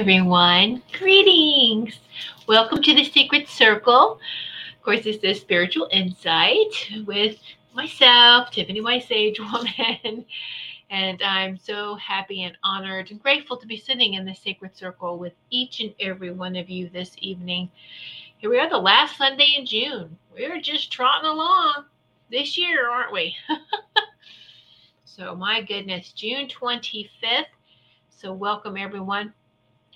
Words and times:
Everyone. 0.00 0.82
Greetings. 0.98 2.00
Welcome 2.48 2.82
to 2.84 2.94
the 2.94 3.04
Sacred 3.04 3.46
Circle. 3.46 4.18
Of 4.74 4.82
course, 4.82 5.04
this 5.04 5.18
is 5.18 5.42
Spiritual 5.42 5.90
Insight 5.92 6.72
with 7.04 7.36
myself, 7.74 8.50
Tiffany 8.50 8.80
White 8.80 9.06
Sage 9.06 9.38
Woman. 9.38 10.24
And 10.90 11.22
I'm 11.22 11.58
so 11.58 11.96
happy 11.96 12.44
and 12.44 12.56
honored 12.64 13.10
and 13.10 13.22
grateful 13.22 13.58
to 13.58 13.66
be 13.66 13.76
sitting 13.76 14.14
in 14.14 14.24
the 14.24 14.34
Sacred 14.34 14.74
Circle 14.74 15.18
with 15.18 15.34
each 15.50 15.80
and 15.80 15.94
every 16.00 16.32
one 16.32 16.56
of 16.56 16.70
you 16.70 16.88
this 16.88 17.14
evening. 17.18 17.70
Here 18.38 18.48
we 18.48 18.58
are, 18.58 18.70
the 18.70 18.78
last 18.78 19.18
Sunday 19.18 19.54
in 19.58 19.66
June. 19.66 20.16
We're 20.32 20.62
just 20.62 20.90
trotting 20.90 21.28
along 21.28 21.84
this 22.30 22.56
year, 22.56 22.88
aren't 22.88 23.12
we? 23.12 23.36
so, 25.04 25.36
my 25.36 25.60
goodness, 25.60 26.12
June 26.12 26.48
25th. 26.48 27.44
So, 28.08 28.32
welcome 28.32 28.78
everyone, 28.78 29.32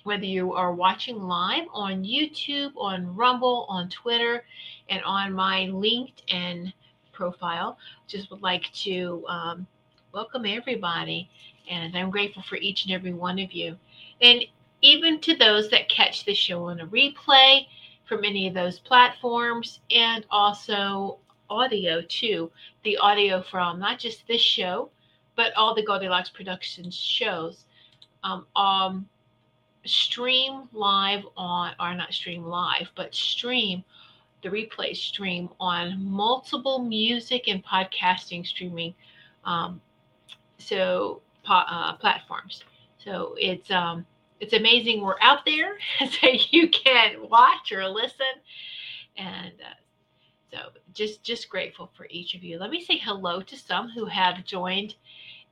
whether 0.05 0.23
you 0.23 0.53
are 0.53 0.71
watching 0.71 1.19
live 1.23 1.65
on 1.73 2.03
YouTube, 2.03 2.71
on 2.77 3.15
Rumble, 3.15 3.65
on 3.67 3.89
Twitter, 3.89 4.45
and 4.87 5.03
on 5.03 5.33
my 5.33 5.67
LinkedIn 5.71 6.71
profile. 7.11 7.79
Just 8.07 8.29
would 8.29 8.43
like 8.43 8.71
to 8.83 9.25
um, 9.27 9.65
welcome 10.13 10.45
everybody, 10.45 11.27
and 11.69 11.97
I'm 11.97 12.11
grateful 12.11 12.43
for 12.43 12.55
each 12.57 12.85
and 12.85 12.93
every 12.93 13.13
one 13.13 13.39
of 13.39 13.51
you. 13.51 13.77
And 14.21 14.45
even 14.83 15.19
to 15.21 15.35
those 15.35 15.69
that 15.71 15.89
catch 15.89 16.23
the 16.23 16.35
show 16.35 16.65
on 16.65 16.81
a 16.81 16.85
replay 16.85 17.65
from 18.07 18.23
any 18.23 18.47
of 18.47 18.53
those 18.53 18.77
platforms, 18.77 19.79
and 19.89 20.23
also 20.29 21.17
audio 21.49 22.03
too. 22.07 22.51
The 22.83 22.97
audio 22.97 23.41
from 23.41 23.79
not 23.79 23.97
just 23.97 24.27
this 24.27 24.41
show, 24.41 24.91
but 25.35 25.51
all 25.57 25.73
the 25.73 25.85
Goldylocks 25.85 26.31
Productions 26.31 26.95
shows 26.95 27.65
um, 28.23 28.45
um, 28.55 29.09
stream 29.85 30.69
live 30.73 31.23
on, 31.37 31.73
or 31.79 31.93
not 31.95 32.13
stream 32.13 32.45
live, 32.45 32.89
but 32.95 33.13
stream 33.13 33.83
the 34.43 34.49
replay 34.49 34.95
stream 34.95 35.49
on 35.59 36.03
multiple 36.05 36.79
music 36.79 37.47
and 37.47 37.63
podcasting 37.65 38.45
streaming 38.45 38.93
um, 39.43 39.81
so 40.57 41.21
uh, 41.47 41.93
platforms. 41.93 42.63
So 42.97 43.35
it's 43.37 43.69
um, 43.71 44.05
it's 44.39 44.53
amazing 44.53 45.01
we're 45.01 45.19
out 45.21 45.45
there, 45.45 45.77
so 45.99 46.27
you 46.51 46.69
can 46.69 47.29
watch 47.29 47.71
or 47.71 47.87
listen, 47.87 48.25
and 49.17 49.53
uh, 49.61 49.75
so 50.51 50.57
just 50.93 51.23
just 51.23 51.49
grateful 51.49 51.91
for 51.95 52.07
each 52.09 52.35
of 52.35 52.43
you. 52.43 52.59
Let 52.59 52.69
me 52.71 52.83
say 52.83 52.97
hello 52.97 53.41
to 53.41 53.57
some 53.57 53.89
who 53.89 54.05
have 54.05 54.43
joined 54.45 54.95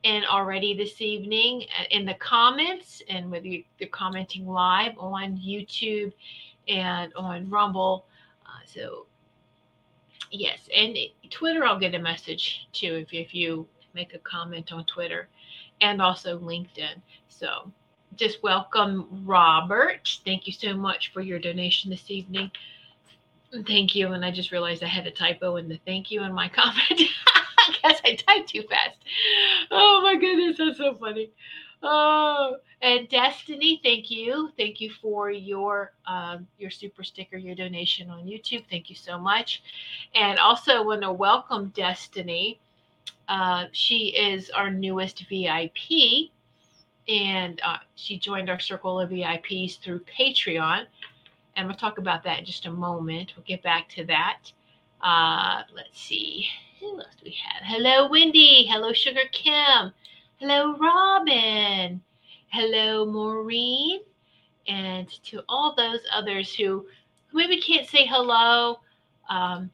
in 0.04 0.24
already 0.26 0.76
this 0.76 1.02
evening 1.02 1.66
uh, 1.80 1.86
in 1.92 2.06
the 2.06 2.14
comments 2.16 3.02
and 3.10 3.32
whether 3.32 3.48
you're 3.48 3.90
commenting 3.92 4.46
live 4.46 4.94
on 4.98 5.38
YouTube 5.38 6.12
and 6.68 7.14
on 7.16 7.50
Rumble. 7.50 8.06
Uh, 8.46 8.66
so 8.66 9.06
yes, 10.32 10.70
and 10.76 10.98
Twitter, 11.30 11.66
I'll 11.66 11.80
get 11.80 11.96
a 11.96 12.00
message 12.00 12.68
too 12.74 13.06
if, 13.08 13.14
if 13.14 13.34
you 13.34 13.68
make 13.94 14.14
a 14.14 14.20
comment 14.20 14.72
on 14.72 14.86
Twitter 14.86 15.30
and 15.82 16.02
also 16.02 16.38
LinkedIn. 16.40 17.02
So 17.30 17.72
just 18.16 18.44
welcome 18.44 19.08
Robert. 19.26 20.20
Thank 20.26 20.48
you 20.48 20.54
so 20.54 20.76
much 20.76 21.14
for 21.14 21.22
your 21.22 21.40
donation 21.40 21.90
this 21.90 22.12
evening. 22.12 22.52
Thank 23.68 23.96
you. 23.96 24.14
And 24.14 24.26
I 24.26 24.32
just 24.32 24.52
realized 24.52 24.84
I 24.84 24.88
had 24.88 25.08
a 25.08 25.12
typo 25.12 25.58
in 25.58 25.70
the 25.70 25.80
thank 25.86 26.12
you 26.12 26.24
in 26.24 26.34
my 26.34 26.50
comment. 26.56 27.02
Guess 27.84 28.02
I 28.04 28.16
typed 28.16 28.50
too 28.50 28.64
fast. 28.64 28.98
Oh 29.72 30.02
my 30.02 30.16
goodness, 30.16 30.58
that's 30.58 30.78
so 30.78 30.94
funny. 30.96 31.32
Oh, 31.82 32.56
and 32.82 33.10
Destiny, 33.10 33.82
thank 33.84 34.10
you, 34.10 34.52
thank 34.58 34.80
you 34.80 34.90
for 35.02 35.30
your 35.32 35.92
um, 36.08 36.48
your 36.58 36.70
super 36.70 37.04
sticker, 37.04 37.38
your 37.38 37.56
donation 37.56 38.10
on 38.10 38.26
YouTube. 38.26 38.64
Thank 38.70 38.90
you 38.90 38.96
so 38.96 39.18
much, 39.18 39.64
and 40.16 40.40
also 40.40 40.84
want 40.84 41.02
to 41.02 41.12
welcome 41.12 41.72
Destiny. 41.76 42.60
Uh, 43.28 43.66
she 43.72 44.16
is 44.18 44.50
our 44.52 44.70
newest 44.70 45.26
VIP, 45.30 46.30
and 47.08 47.60
uh, 47.66 47.78
she 47.96 48.18
joined 48.18 48.50
our 48.50 48.60
circle 48.60 49.00
of 49.00 49.10
VIPs 49.10 49.80
through 49.80 50.00
Patreon. 50.00 50.86
And 51.56 51.68
we'll 51.68 51.78
talk 51.78 52.00
about 52.00 52.24
that 52.24 52.40
in 52.40 52.46
just 52.46 52.66
a 52.66 52.72
moment. 52.72 53.34
We'll 53.36 53.46
get 53.46 53.62
back 53.62 53.88
to 53.90 54.06
that. 54.06 54.40
Uh, 55.02 55.62
let's 55.76 56.02
see 56.02 56.48
who 56.84 57.00
else 57.00 57.16
do 57.18 57.26
we 57.26 57.38
have? 57.48 57.64
Hello, 57.64 58.10
Wendy. 58.10 58.66
Hello, 58.70 58.92
Sugar 58.92 59.28
Kim. 59.32 59.94
Hello, 60.38 60.76
Robin. 60.78 62.02
Hello, 62.50 63.06
Maureen. 63.06 64.02
And 64.68 65.10
to 65.26 65.44
all 65.48 65.74
those 65.76 66.00
others 66.14 66.54
who, 66.54 66.86
maybe 67.32 67.62
can't 67.62 67.88
say 67.88 68.06
hello, 68.06 68.80
um, 69.30 69.70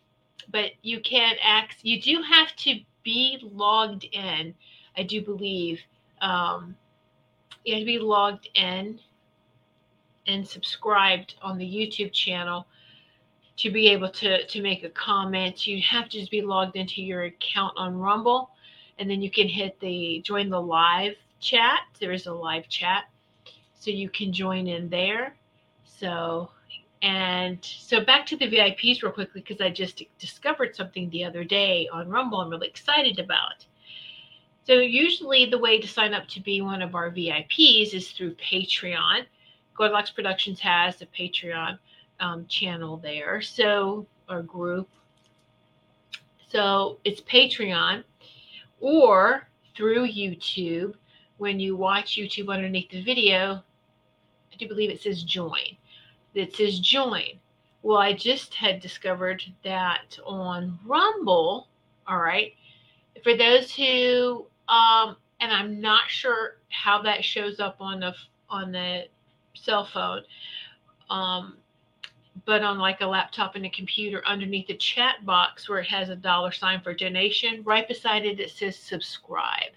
but 0.52 0.72
you 0.84 1.00
can 1.00 1.36
ask, 1.44 1.78
you 1.82 2.02
do 2.02 2.22
have 2.22 2.56
to 2.58 2.80
be 3.04 3.40
logged 3.42 4.06
in, 4.12 4.54
I 4.98 5.04
do 5.04 5.22
believe. 5.22 5.80
Um, 6.22 6.76
you 7.66 7.74
have 7.74 7.82
to 7.82 7.86
be 7.86 8.00
logged 8.00 8.50
in 8.54 9.00
and 10.28 10.48
subscribed 10.48 11.36
on 11.42 11.58
the 11.58 11.66
YouTube 11.66 12.14
channel 12.14 12.68
to 13.60 13.70
be 13.70 13.90
able 13.90 14.10
to 14.10 14.46
to 14.46 14.62
make 14.62 14.84
a 14.84 14.90
comment. 14.90 15.68
You 15.68 15.82
have 15.84 16.10
to 16.10 16.20
just 16.20 16.32
be 16.32 16.42
logged 16.42 16.76
into 16.76 17.02
your 17.02 17.24
account 17.24 17.74
on 17.78 17.98
Rumble, 17.98 18.52
and 18.98 19.10
then 19.10 19.22
you 19.22 19.30
can 19.30 19.48
hit 19.48 19.80
the 19.80 20.22
join 20.26 20.50
the 20.50 20.62
live 20.62 21.16
chat. 21.40 21.82
There 22.00 22.14
is 22.14 22.26
a 22.26 22.34
live 22.34 22.70
chat, 22.70 23.06
so 23.78 23.92
you 23.92 24.10
can 24.10 24.32
join 24.32 24.68
in 24.68 24.90
there. 24.90 25.36
So 25.84 26.50
and 27.02 27.60
so 27.64 28.04
back 28.04 28.26
to 28.28 28.38
the 28.38 28.50
VIPs 28.50 29.04
real 29.04 29.12
quickly 29.12 29.42
because 29.42 29.62
I 29.62 29.70
just 29.70 30.04
discovered 30.18 30.76
something 30.76 31.10
the 31.10 31.26
other 31.26 31.44
day 31.44 31.90
on 31.92 32.10
Rumble 32.10 32.40
I'm 32.40 32.50
really 32.50 32.68
excited 32.68 33.20
about. 33.20 33.66
So 34.66 34.74
usually 34.76 35.46
the 35.46 35.58
way 35.58 35.80
to 35.80 35.88
sign 35.88 36.14
up 36.14 36.28
to 36.30 36.40
be 36.40 36.62
one 36.62 36.82
of 36.82 36.96
our 36.96 37.10
VIPs 37.10 37.94
is 37.94 38.12
through 38.12 38.36
Patreon. 38.36 39.26
Goldylocks 39.78 40.14
Productions 40.14 40.60
has 40.60 41.02
a 41.02 41.06
Patreon 41.08 41.80
um, 42.20 42.46
channel 42.48 42.98
there, 42.98 43.42
so 43.42 44.06
or 44.30 44.42
group. 44.42 44.90
So 46.50 46.98
it's 47.04 47.22
Patreon 47.22 48.04
or 48.80 49.48
through 49.76 50.08
YouTube. 50.08 50.96
When 51.38 51.60
you 51.60 51.76
watch 51.76 52.18
YouTube 52.18 52.54
underneath 52.54 52.90
the 52.90 53.02
video, 53.02 53.64
I 54.52 54.58
do 54.58 54.68
believe 54.68 54.90
it 54.90 55.02
says 55.02 55.24
join 55.24 55.78
It 56.34 56.56
says 56.56 56.80
join. 56.80 57.40
Well, 57.82 57.98
I 57.98 58.14
just 58.14 58.54
had 58.56 58.82
discovered 58.82 59.42
that 59.64 60.20
on 60.26 60.78
Rumble, 60.86 61.68
all 62.08 62.20
right, 62.20 62.54
for 63.24 63.38
those 63.38 63.72
who, 63.74 64.46
um, 64.68 65.16
and 65.40 65.52
I'm 65.52 65.80
not 65.80 66.10
sure 66.10 66.58
how 66.70 67.02
that 67.04 67.24
shows 67.24 67.60
up 67.60 67.78
on 67.80 68.02
the 68.02 68.14
on 68.50 68.72
the 68.72 69.08
cell 69.54 69.86
phone, 69.86 70.24
um, 71.10 71.58
but 72.50 72.64
on 72.64 72.80
like 72.80 73.00
a 73.02 73.06
laptop 73.06 73.56
and 73.56 73.64
a 73.68 73.70
computer, 73.70 74.24
underneath 74.26 74.66
the 74.66 74.74
chat 74.74 75.24
box 75.24 75.70
where 75.70 75.78
it 75.78 75.88
has 75.88 76.10
a 76.10 76.16
dollar 76.16 76.52
sign 76.52 76.82
for 76.82 76.96
donation, 76.96 77.62
right 77.64 77.88
beside 77.88 78.26
it 78.26 78.40
it 78.40 78.50
says 78.50 78.76
subscribe. 78.76 79.70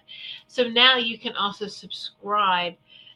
So 0.47 0.63
now 0.63 0.97
you 0.97 1.19
can 1.19 1.35
also 1.35 1.67
subscribe 1.67 2.73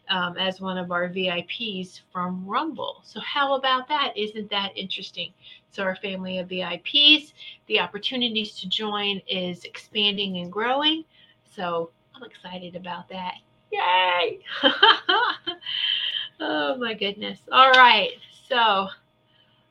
um, 0.09 0.37
as 0.37 0.61
one 0.61 0.77
of 0.77 0.91
our 0.91 1.09
VIPs 1.09 2.01
from 2.13 2.45
Rumble. 2.45 3.01
So, 3.03 3.19
how 3.21 3.55
about 3.55 3.87
that? 3.87 4.13
Isn't 4.15 4.47
that 4.51 4.77
interesting? 4.77 5.33
So, 5.71 5.81
our 5.81 5.95
family 5.95 6.37
of 6.37 6.49
VIPs, 6.49 7.33
the 7.65 7.79
opportunities 7.79 8.59
to 8.59 8.69
join 8.69 9.23
is 9.27 9.63
expanding 9.63 10.37
and 10.37 10.51
growing. 10.51 11.03
So, 11.43 11.89
I'm 12.15 12.21
excited 12.23 12.75
about 12.75 13.09
that. 13.09 13.33
Yay! 13.71 14.39
oh 16.39 16.77
my 16.77 16.93
goodness. 16.93 17.39
All 17.51 17.71
right. 17.71 18.11
So, 18.47 18.89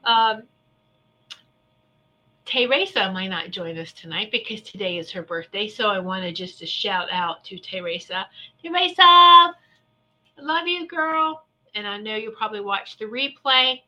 um, 0.06 0.44
Teresa 2.46 3.10
might 3.12 3.26
not 3.26 3.50
join 3.50 3.76
us 3.76 3.92
tonight 3.92 4.30
because 4.30 4.62
today 4.62 4.98
is 4.98 5.10
her 5.10 5.22
birthday. 5.22 5.66
So 5.66 5.88
I 5.88 5.98
wanted 5.98 6.36
just 6.36 6.60
to 6.60 6.66
shout 6.66 7.08
out 7.10 7.44
to 7.44 7.58
Teresa. 7.58 8.26
Teresa, 8.62 9.02
I 9.02 9.52
love 10.38 10.68
you, 10.68 10.86
girl. 10.86 11.44
And 11.74 11.86
I 11.86 11.98
know 11.98 12.14
you'll 12.14 12.32
probably 12.32 12.60
watch 12.60 12.96
the 12.98 13.04
replay. 13.04 13.82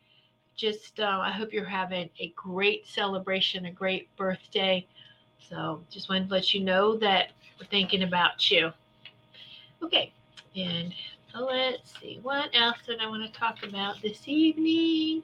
Just, 0.57 0.99
uh, 0.99 1.21
I 1.23 1.31
hope 1.31 1.53
you're 1.53 1.65
having 1.65 2.11
a 2.19 2.33
great 2.35 2.87
celebration, 2.87 3.67
a 3.67 3.71
great 3.71 4.15
birthday. 4.17 4.85
So, 5.49 5.83
just 5.89 6.09
wanted 6.09 6.29
to 6.29 6.35
let 6.35 6.53
you 6.53 6.61
know 6.61 6.97
that 6.97 7.31
we're 7.59 7.67
thinking 7.67 8.03
about 8.03 8.51
you. 8.51 8.73
Okay, 9.83 10.13
and 10.57 10.93
let's 11.39 11.99
see 12.01 12.19
what 12.23 12.51
else 12.55 12.79
did 12.85 13.01
I 13.01 13.07
want 13.07 13.23
to 13.33 13.39
talk 13.39 13.63
about 13.63 14.03
this 14.03 14.27
evening. 14.27 15.23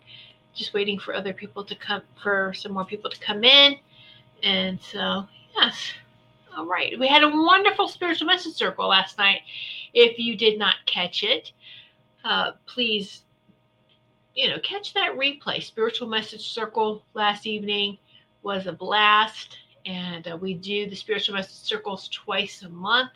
Just 0.54 0.74
waiting 0.74 0.98
for 0.98 1.14
other 1.14 1.32
people 1.32 1.64
to 1.64 1.74
come, 1.74 2.02
for 2.22 2.52
some 2.54 2.72
more 2.72 2.84
people 2.84 3.10
to 3.10 3.18
come 3.18 3.44
in. 3.44 3.76
And 4.42 4.80
so, 4.80 5.26
yes. 5.56 5.92
All 6.56 6.66
right. 6.66 6.98
We 6.98 7.08
had 7.08 7.24
a 7.24 7.28
wonderful 7.28 7.88
spiritual 7.88 8.26
message 8.28 8.54
circle 8.54 8.88
last 8.88 9.18
night. 9.18 9.40
If 9.92 10.18
you 10.18 10.36
did 10.36 10.58
not 10.58 10.76
catch 10.86 11.24
it, 11.24 11.52
uh, 12.24 12.52
please, 12.66 13.22
you 14.34 14.48
know, 14.48 14.58
catch 14.60 14.94
that 14.94 15.16
replay. 15.16 15.62
Spiritual 15.62 16.08
Message 16.08 16.48
Circle 16.48 17.02
last 17.14 17.46
evening 17.46 17.98
was 18.42 18.66
a 18.66 18.72
blast. 18.72 19.58
And 19.86 20.26
uh, 20.28 20.36
we 20.36 20.54
do 20.54 20.88
the 20.88 20.96
Spiritual 20.96 21.34
Message 21.34 21.56
Circles 21.56 22.08
twice 22.08 22.62
a 22.62 22.68
month, 22.68 23.10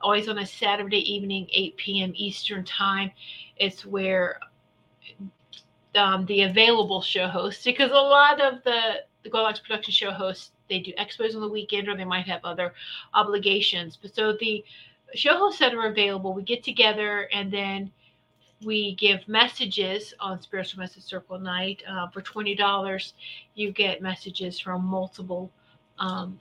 always 0.00 0.28
on 0.28 0.38
a 0.38 0.46
Saturday 0.46 1.12
evening, 1.12 1.46
8 1.52 1.76
p.m. 1.76 2.12
Eastern 2.14 2.64
Time. 2.64 3.10
It's 3.56 3.84
where 3.84 4.40
um, 5.98 6.24
the 6.26 6.42
available 6.42 7.02
show 7.02 7.26
hosts, 7.28 7.64
because 7.64 7.90
a 7.90 7.94
lot 7.94 8.40
of 8.40 8.62
the, 8.64 9.02
the 9.22 9.30
Goldylocks 9.30 9.62
production 9.62 9.92
show 9.92 10.10
hosts, 10.10 10.52
they 10.68 10.78
do 10.78 10.92
expos 10.98 11.34
on 11.34 11.40
the 11.40 11.48
weekend 11.48 11.88
or 11.88 11.96
they 11.96 12.04
might 12.04 12.26
have 12.26 12.40
other 12.44 12.72
obligations. 13.14 13.98
But 14.00 14.14
so 14.14 14.34
the 14.38 14.64
show 15.14 15.36
hosts 15.36 15.58
that 15.60 15.74
are 15.74 15.88
available, 15.88 16.32
we 16.34 16.42
get 16.42 16.62
together 16.62 17.28
and 17.32 17.52
then 17.52 17.90
we 18.64 18.94
give 18.96 19.26
messages 19.28 20.14
on 20.20 20.40
Spiritual 20.40 20.80
Message 20.80 21.04
Circle 21.04 21.38
Night. 21.38 21.82
Uh, 21.88 22.08
for 22.08 22.20
$20, 22.20 23.12
you 23.54 23.72
get 23.72 24.02
messages 24.02 24.58
from 24.58 24.84
multiple 24.84 25.50
um, 25.98 26.38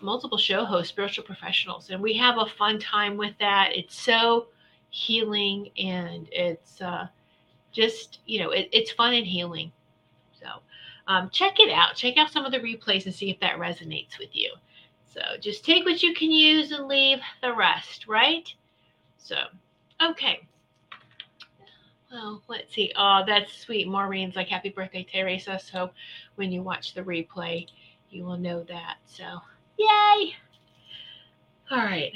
multiple 0.00 0.38
show 0.38 0.64
hosts, 0.64 0.90
spiritual 0.90 1.24
professionals, 1.24 1.90
and 1.90 2.00
we 2.00 2.14
have 2.14 2.38
a 2.38 2.46
fun 2.46 2.78
time 2.78 3.16
with 3.16 3.34
that. 3.40 3.70
It's 3.74 4.00
so 4.00 4.46
healing 4.90 5.70
and 5.76 6.28
it's 6.30 6.80
uh, 6.80 7.08
just, 7.78 8.18
you 8.26 8.40
know, 8.40 8.50
it, 8.50 8.68
it's 8.72 8.90
fun 8.90 9.14
and 9.14 9.24
healing. 9.24 9.70
So 10.32 10.46
um, 11.06 11.30
check 11.30 11.60
it 11.60 11.70
out. 11.70 11.94
Check 11.94 12.16
out 12.16 12.32
some 12.32 12.44
of 12.44 12.50
the 12.50 12.58
replays 12.58 13.06
and 13.06 13.14
see 13.14 13.30
if 13.30 13.38
that 13.38 13.58
resonates 13.58 14.18
with 14.18 14.30
you. 14.32 14.52
So 15.04 15.20
just 15.40 15.64
take 15.64 15.84
what 15.84 16.02
you 16.02 16.12
can 16.12 16.32
use 16.32 16.72
and 16.72 16.88
leave 16.88 17.20
the 17.40 17.54
rest, 17.54 18.08
right? 18.08 18.52
So, 19.16 19.36
okay. 20.02 20.40
Well, 22.10 22.42
let's 22.48 22.74
see. 22.74 22.92
Oh, 22.96 23.22
that's 23.24 23.56
sweet. 23.56 23.86
Maureen's 23.86 24.34
like, 24.34 24.48
happy 24.48 24.70
birthday, 24.70 25.06
Teresa. 25.08 25.60
So 25.62 25.90
when 26.34 26.50
you 26.50 26.62
watch 26.62 26.94
the 26.94 27.02
replay, 27.02 27.68
you 28.10 28.24
will 28.24 28.38
know 28.38 28.64
that. 28.64 28.96
So, 29.06 29.24
yay. 29.78 30.34
All 31.70 31.78
right. 31.84 32.12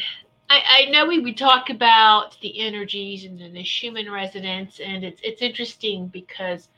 I, 0.53 0.83
I 0.83 0.91
know 0.91 1.07
we 1.07 1.19
would 1.19 1.39
talk 1.39 1.71
about 1.71 2.39
the 2.43 2.61
energies 2.61 3.25
and 3.25 3.41
the 3.41 3.65
Schumann 3.65 4.11
resonance, 4.11 4.81
and 4.81 5.03
it's 5.03 5.19
it's 5.25 5.41
interesting 5.41 6.09
because 6.09 6.69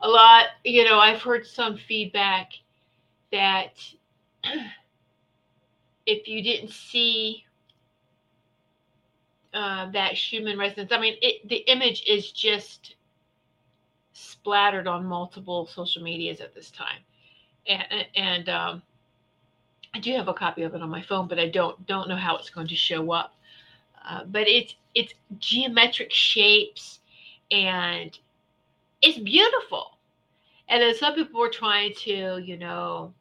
a 0.00 0.08
lot, 0.08 0.44
you 0.62 0.84
know, 0.84 1.00
I've 1.00 1.22
heard 1.22 1.44
some 1.44 1.76
feedback 1.76 2.52
that 3.32 3.72
if 6.06 6.28
you 6.28 6.40
didn't 6.40 6.70
see 6.70 7.44
uh, 9.52 9.90
that 9.90 10.16
Schumann 10.16 10.56
resonance, 10.56 10.92
I 10.92 11.00
mean, 11.00 11.16
it, 11.20 11.48
the 11.48 11.68
image 11.68 12.04
is 12.06 12.30
just 12.30 12.94
splattered 14.12 14.86
on 14.86 15.04
multiple 15.04 15.66
social 15.66 16.00
medias 16.00 16.40
at 16.40 16.54
this 16.54 16.70
time, 16.70 17.00
and, 17.66 18.06
and 18.14 18.48
um, 18.48 18.82
I 19.94 20.00
do 20.00 20.12
have 20.14 20.28
a 20.28 20.34
copy 20.34 20.62
of 20.62 20.74
it 20.74 20.82
on 20.82 20.90
my 20.90 21.02
phone, 21.02 21.28
but 21.28 21.38
I 21.38 21.48
don't 21.48 21.86
don't 21.86 22.08
know 22.08 22.16
how 22.16 22.36
it's 22.36 22.50
going 22.50 22.66
to 22.66 22.76
show 22.76 23.12
up. 23.12 23.36
Uh, 24.06 24.24
but 24.24 24.48
it's 24.48 24.74
it's 24.94 25.14
geometric 25.38 26.12
shapes, 26.12 26.98
and 27.50 28.18
it's 29.00 29.18
beautiful. 29.18 29.98
And 30.68 30.82
then 30.82 30.94
some 30.94 31.14
people 31.14 31.40
were 31.40 31.50
trying 31.50 31.94
to, 32.04 32.38
you 32.38 32.56
know, 32.56 33.12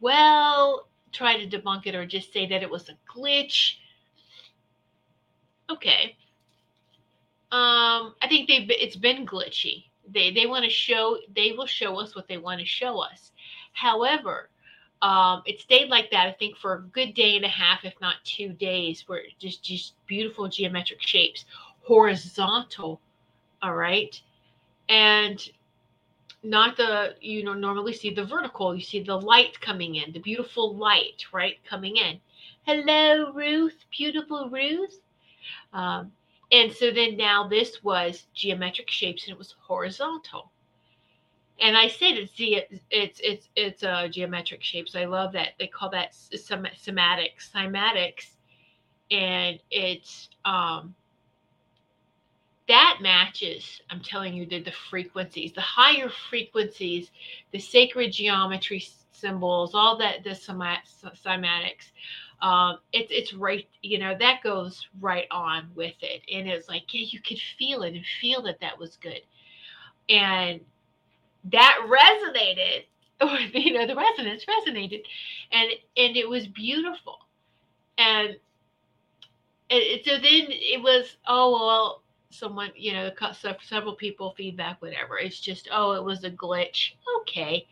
well, 0.00 0.86
try 1.12 1.42
to 1.42 1.48
debunk 1.48 1.86
it 1.86 1.94
or 1.94 2.06
just 2.06 2.32
say 2.32 2.46
that 2.46 2.62
it 2.62 2.70
was 2.70 2.88
a 2.88 2.96
glitch. 3.12 3.76
Okay. 5.70 6.16
Um, 7.50 8.14
I 8.22 8.28
think 8.28 8.46
they've 8.48 8.70
it's 8.70 8.96
been 8.96 9.26
glitchy. 9.26 9.86
They 10.10 10.30
they 10.30 10.46
want 10.46 10.64
to 10.64 10.70
show 10.70 11.18
they 11.34 11.52
will 11.52 11.66
show 11.66 11.98
us 11.98 12.14
what 12.14 12.28
they 12.28 12.38
want 12.38 12.60
to 12.60 12.66
show 12.66 13.00
us. 13.00 13.32
However, 13.72 14.50
um, 15.02 15.42
it 15.46 15.60
stayed 15.60 15.88
like 15.88 16.10
that 16.10 16.26
I 16.26 16.32
think 16.32 16.56
for 16.56 16.74
a 16.74 16.82
good 16.82 17.14
day 17.14 17.36
and 17.36 17.44
a 17.44 17.48
half, 17.48 17.84
if 17.84 17.94
not 18.00 18.16
two 18.24 18.52
days, 18.52 19.04
where 19.06 19.22
just 19.38 19.62
just 19.62 19.94
beautiful 20.06 20.48
geometric 20.48 21.00
shapes, 21.00 21.44
horizontal. 21.82 23.00
All 23.62 23.74
right, 23.74 24.20
and 24.88 25.40
not 26.42 26.76
the 26.76 27.14
you 27.20 27.44
know 27.44 27.54
normally 27.54 27.92
see 27.92 28.10
the 28.14 28.24
vertical 28.24 28.74
you 28.74 28.80
see 28.80 29.02
the 29.02 29.20
light 29.20 29.60
coming 29.60 29.96
in 29.96 30.12
the 30.12 30.20
beautiful 30.20 30.74
light 30.76 31.24
right 31.32 31.58
coming 31.68 31.96
in. 31.96 32.20
Hello 32.64 33.32
ruth 33.32 33.84
beautiful 33.96 34.48
ruth. 34.50 35.00
Um, 35.72 36.12
and 36.50 36.72
so 36.72 36.90
then 36.90 37.16
now 37.16 37.46
this 37.46 37.82
was 37.84 38.26
geometric 38.34 38.90
shapes 38.90 39.24
and 39.24 39.32
it 39.32 39.38
was 39.38 39.54
horizontal 39.60 40.50
and 41.60 41.76
i 41.76 41.88
said 41.88 42.16
it's 42.16 42.32
it's 42.90 43.20
it's 43.22 43.48
it's 43.56 43.82
uh, 43.82 44.08
geometric 44.08 44.62
shapes 44.62 44.94
i 44.96 45.04
love 45.04 45.32
that 45.32 45.50
they 45.58 45.66
call 45.66 45.90
that 45.90 46.12
cymatics 46.12 47.50
cymatics 47.52 48.30
and 49.10 49.58
it's 49.70 50.28
um 50.44 50.94
that 52.68 52.98
matches, 53.00 53.80
I'm 53.90 54.00
telling 54.00 54.34
you, 54.34 54.46
the, 54.46 54.62
the 54.62 54.72
frequencies, 54.90 55.52
the 55.54 55.62
higher 55.62 56.10
frequencies, 56.28 57.10
the 57.50 57.58
sacred 57.58 58.12
geometry 58.12 58.86
symbols, 59.10 59.74
all 59.74 59.96
that, 59.98 60.22
the 60.22 60.30
cymatics. 60.30 61.92
Um, 62.40 62.78
it's 62.92 63.10
it's 63.10 63.34
right, 63.34 63.66
you 63.82 63.98
know, 63.98 64.14
that 64.18 64.42
goes 64.44 64.86
right 65.00 65.26
on 65.30 65.70
with 65.74 65.94
it. 66.02 66.22
And 66.32 66.46
it's 66.48 66.68
like, 66.68 66.92
yeah, 66.92 67.06
you 67.10 67.20
could 67.20 67.38
feel 67.58 67.82
it 67.82 67.94
and 67.94 68.04
feel 68.20 68.42
that 68.42 68.60
that 68.60 68.78
was 68.78 68.96
good. 68.96 69.22
And 70.08 70.60
that 71.52 71.78
resonated, 71.86 72.84
or, 73.20 73.38
you 73.58 73.72
know, 73.72 73.86
the 73.86 73.96
resonance 73.96 74.44
resonated. 74.44 75.02
And, 75.52 75.70
and 75.96 76.16
it 76.16 76.28
was 76.28 76.46
beautiful. 76.46 77.18
And, 77.96 78.36
and 79.70 79.82
so 80.04 80.12
then 80.12 80.46
it 80.48 80.82
was, 80.82 81.16
oh, 81.26 81.52
well, 81.52 82.02
someone, 82.30 82.70
you 82.76 82.92
know, 82.92 83.10
several 83.62 83.94
people 83.94 84.34
feedback, 84.36 84.80
whatever. 84.80 85.18
It's 85.18 85.40
just, 85.40 85.68
oh, 85.72 85.92
it 85.92 86.04
was 86.04 86.24
a 86.24 86.30
glitch. 86.30 86.92
Okay. 87.20 87.66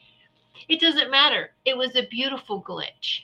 It 0.68 0.80
doesn't 0.80 1.10
matter. 1.10 1.50
It 1.64 1.76
was 1.76 1.94
a 1.96 2.06
beautiful 2.08 2.62
glitch. 2.62 3.22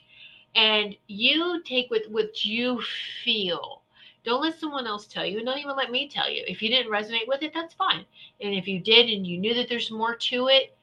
And 0.55 0.95
you 1.07 1.61
take 1.65 1.89
what, 1.89 2.03
what 2.09 2.45
you 2.45 2.81
feel. 3.23 3.82
Don't 4.23 4.41
let 4.41 4.59
someone 4.59 4.87
else 4.87 5.05
tell 5.05 5.25
you. 5.25 5.37
And 5.37 5.45
don't 5.45 5.57
even 5.57 5.75
let 5.75 5.91
me 5.91 6.07
tell 6.07 6.29
you. 6.29 6.43
If 6.47 6.61
you 6.61 6.69
didn't 6.69 6.91
resonate 6.91 7.27
with 7.27 7.41
it, 7.41 7.53
that's 7.53 7.73
fine. 7.73 8.05
And 8.41 8.53
if 8.53 8.67
you 8.67 8.79
did 8.79 9.09
and 9.09 9.27
you 9.27 9.37
knew 9.37 9.53
that 9.53 9.67
there's 9.67 9.91
more 9.91 10.15
to 10.15 10.47
it, 10.47 10.75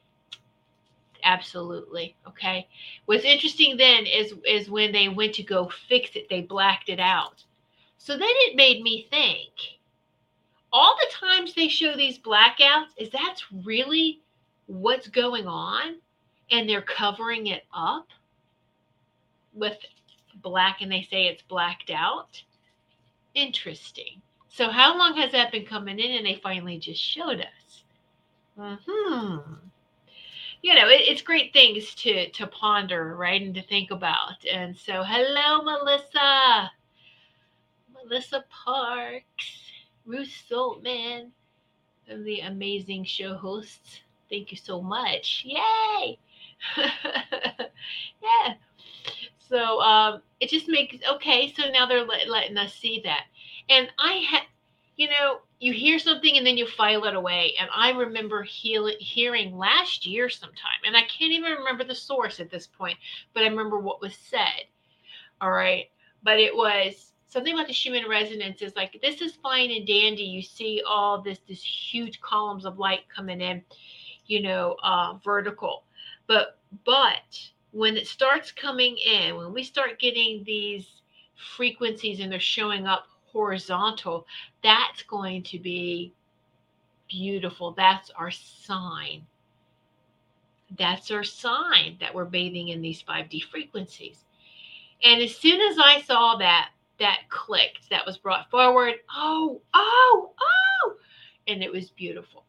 absolutely. 1.24 2.16
Okay. 2.26 2.68
What's 3.06 3.24
interesting 3.24 3.76
then 3.76 4.06
is 4.06 4.34
is 4.46 4.70
when 4.70 4.92
they 4.92 5.08
went 5.08 5.34
to 5.34 5.42
go 5.42 5.70
fix 5.88 6.10
it, 6.16 6.28
they 6.28 6.42
blacked 6.42 6.88
it 6.88 7.00
out. 7.00 7.44
So 7.98 8.14
then 8.14 8.28
it 8.30 8.56
made 8.56 8.82
me 8.82 9.06
think 9.10 9.50
all 10.72 10.96
the 10.96 11.12
times 11.14 11.54
they 11.54 11.68
show 11.68 11.96
these 11.96 12.18
blackouts, 12.18 12.88
is 12.96 13.10
that's 13.10 13.44
really 13.64 14.20
what's 14.66 15.08
going 15.08 15.46
on? 15.46 15.96
And 16.50 16.68
they're 16.68 16.82
covering 16.82 17.48
it 17.48 17.64
up 17.74 18.08
with 19.52 19.76
black 20.42 20.80
and 20.80 20.90
they 20.90 21.02
say 21.10 21.26
it's 21.26 21.42
blacked 21.42 21.90
out. 21.90 22.42
Interesting. 23.34 24.20
So, 24.48 24.70
how 24.70 24.98
long 24.98 25.16
has 25.16 25.32
that 25.32 25.52
been 25.52 25.64
coming 25.64 25.98
in 25.98 26.16
and 26.16 26.26
they 26.26 26.40
finally 26.42 26.78
just 26.78 27.02
showed 27.02 27.40
us? 27.40 27.84
Hmm. 28.58 29.38
You 30.62 30.74
know, 30.74 30.88
it, 30.88 31.02
it's 31.08 31.22
great 31.22 31.52
things 31.52 31.94
to 31.96 32.28
to 32.30 32.46
ponder, 32.46 33.16
right, 33.16 33.40
and 33.40 33.54
to 33.54 33.62
think 33.62 33.90
about. 33.90 34.44
And 34.50 34.76
so, 34.76 35.02
hello, 35.02 35.62
Melissa. 35.62 36.70
Melissa 37.94 38.44
Parks. 38.50 39.70
Ruth 40.06 40.32
Saltman, 40.50 41.30
and 42.08 42.26
the 42.26 42.40
amazing 42.40 43.04
show 43.04 43.34
hosts. 43.34 44.00
Thank 44.28 44.50
you 44.50 44.56
so 44.56 44.80
much. 44.80 45.44
Yay! 45.44 46.18
yeah. 46.76 48.54
So 49.50 49.80
um, 49.80 50.22
it 50.40 50.48
just 50.48 50.68
makes 50.68 50.96
okay. 51.14 51.52
So 51.52 51.64
now 51.70 51.86
they're 51.86 52.04
let, 52.04 52.28
letting 52.28 52.56
us 52.56 52.72
see 52.74 53.00
that, 53.04 53.24
and 53.68 53.88
I 53.98 54.24
had, 54.30 54.42
you 54.96 55.08
know, 55.08 55.40
you 55.58 55.72
hear 55.72 55.98
something 55.98 56.36
and 56.36 56.46
then 56.46 56.56
you 56.56 56.66
file 56.66 57.04
it 57.04 57.14
away. 57.14 57.54
And 57.60 57.68
I 57.74 57.90
remember 57.90 58.42
heal, 58.44 58.90
hearing 59.00 59.58
last 59.58 60.06
year 60.06 60.28
sometime, 60.28 60.80
and 60.86 60.96
I 60.96 61.02
can't 61.02 61.32
even 61.32 61.52
remember 61.52 61.84
the 61.84 61.94
source 61.94 62.38
at 62.40 62.50
this 62.50 62.66
point, 62.66 62.96
but 63.34 63.42
I 63.42 63.48
remember 63.48 63.78
what 63.78 64.00
was 64.00 64.14
said. 64.14 64.66
All 65.40 65.50
right, 65.50 65.90
but 66.22 66.38
it 66.38 66.54
was 66.54 67.12
something 67.26 67.54
about 67.54 67.66
the 67.66 67.72
Schumann 67.72 68.08
resonance 68.08 68.62
is 68.62 68.74
like 68.76 68.98
this 69.02 69.20
is 69.20 69.34
fine 69.36 69.70
and 69.70 69.86
dandy. 69.86 70.22
You 70.22 70.42
see 70.42 70.82
all 70.88 71.20
this 71.20 71.38
this 71.48 71.62
huge 71.62 72.20
columns 72.20 72.64
of 72.64 72.78
light 72.78 73.00
coming 73.14 73.40
in, 73.40 73.62
you 74.26 74.42
know, 74.42 74.76
uh, 74.84 75.14
vertical, 75.24 75.84
but 76.28 76.58
but 76.84 77.50
when 77.72 77.96
it 77.96 78.06
starts 78.06 78.50
coming 78.52 78.96
in, 78.98 79.36
when 79.36 79.52
we 79.52 79.62
start 79.62 79.98
getting 79.98 80.42
these 80.44 80.86
frequencies 81.56 82.20
and 82.20 82.30
they're 82.30 82.40
showing 82.40 82.86
up 82.86 83.06
horizontal, 83.26 84.26
that's 84.62 85.02
going 85.04 85.42
to 85.44 85.58
be 85.58 86.12
beautiful. 87.08 87.72
That's 87.72 88.10
our 88.10 88.30
sign. 88.30 89.26
That's 90.78 91.10
our 91.10 91.24
sign 91.24 91.96
that 92.00 92.14
we're 92.14 92.24
bathing 92.24 92.68
in 92.68 92.80
these 92.80 93.02
5D 93.02 93.44
frequencies. 93.44 94.24
And 95.02 95.22
as 95.22 95.34
soon 95.34 95.60
as 95.60 95.78
I 95.78 96.02
saw 96.02 96.36
that, 96.36 96.70
that 96.98 97.20
clicked, 97.28 97.88
that 97.90 98.04
was 98.04 98.18
brought 98.18 98.50
forward. 98.50 98.94
Oh, 99.14 99.60
oh, 99.74 100.32
oh, 100.40 100.94
and 101.48 101.62
it 101.62 101.72
was 101.72 101.90
beautiful. 101.90 102.44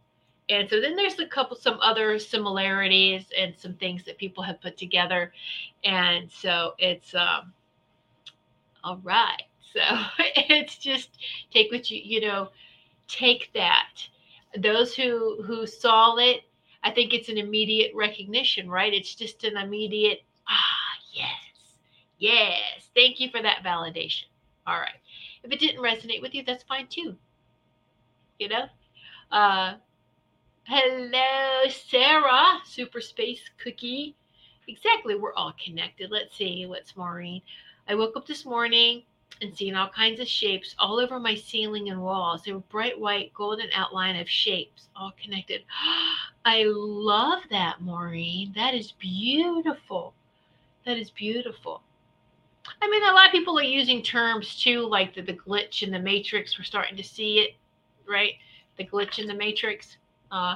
And 0.52 0.70
so 0.70 0.82
then 0.82 0.98
there's 0.98 1.18
a 1.18 1.26
couple, 1.26 1.56
some 1.56 1.80
other 1.82 2.20
similarities 2.20 3.26
and 3.36 3.56
some 3.58 3.74
things 3.76 4.04
that 4.04 4.18
people 4.18 4.44
have 4.44 4.60
put 4.60 4.78
together. 4.78 5.32
And 5.86 6.30
so 6.30 6.74
it's, 6.78 7.16
um, 7.16 7.54
all 8.84 9.00
right. 9.02 9.44
So 9.74 9.80
it's 10.20 10.76
just 10.76 11.10
take 11.52 11.72
what 11.72 11.90
you, 11.90 12.02
you 12.04 12.28
know, 12.28 12.50
take 13.08 13.50
that. 13.54 13.94
Those 14.58 14.94
who, 14.94 15.42
who 15.42 15.66
saw 15.66 16.18
it, 16.18 16.42
I 16.84 16.92
think 16.92 17.14
it's 17.14 17.30
an 17.30 17.38
immediate 17.38 17.94
recognition, 17.96 18.70
right? 18.70 18.94
It's 18.94 19.16
just 19.16 19.46
an 19.46 19.56
immediate, 19.56 20.20
ah, 20.50 21.00
yes, 21.14 21.78
yes. 22.18 22.90
Thank 22.94 23.22
you 23.22 23.30
for 23.30 23.42
that 23.42 23.64
validation. 23.64 24.26
All 24.68 24.76
right. 24.76 25.00
If 25.44 25.52
it 25.54 25.60
didn't 25.62 25.82
resonate 25.82 26.22
with 26.22 26.36
you, 26.36 26.44
that's 26.46 26.64
fine 26.64 26.88
too. 26.88 27.16
You 28.38 28.50
know? 28.50 28.66
Uh, 29.32 29.76
hello, 30.64 31.70
Sarah, 31.70 32.60
Super 32.66 33.02
Space 33.02 33.42
Cookie. 33.58 34.16
Exactly. 34.68 35.16
We're 35.16 35.34
all 35.34 35.54
connected. 35.64 36.12
Let's 36.12 36.36
see 36.36 36.66
what's 36.66 36.96
Maureen. 36.96 37.42
I 37.88 37.96
woke 37.96 38.16
up 38.16 38.28
this 38.28 38.46
morning 38.46 39.04
and 39.42 39.56
seeing 39.56 39.76
all 39.76 39.90
kinds 39.90 40.20
of 40.20 40.28
shapes 40.28 40.76
all 40.78 41.00
over 41.00 41.20
my 41.20 41.36
ceiling 41.36 41.90
and 41.90 42.02
walls. 42.02 42.44
They 42.44 42.54
were 42.54 42.60
bright 42.60 43.00
white, 43.00 43.34
golden 43.34 43.68
outline 43.76 44.16
of 44.18 44.30
shapes, 44.30 44.88
all 44.96 45.12
connected. 45.22 45.64
I 46.46 46.64
love 46.66 47.44
that, 47.50 47.82
Maureen. 47.82 48.54
That 48.56 48.74
is 48.74 48.94
beautiful. 48.94 50.14
That 50.86 50.98
is 50.98 51.10
beautiful. 51.10 51.82
I 52.82 52.90
mean, 52.90 53.04
a 53.04 53.14
lot 53.14 53.28
of 53.28 53.32
people 53.32 53.58
are 53.58 53.64
using 53.64 54.02
terms 54.02 54.60
too, 54.60 54.88
like 54.88 55.16
the, 55.16 55.22
the 55.22 55.34
glitch 55.34 55.84
in 55.84 55.92
the 55.92 56.00
matrix. 56.00 56.58
We're 56.58 56.64
starting 56.64 56.98
to 56.98 57.04
see 57.04 57.40
it, 57.40 57.56
right? 58.08 58.34
The 58.78 58.86
glitch 58.86 59.20
in 59.20 59.28
the 59.28 59.34
matrix. 59.34 59.98
Uh, 60.32 60.56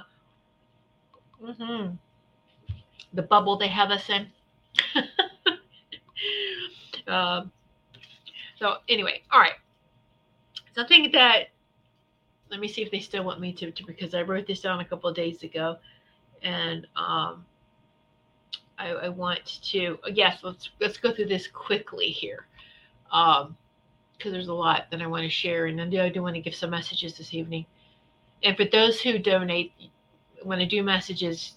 mm-hmm. 1.44 1.96
The 3.14 3.22
bubble 3.22 3.58
they 3.58 3.68
have 3.68 3.92
us 3.92 4.10
in. 4.10 4.28
um, 7.08 7.52
so, 8.58 8.78
anyway, 8.88 9.22
all 9.32 9.40
right. 9.40 9.54
Something 10.74 11.12
that, 11.14 11.50
let 12.50 12.60
me 12.60 12.68
see 12.68 12.82
if 12.82 12.92
they 12.92 13.00
still 13.00 13.24
want 13.24 13.40
me 13.40 13.54
to, 13.54 13.72
to 13.72 13.86
because 13.86 14.14
I 14.14 14.22
wrote 14.22 14.48
this 14.48 14.62
down 14.62 14.80
a 14.80 14.86
couple 14.86 15.10
of 15.10 15.16
days 15.16 15.44
ago. 15.44 15.78
And, 16.42 16.88
um, 16.96 17.46
I, 18.78 18.90
I 18.90 19.10
want 19.10 19.62
to 19.64 19.98
yes 20.12 20.40
let's 20.44 20.70
let's 20.80 20.98
go 20.98 21.14
through 21.14 21.28
this 21.28 21.48
quickly 21.48 22.08
here 22.08 22.46
um 23.12 23.56
because 24.18 24.32
there's 24.32 24.48
a 24.48 24.54
lot 24.54 24.86
that 24.92 25.02
I 25.02 25.08
want 25.08 25.24
to 25.24 25.30
share 25.30 25.68
and 25.68 25.82
I 25.82 26.10
do 26.10 26.22
want 26.22 26.36
to 26.36 26.42
give 26.42 26.56
some 26.56 26.70
messages 26.70 27.18
this 27.18 27.34
evening 27.34 27.66
and 28.46 28.56
for 28.56 28.66
those 28.66 29.02
who 29.02 29.20
donate 29.20 29.74
when 30.44 30.60
I 30.60 30.66
do 30.66 30.82
messages 30.84 31.56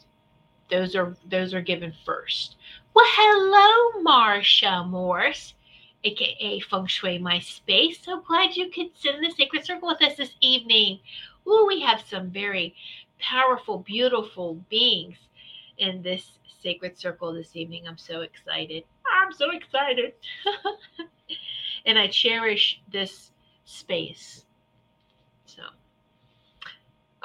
those 0.70 0.96
are 0.96 1.16
those 1.28 1.54
are 1.54 1.62
given 1.62 1.92
first 2.04 2.56
well 2.94 3.06
hello 3.06 4.02
Marsha 4.02 4.88
Morse 4.88 5.54
aka 6.04 6.60
Feng 6.60 6.86
Shui 6.86 7.18
My 7.18 7.38
Space. 7.38 7.98
So 8.02 8.20
glad 8.20 8.56
you 8.56 8.70
could 8.70 8.90
sit 8.94 9.14
in 9.14 9.20
the 9.20 9.30
sacred 9.30 9.64
circle 9.64 9.88
with 9.88 10.02
us 10.02 10.16
this 10.16 10.34
evening. 10.40 11.00
Ooh, 11.46 11.66
we 11.66 11.80
have 11.80 12.02
some 12.08 12.30
very 12.30 12.74
powerful, 13.18 13.78
beautiful 13.78 14.54
beings 14.68 15.16
in 15.78 16.02
this 16.02 16.38
sacred 16.62 16.98
circle 16.98 17.32
this 17.32 17.56
evening. 17.56 17.86
I'm 17.88 17.98
so 17.98 18.20
excited. 18.20 18.84
I'm 19.10 19.32
so 19.32 19.50
excited. 19.50 20.14
and 21.86 21.98
I 21.98 22.08
cherish 22.08 22.80
this 22.90 23.30
space. 23.64 24.44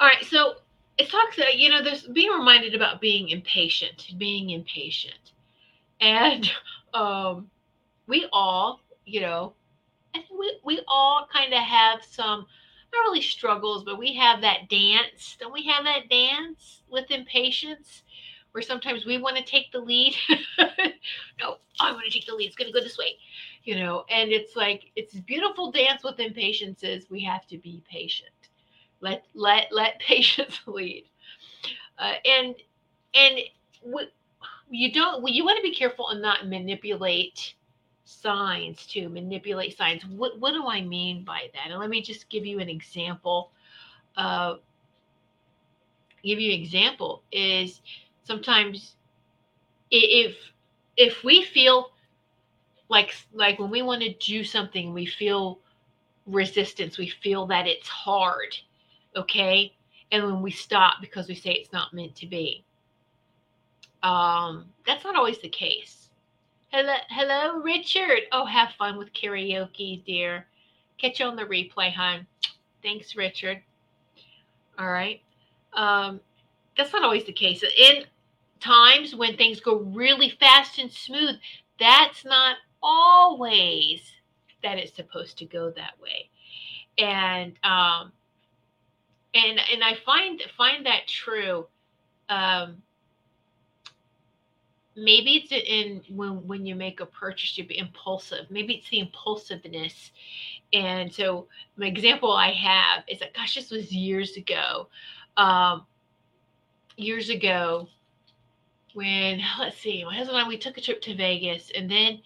All 0.04 0.10
right. 0.10 0.24
So 0.26 0.56
it 0.98 1.08
talks 1.08 1.38
about, 1.38 1.56
you 1.56 1.70
know, 1.70 1.82
there's 1.82 2.02
being 2.02 2.30
reminded 2.30 2.74
about 2.74 3.00
being 3.00 3.30
impatient, 3.30 4.12
being 4.18 4.50
impatient. 4.50 5.32
And 5.98 6.50
um, 6.92 7.50
we 8.06 8.28
all, 8.30 8.80
you 9.06 9.22
know, 9.22 9.54
I 10.14 10.18
think 10.18 10.38
we, 10.38 10.60
we 10.62 10.82
all 10.88 11.26
kind 11.32 11.54
of 11.54 11.60
have 11.60 12.04
some, 12.04 12.40
not 12.92 13.00
really 13.06 13.22
struggles, 13.22 13.82
but 13.82 13.98
we 13.98 14.12
have 14.16 14.42
that 14.42 14.68
dance. 14.68 15.38
Don't 15.40 15.54
we 15.54 15.64
have 15.68 15.84
that 15.84 16.10
dance 16.10 16.82
with 16.90 17.10
impatience? 17.10 18.02
where 18.52 18.62
sometimes 18.62 19.04
we 19.04 19.18
want 19.18 19.36
to 19.36 19.42
take 19.42 19.72
the 19.72 19.80
lead. 19.80 20.14
no, 21.40 21.56
I 21.80 21.90
want 21.90 22.04
to 22.04 22.10
take 22.12 22.24
the 22.24 22.34
lead. 22.34 22.46
It's 22.46 22.54
going 22.54 22.72
to 22.72 22.78
go 22.78 22.84
this 22.84 22.96
way, 22.96 23.16
you 23.64 23.74
know. 23.74 24.04
And 24.08 24.30
it's 24.30 24.54
like 24.54 24.92
it's 24.94 25.14
beautiful 25.14 25.72
dance 25.72 26.04
with 26.04 26.20
impatience 26.20 26.84
is 26.84 27.10
we 27.10 27.24
have 27.24 27.48
to 27.48 27.58
be 27.58 27.82
patient 27.90 28.43
let 29.04 29.24
let 29.34 29.68
let 29.70 30.00
patience 30.08 30.60
lead. 30.66 31.04
Uh, 31.98 32.14
and 32.24 32.54
and 33.14 33.38
you 34.70 34.92
don't 34.92 35.26
you 35.28 35.44
want 35.44 35.56
to 35.58 35.62
be 35.62 35.74
careful 35.74 36.08
and 36.08 36.22
not 36.22 36.48
manipulate 36.48 37.54
signs 38.04 38.86
to 38.86 39.08
manipulate 39.08 39.76
signs. 39.76 40.04
What 40.06 40.40
what 40.40 40.52
do 40.52 40.66
i 40.66 40.80
mean 40.80 41.24
by 41.24 41.50
that? 41.54 41.70
And 41.70 41.78
let 41.78 41.90
me 41.90 42.02
just 42.02 42.28
give 42.28 42.46
you 42.46 42.58
an 42.60 42.68
example 42.68 43.50
uh 44.16 44.56
give 46.24 46.40
you 46.40 46.52
an 46.52 46.60
example 46.60 47.22
is 47.32 47.80
sometimes 48.24 48.96
if 49.90 50.36
if 50.96 51.22
we 51.24 51.44
feel 51.44 51.90
like 52.88 53.14
like 53.32 53.58
when 53.58 53.70
we 53.70 53.82
want 53.82 54.02
to 54.02 54.12
do 54.14 54.44
something 54.44 54.92
we 54.94 55.06
feel 55.06 55.58
resistance 56.26 56.96
we 56.98 57.08
feel 57.08 57.46
that 57.46 57.66
it's 57.66 57.88
hard 57.88 58.56
okay? 59.16 59.72
And 60.12 60.24
when 60.24 60.42
we 60.42 60.50
stop 60.50 60.94
because 61.00 61.28
we 61.28 61.34
say 61.34 61.52
it's 61.52 61.72
not 61.72 61.94
meant 61.94 62.14
to 62.16 62.26
be. 62.26 62.64
Um 64.02 64.66
that's 64.86 65.04
not 65.04 65.16
always 65.16 65.38
the 65.38 65.48
case. 65.48 66.10
Hello 66.68 66.94
hello 67.08 67.60
richard. 67.62 68.22
Oh 68.32 68.44
have 68.44 68.72
fun 68.78 68.98
with 68.98 69.12
karaoke 69.12 70.04
dear. 70.04 70.46
Catch 70.98 71.20
you 71.20 71.26
on 71.26 71.36
the 71.36 71.44
replay 71.44 71.92
hon. 71.92 72.26
Thanks 72.82 73.16
richard. 73.16 73.62
All 74.78 74.90
right. 74.90 75.20
Um 75.72 76.20
that's 76.76 76.92
not 76.92 77.04
always 77.04 77.24
the 77.24 77.32
case. 77.32 77.62
In 77.62 78.04
times 78.60 79.14
when 79.14 79.36
things 79.36 79.60
go 79.60 79.78
really 79.78 80.30
fast 80.40 80.78
and 80.78 80.90
smooth 80.90 81.36
that's 81.78 82.24
not 82.24 82.56
always 82.82 84.00
that 84.62 84.78
it's 84.78 84.94
supposed 84.94 85.38
to 85.38 85.44
go 85.44 85.70
that 85.70 85.94
way. 86.00 86.28
And 86.98 87.54
um 87.64 88.12
and 89.34 89.60
and 89.72 89.82
i 89.82 89.94
find 90.04 90.42
find 90.56 90.86
that 90.86 91.06
true 91.06 91.66
um 92.28 92.76
maybe 94.96 95.32
it's 95.36 95.52
in 95.52 96.02
when 96.16 96.46
when 96.46 96.64
you 96.64 96.74
make 96.74 97.00
a 97.00 97.06
purchase 97.06 97.58
you 97.58 97.64
be 97.64 97.78
impulsive. 97.78 98.46
Maybe 98.50 98.74
it's 98.74 98.88
the 98.90 99.00
impulsiveness. 99.00 100.12
And 100.72 101.12
so 101.12 101.48
my 101.76 101.86
example 101.86 102.32
i 102.32 102.52
have 102.52 103.04
is 103.08 103.20
that 103.20 103.34
gosh 103.34 103.54
this 103.54 103.70
was 103.70 103.92
years 103.92 104.36
ago. 104.36 104.88
Um 105.36 105.86
years 106.96 107.28
ago 107.28 107.88
when 108.94 109.40
let's 109.58 109.78
see 109.78 110.04
my 110.04 110.14
husband 110.14 110.38
and 110.38 110.46
i 110.46 110.48
we 110.48 110.56
took 110.56 110.78
a 110.78 110.80
trip 110.80 111.02
to 111.02 111.16
vegas 111.16 111.72
and 111.76 111.90
then 111.90 112.20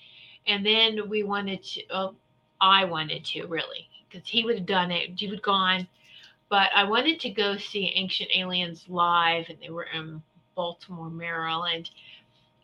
and 0.47 0.65
then 0.65 1.09
we 1.09 1.23
wanted 1.23 1.63
to 1.63 1.83
oh, 1.91 2.15
i 2.61 2.85
wanted 2.85 3.25
to 3.25 3.47
really 3.47 3.89
because 4.09 4.29
he 4.29 4.45
would 4.45 4.57
have 4.57 4.67
done 4.67 4.91
it. 4.91 5.11
He 5.19 5.29
would 5.29 5.43
gone 5.43 5.87
but 6.49 6.71
i 6.75 6.85
wanted 6.85 7.21
to 7.21 7.31
go 7.31 7.57
see 7.57 7.93
ancient 7.95 8.31
aliens 8.35 8.85
live 8.89 9.47
and 9.49 9.59
they 9.61 9.71
were 9.71 9.87
in 9.95 10.23
baltimore 10.55 11.11
maryland. 11.11 11.91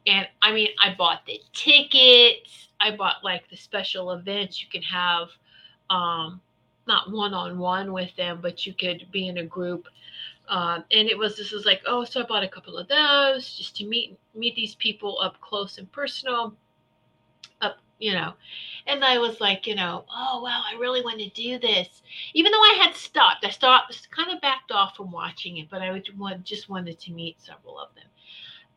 And 0.07 0.26
i 0.43 0.53
mean 0.53 0.69
i 0.83 0.95
bought 0.95 1.25
the 1.26 1.41
tickets. 1.53 2.69
I 2.81 2.91
bought 2.97 3.25
like 3.25 3.49
the 3.49 3.57
special 3.57 4.11
events. 4.12 4.61
You 4.62 4.69
can 4.71 4.83
have 4.83 5.29
um 5.91 6.41
not 6.87 7.11
one-on-one 7.11 7.93
with 7.93 8.14
them 8.17 8.41
but 8.43 8.67
you 8.67 8.75
could 8.75 9.07
be 9.12 9.29
in 9.29 9.38
a 9.38 9.45
group. 9.45 9.87
Um, 10.47 10.85
and 10.91 11.09
it 11.09 11.17
was 11.17 11.38
this 11.38 11.53
was 11.53 11.64
like 11.64 11.81
oh 11.87 12.05
so 12.05 12.21
i 12.21 12.26
bought 12.26 12.45
a 12.45 12.49
couple 12.49 12.76
of 12.76 12.87
those 12.88 13.55
just 13.57 13.76
to 13.76 13.87
meet 13.87 14.19
meet 14.35 14.55
these 14.55 14.75
people 14.75 15.19
up 15.23 15.41
close 15.41 15.79
and 15.79 15.91
personal 15.91 16.55
you 17.99 18.13
know 18.13 18.33
and 18.87 19.05
i 19.05 19.19
was 19.19 19.41
like 19.41 19.67
you 19.67 19.75
know 19.75 20.05
oh 20.11 20.43
wow 20.43 20.63
i 20.71 20.79
really 20.79 21.03
want 21.03 21.19
to 21.19 21.29
do 21.31 21.59
this 21.59 22.03
even 22.35 22.51
though 22.51 22.59
i 22.59 22.79
had 22.83 22.95
stopped 22.95 23.45
i 23.45 23.51
stopped 23.51 24.09
kind 24.11 24.31
of 24.33 24.41
backed 24.41 24.73
off 24.73 24.97
from 24.97 25.11
watching 25.11 25.59
it 25.59 25.69
but 25.71 25.83
i 25.83 25.91
would 25.91 26.09
want, 26.19 26.43
just 26.45 26.69
wanted 26.69 26.99
to 26.99 27.13
meet 27.13 27.41
several 27.41 27.79
of 27.79 27.95
them 27.95 28.05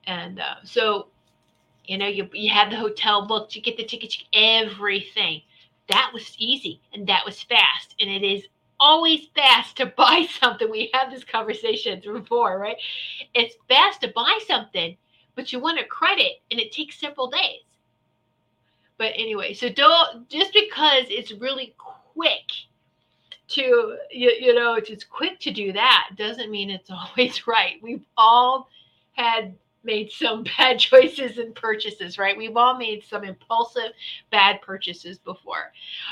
and 0.06 0.40
uh, 0.40 0.56
so 0.64 1.08
you 1.86 1.98
know 1.98 2.08
you, 2.08 2.30
you 2.34 2.50
had 2.50 2.72
the 2.72 2.76
hotel 2.76 3.26
booked 3.26 3.56
you 3.56 3.62
get 3.62 3.78
the 3.78 3.84
tickets 3.84 4.24
everything 4.34 5.42
that 5.90 6.12
was 6.14 6.36
easy 6.38 6.82
and 6.94 7.08
that 7.08 7.24
was 7.26 7.42
fast 7.44 7.96
and 8.00 8.10
it 8.10 8.24
is 8.24 8.44
always 8.80 9.28
fast 9.36 9.78
to 9.78 9.86
buy 9.98 10.28
something. 10.40 10.70
We 10.70 10.90
had 10.94 11.12
this 11.12 11.24
conversation 11.24 12.02
before, 12.14 12.60
right? 12.60 12.78
It's 13.34 13.56
fast 13.68 14.02
to 14.02 14.10
buy 14.10 14.40
something, 14.48 14.98
but 15.36 15.52
you 15.52 15.60
want 15.60 15.80
a 15.80 15.86
credit 15.86 16.42
and 16.52 16.60
it 16.60 16.72
takes 16.72 17.00
several 17.00 17.30
days. 17.30 17.62
But 18.98 19.14
anyway, 19.16 19.54
so 19.54 19.70
don't 19.70 20.28
just 20.30 20.54
because 20.54 21.06
it's 21.10 21.32
really 21.32 21.76
quick 21.78 22.46
to 23.50 23.98
you, 24.12 24.32
you 24.40 24.54
know, 24.54 24.76
it's 24.76 25.04
quick 25.04 25.40
to 25.42 25.52
do 25.52 25.72
that 25.74 26.10
doesn't 26.16 26.52
mean 26.52 26.70
it's 26.70 26.90
always 27.18 27.48
right. 27.48 27.76
We've 27.82 28.06
all 28.18 28.70
had 29.14 29.56
made 29.84 30.12
some 30.12 30.44
bad 30.58 30.78
choices 30.78 31.40
and 31.40 31.56
purchases, 31.56 32.20
right? 32.20 32.38
We've 32.38 32.58
all 32.58 32.78
made 32.78 33.04
some 33.04 33.24
impulsive 33.24 33.92
bad 34.32 34.62
purchases 34.62 35.18
before. 35.18 35.72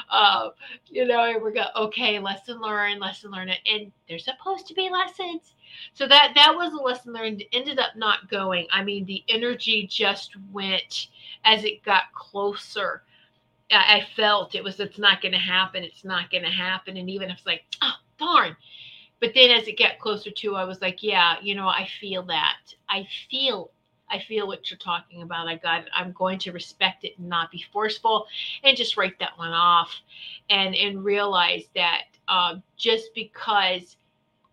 Uh, 0.09 0.49
you 0.87 1.05
know, 1.05 1.23
and 1.25 1.43
we 1.43 1.53
go, 1.53 1.65
okay, 1.75 2.17
lesson 2.19 2.59
learned, 2.59 3.01
lesson 3.01 3.31
learned. 3.31 3.51
And 3.67 3.91
there's 4.07 4.25
supposed 4.25 4.65
to 4.67 4.73
be 4.73 4.89
lessons. 4.89 5.53
So 5.93 6.07
that 6.07 6.31
that 6.35 6.55
was 6.55 6.73
a 6.73 6.77
lesson 6.77 7.13
learned. 7.13 7.43
Ended 7.51 7.79
up 7.79 7.95
not 7.95 8.29
going. 8.29 8.65
I 8.71 8.83
mean, 8.83 9.05
the 9.05 9.23
energy 9.27 9.87
just 9.91 10.35
went 10.51 11.07
as 11.45 11.63
it 11.63 11.83
got 11.83 12.03
closer. 12.13 13.03
I, 13.71 14.05
felt 14.15 14.53
it 14.53 14.63
was 14.63 14.79
it's 14.79 14.99
not 14.99 15.23
going 15.23 15.31
to 15.31 15.39
happen. 15.39 15.83
It's 15.83 16.05
not 16.05 16.29
going 16.29 16.43
to 16.43 16.51
happen. 16.51 16.97
And 16.97 17.09
even 17.09 17.31
if 17.31 17.37
it's 17.37 17.47
like, 17.47 17.63
oh 17.81 17.95
darn, 18.19 18.55
but 19.19 19.33
then 19.33 19.51
as 19.51 19.67
it 19.67 19.79
got 19.79 19.99
closer 19.99 20.31
to 20.31 20.55
i 20.55 20.63
was 20.63 20.81
like 20.81 21.01
yeah 21.01 21.35
you 21.41 21.55
know 21.55 21.67
i 21.67 21.87
feel 21.99 22.23
that 22.23 22.57
i 22.89 23.07
feel 23.29 23.71
i 24.09 24.19
feel 24.19 24.47
what 24.47 24.69
you're 24.69 24.77
talking 24.77 25.21
about 25.21 25.47
i 25.47 25.55
got 25.55 25.81
it 25.81 25.89
i'm 25.93 26.11
going 26.11 26.37
to 26.39 26.51
respect 26.51 27.03
it 27.03 27.17
and 27.17 27.27
not 27.27 27.51
be 27.51 27.63
forceful 27.71 28.27
and 28.63 28.77
just 28.77 28.97
write 28.97 29.17
that 29.19 29.37
one 29.37 29.51
off 29.51 29.91
and 30.49 30.75
and 30.75 31.03
realize 31.03 31.63
that 31.75 32.03
uh, 32.27 32.55
just 32.75 33.13
because 33.13 33.97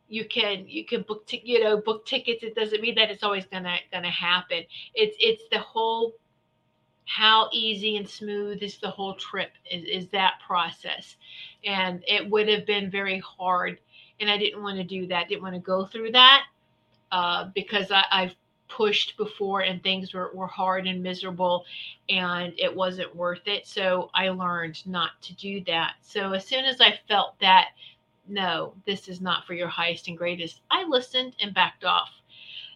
you 0.08 0.26
can 0.26 0.66
you 0.68 0.84
can 0.84 1.02
book 1.02 1.26
t- 1.26 1.42
you 1.44 1.62
know 1.62 1.78
book 1.78 2.04
tickets 2.04 2.42
it 2.42 2.54
doesn't 2.54 2.82
mean 2.82 2.94
that 2.94 3.10
it's 3.10 3.22
always 3.22 3.46
gonna 3.46 3.78
gonna 3.90 4.10
happen 4.10 4.62
it's 4.94 5.16
it's 5.20 5.44
the 5.50 5.58
whole 5.58 6.12
how 7.06 7.48
easy 7.52 7.96
and 7.96 8.08
smooth 8.08 8.62
is 8.62 8.78
the 8.78 8.90
whole 8.90 9.14
trip 9.14 9.52
is, 9.70 9.84
is 9.84 10.08
that 10.08 10.34
process 10.46 11.16
and 11.64 12.02
it 12.06 12.28
would 12.28 12.48
have 12.48 12.64
been 12.66 12.90
very 12.90 13.18
hard 13.18 13.78
and 14.20 14.30
I 14.30 14.38
didn't 14.38 14.62
want 14.62 14.78
to 14.78 14.84
do 14.84 15.06
that. 15.08 15.28
Didn't 15.28 15.42
want 15.42 15.56
to 15.56 15.60
go 15.60 15.84
through 15.84 16.12
that 16.12 16.44
uh, 17.10 17.46
because 17.54 17.90
I, 17.90 18.04
I've 18.10 18.34
pushed 18.68 19.16
before 19.16 19.60
and 19.60 19.82
things 19.82 20.14
were, 20.14 20.30
were 20.32 20.46
hard 20.46 20.86
and 20.86 21.02
miserable 21.02 21.64
and 22.08 22.54
it 22.56 22.74
wasn't 22.74 23.14
worth 23.14 23.46
it. 23.46 23.66
So 23.66 24.10
I 24.14 24.30
learned 24.30 24.86
not 24.86 25.10
to 25.22 25.34
do 25.34 25.62
that. 25.64 25.94
So 26.02 26.32
as 26.32 26.46
soon 26.46 26.64
as 26.64 26.80
I 26.80 26.98
felt 27.08 27.38
that, 27.40 27.70
no, 28.28 28.72
this 28.86 29.08
is 29.08 29.20
not 29.20 29.46
for 29.46 29.54
your 29.54 29.68
highest 29.68 30.08
and 30.08 30.16
greatest, 30.16 30.60
I 30.70 30.84
listened 30.84 31.34
and 31.40 31.52
backed 31.52 31.84
off. 31.84 32.10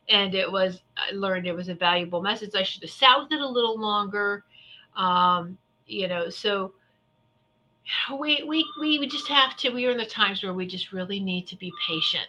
And 0.09 0.35
it 0.35 0.51
was, 0.51 0.83
I 0.97 1.15
learned 1.15 1.47
it 1.47 1.55
was 1.55 1.69
a 1.69 1.75
valuable 1.75 2.23
message. 2.23 2.55
I 2.55 2.63
should 2.63 2.83
have 2.83 2.91
sat 2.91 3.19
with 3.19 3.33
it 3.33 3.41
a 3.41 3.49
little 3.49 3.79
longer. 3.79 4.45
Um, 4.97 5.59
you 5.87 6.09
know, 6.09 6.29
so 6.29 6.73
we 8.19 8.43
we 8.47 8.65
we 8.81 9.07
just 9.07 9.29
have 9.29 9.57
to 9.57 9.71
we 9.71 9.87
are 9.87 9.91
in 9.91 9.97
the 9.97 10.07
times 10.07 10.43
where 10.43 10.53
we 10.53 10.67
just 10.67 10.93
really 10.93 11.21
need 11.21 11.47
to 11.47 11.57
be 11.57 11.73
patient 11.89 12.27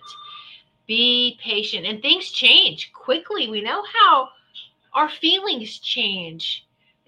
be 0.88 1.38
patient 1.44 1.86
and 1.86 2.02
things 2.02 2.30
change 2.30 2.92
quickly 2.94 3.50
we 3.50 3.62
know 3.62 3.84
how 3.94 4.30
our 4.94 5.10
feelings 5.10 5.80
change 5.80 6.66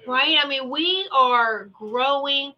right 0.08 0.38
i 0.44 0.48
mean 0.48 0.70
we 0.70 1.08
are 1.12 1.66
growing 1.66 2.54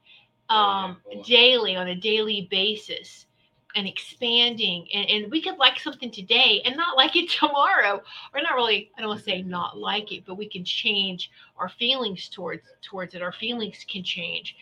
um, 0.49 0.97
daily 1.25 1.77
on 1.77 1.87
a 1.87 1.95
daily 1.95 2.47
basis 2.51 3.25
and 3.75 3.87
expanding 3.87 4.87
and, 4.93 5.09
and 5.09 5.31
we 5.31 5.41
could 5.41 5.57
like 5.57 5.79
something 5.79 6.11
today 6.11 6.61
and 6.65 6.75
not 6.75 6.97
like 6.97 7.15
it 7.15 7.29
tomorrow. 7.39 8.01
Or 8.33 8.41
not 8.41 8.55
really 8.55 8.91
i 8.97 9.01
don't 9.01 9.09
want 9.09 9.19
to 9.19 9.25
say 9.25 9.41
not 9.41 9.77
like 9.77 10.11
it 10.11 10.23
but 10.25 10.35
we 10.35 10.47
can 10.47 10.63
change 10.63 11.31
our 11.57 11.69
feelings 11.69 12.29
towards 12.29 12.67
towards 12.81 13.13
it. 13.15 13.21
Our 13.21 13.31
feelings 13.31 13.85
can 13.87 14.03
change. 14.03 14.55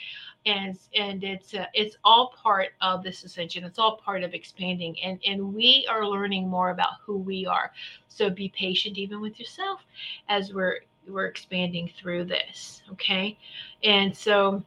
And 0.46 0.78
and 0.96 1.24
it's 1.24 1.54
uh, 1.54 1.66
it's 1.74 1.98
all 2.04 2.34
part 2.42 2.70
of 2.82 3.04
this 3.04 3.24
ascension. 3.24 3.64
It's 3.64 3.80
all 3.80 3.98
part 3.98 4.24
of 4.24 4.34
expanding 4.34 4.96
and 5.04 5.20
and 5.28 5.54
we 5.54 5.88
are 5.90 6.06
learning 6.06 6.48
more 6.48 6.70
about 6.70 6.94
who 7.06 7.18
we 7.18 7.46
are. 7.46 7.72
So 8.08 8.30
be 8.30 8.50
patient 8.50 8.98
even 8.98 9.22
with 9.22 9.40
yourself 9.40 9.82
as 10.28 10.54
we're 10.54 10.80
we're 11.08 11.26
expanding 11.26 11.92
through 12.00 12.26
this 12.26 12.84
okay? 12.92 13.38
And 13.84 14.16
so 14.16 14.64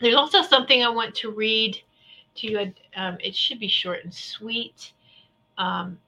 there's 0.00 0.14
also 0.14 0.42
something 0.42 0.82
i 0.82 0.88
want 0.88 1.14
to 1.14 1.30
read 1.30 1.80
to 2.36 2.50
you 2.50 2.72
um, 2.96 3.16
it 3.20 3.34
should 3.34 3.60
be 3.60 3.68
short 3.68 4.04
and 4.04 4.12
sweet 4.12 4.92
um, 5.58 5.98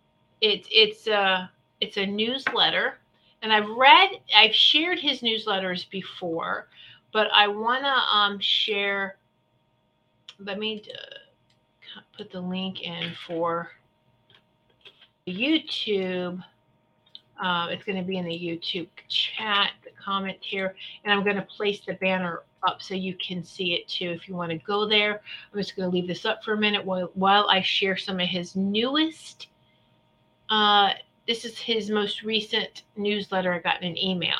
it, 0.40 0.66
it's 0.70 1.06
a 1.06 1.50
it's 1.80 1.96
a 1.96 2.06
newsletter 2.06 2.98
and 3.42 3.52
i've 3.52 3.68
read 3.70 4.10
i've 4.36 4.54
shared 4.54 4.98
his 4.98 5.20
newsletters 5.20 5.88
before 5.90 6.68
but 7.12 7.28
I 7.34 7.48
want 7.48 7.84
to 7.84 8.16
um, 8.16 8.38
share. 8.40 9.16
Let 10.38 10.58
me 10.58 10.82
uh, 10.92 12.00
put 12.16 12.30
the 12.30 12.40
link 12.40 12.82
in 12.82 13.12
for 13.26 13.70
YouTube. 15.26 16.42
Uh, 17.42 17.68
it's 17.70 17.84
going 17.84 17.98
to 17.98 18.04
be 18.04 18.18
in 18.18 18.24
the 18.24 18.32
YouTube 18.32 18.88
chat, 19.08 19.70
the 19.84 19.90
comment 20.02 20.38
here, 20.40 20.74
and 21.04 21.12
I'm 21.12 21.22
going 21.22 21.36
to 21.36 21.42
place 21.42 21.80
the 21.86 21.94
banner 21.94 22.42
up 22.66 22.82
so 22.82 22.94
you 22.94 23.14
can 23.14 23.44
see 23.44 23.74
it 23.74 23.88
too 23.88 24.10
if 24.10 24.28
you 24.28 24.34
want 24.34 24.50
to 24.50 24.58
go 24.58 24.86
there. 24.86 25.20
I'm 25.52 25.58
just 25.58 25.76
going 25.76 25.90
to 25.90 25.94
leave 25.94 26.08
this 26.08 26.24
up 26.24 26.44
for 26.44 26.54
a 26.54 26.58
minute 26.58 26.84
while, 26.84 27.10
while 27.14 27.48
I 27.48 27.62
share 27.62 27.96
some 27.96 28.20
of 28.20 28.28
his 28.28 28.56
newest. 28.56 29.48
Uh, 30.50 30.90
this 31.26 31.44
is 31.44 31.58
his 31.58 31.90
most 31.90 32.22
recent 32.22 32.84
newsletter 32.96 33.52
I 33.52 33.58
got 33.58 33.82
in 33.82 33.90
an 33.90 33.98
email, 33.98 34.38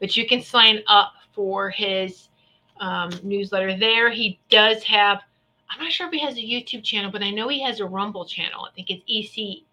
but 0.00 0.16
you 0.16 0.26
can 0.26 0.42
sign 0.42 0.82
up 0.86 1.12
for 1.32 1.70
his 1.70 2.28
um, 2.80 3.10
newsletter 3.22 3.76
there. 3.76 4.10
He 4.10 4.38
does 4.50 4.82
have, 4.84 5.20
I'm 5.70 5.82
not 5.82 5.92
sure 5.92 6.06
if 6.06 6.12
he 6.12 6.20
has 6.20 6.36
a 6.36 6.40
YouTube 6.40 6.84
channel, 6.84 7.10
but 7.10 7.22
I 7.22 7.30
know 7.30 7.48
he 7.48 7.62
has 7.62 7.80
a 7.80 7.86
Rumble 7.86 8.26
channel. 8.26 8.66
I 8.70 8.74
think 8.74 8.90
it's 8.90 9.02
EC 9.08 9.64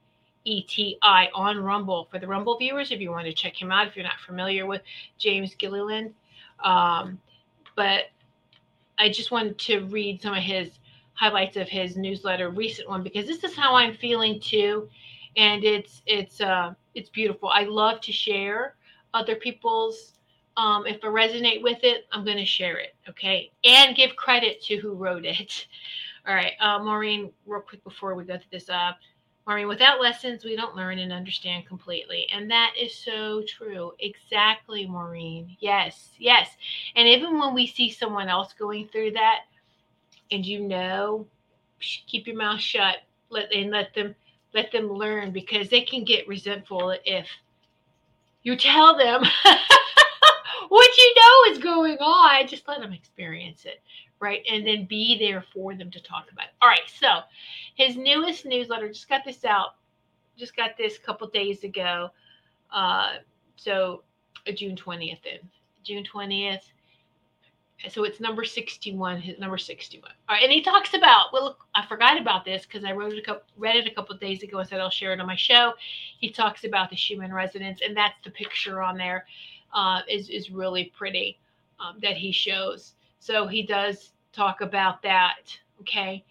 E-T-I 0.45 1.29
on 1.33 1.57
Rumble 1.57 2.07
for 2.11 2.19
the 2.19 2.27
Rumble 2.27 2.57
viewers 2.57 2.91
if 2.91 2.99
you 2.99 3.11
want 3.11 3.25
to 3.25 3.33
check 3.33 3.61
him 3.61 3.71
out 3.71 3.87
if 3.87 3.95
you're 3.95 4.03
not 4.03 4.19
familiar 4.25 4.65
with 4.65 4.81
James 5.17 5.55
Gilliland. 5.55 6.13
Um, 6.63 7.19
but 7.75 8.05
I 8.97 9.09
just 9.09 9.31
wanted 9.31 9.57
to 9.59 9.81
read 9.85 10.21
some 10.21 10.33
of 10.33 10.43
his 10.43 10.69
highlights 11.13 11.57
of 11.57 11.67
his 11.69 11.95
newsletter, 11.95 12.49
recent 12.49 12.89
one, 12.89 13.03
because 13.03 13.27
this 13.27 13.43
is 13.43 13.55
how 13.55 13.75
I'm 13.75 13.95
feeling 13.95 14.39
too, 14.39 14.89
and 15.37 15.63
it's 15.63 16.01
it's 16.05 16.41
uh, 16.41 16.73
it's 16.95 17.09
beautiful. 17.09 17.49
I 17.49 17.63
love 17.63 18.01
to 18.01 18.11
share 18.11 18.75
other 19.13 19.35
people's. 19.35 20.13
Um, 20.55 20.85
if 20.85 21.03
I 21.03 21.07
resonate 21.07 21.63
with 21.63 21.79
it, 21.83 22.05
I'm 22.11 22.23
going 22.23 22.37
to 22.37 22.45
share 22.45 22.77
it, 22.77 22.95
okay, 23.09 23.51
and 23.63 23.95
give 23.95 24.15
credit 24.15 24.61
to 24.63 24.77
who 24.77 24.93
wrote 24.93 25.25
it. 25.25 25.67
All 26.27 26.33
right, 26.33 26.53
uh, 26.61 26.79
Maureen, 26.79 27.31
real 27.45 27.61
quick 27.61 27.83
before 27.83 28.15
we 28.15 28.23
go 28.23 28.37
to 28.37 28.51
this. 28.51 28.69
Uh, 28.69 28.93
I 29.45 29.55
mean, 29.57 29.67
without 29.67 29.99
lessons, 30.01 30.45
we 30.45 30.55
don't 30.55 30.75
learn 30.75 30.99
and 30.99 31.11
understand 31.11 31.65
completely. 31.65 32.27
And 32.31 32.49
that 32.49 32.73
is 32.79 32.95
so 32.95 33.43
true. 33.45 33.91
Exactly, 33.99 34.87
Maureen. 34.87 35.57
Yes, 35.59 36.11
yes. 36.17 36.49
And 36.95 37.07
even 37.07 37.37
when 37.37 37.53
we 37.53 37.67
see 37.67 37.89
someone 37.89 38.29
else 38.29 38.53
going 38.57 38.87
through 38.87 39.11
that, 39.11 39.41
and 40.31 40.45
you 40.45 40.61
know, 40.61 41.27
keep 41.79 42.25
your 42.27 42.37
mouth 42.37 42.59
shut. 42.59 42.97
Let 43.29 43.51
and 43.53 43.71
let 43.71 43.93
them 43.93 44.15
let 44.53 44.71
them 44.71 44.91
learn 44.91 45.31
because 45.31 45.69
they 45.69 45.81
can 45.81 46.03
get 46.03 46.27
resentful 46.27 46.95
if 47.03 47.27
you 48.43 48.55
tell 48.55 48.97
them 48.97 49.23
what 50.69 50.97
you 50.97 51.15
know 51.15 51.51
is 51.53 51.57
going 51.59 51.97
on. 51.97 52.47
Just 52.47 52.67
let 52.67 52.79
them 52.79 52.93
experience 52.93 53.65
it 53.65 53.81
right? 54.23 54.41
And 54.49 54.65
then 54.65 54.85
be 54.85 55.19
there 55.19 55.43
for 55.53 55.75
them 55.75 55.91
to 55.91 55.99
talk 56.01 56.31
about 56.31 56.45
it. 56.45 56.51
All 56.61 56.69
right, 56.69 56.87
so 56.87 57.19
his 57.75 57.97
newest 57.97 58.45
newsletter 58.45 58.87
just 58.87 59.09
got 59.09 59.25
this 59.25 59.43
out, 59.43 59.75
just 60.37 60.55
got 60.55 60.77
this 60.77 60.97
a 60.97 61.01
couple 61.01 61.27
days 61.27 61.63
ago. 61.63 62.09
Uh, 62.71 63.15
so 63.57 64.03
uh, 64.47 64.53
June 64.53 64.77
20th, 64.77 65.19
then 65.23 65.39
June 65.83 66.05
20th. 66.11 66.61
So 67.89 68.05
it's 68.05 68.21
number 68.21 68.45
61, 68.45 69.19
his 69.19 69.37
number 69.39 69.57
61. 69.57 70.09
All 70.29 70.35
right, 70.35 70.43
and 70.43 70.51
he 70.51 70.61
talks 70.61 70.93
about, 70.93 71.33
well, 71.33 71.57
I 71.75 71.85
forgot 71.85 72.19
about 72.19 72.45
this 72.45 72.65
because 72.65 72.85
I 72.85 72.93
wrote 72.93 73.11
it 73.11 73.19
a 73.19 73.21
couple, 73.21 73.43
read 73.57 73.75
it 73.75 73.87
a 73.87 73.93
couple 73.93 74.15
days 74.15 74.41
ago 74.41 74.59
and 74.59 74.69
said 74.69 74.79
I'll 74.79 74.89
share 74.89 75.11
it 75.11 75.19
on 75.19 75.27
my 75.27 75.35
show. 75.35 75.73
He 76.17 76.29
talks 76.29 76.63
about 76.63 76.89
the 76.89 76.95
Schumann 76.95 77.33
resonance, 77.33 77.81
and 77.85 77.95
that's 77.97 78.15
the 78.23 78.31
picture 78.31 78.81
on 78.81 78.97
there. 78.97 79.25
Uh, 79.73 79.99
is 80.07 80.29
is 80.29 80.49
really 80.49 80.93
pretty 80.95 81.39
um, 81.79 81.97
that 82.01 82.15
he 82.15 82.31
shows. 82.31 82.93
So 83.19 83.47
he 83.47 83.63
does 83.63 84.12
talk 84.33 84.61
about 84.61 85.01
that. 85.03 85.57
Okay. 85.81 86.23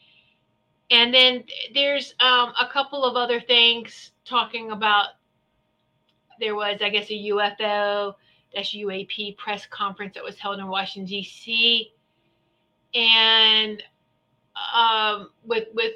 And 0.90 1.12
then 1.12 1.44
there's 1.72 2.14
um, 2.20 2.52
a 2.60 2.68
couple 2.70 3.04
of 3.04 3.16
other 3.16 3.40
things 3.40 4.12
talking 4.24 4.72
about. 4.72 5.08
There 6.40 6.54
was, 6.54 6.80
I 6.82 6.88
guess, 6.88 7.08
a 7.08 7.30
UFO 7.30 8.14
dash 8.54 8.74
UAP 8.74 9.36
press 9.36 9.64
conference 9.66 10.14
that 10.14 10.24
was 10.24 10.38
held 10.38 10.58
in 10.58 10.66
Washington 10.66 11.08
D.C. 11.08 11.92
And 12.94 13.82
um, 14.74 15.30
with 15.44 15.68
with 15.72 15.94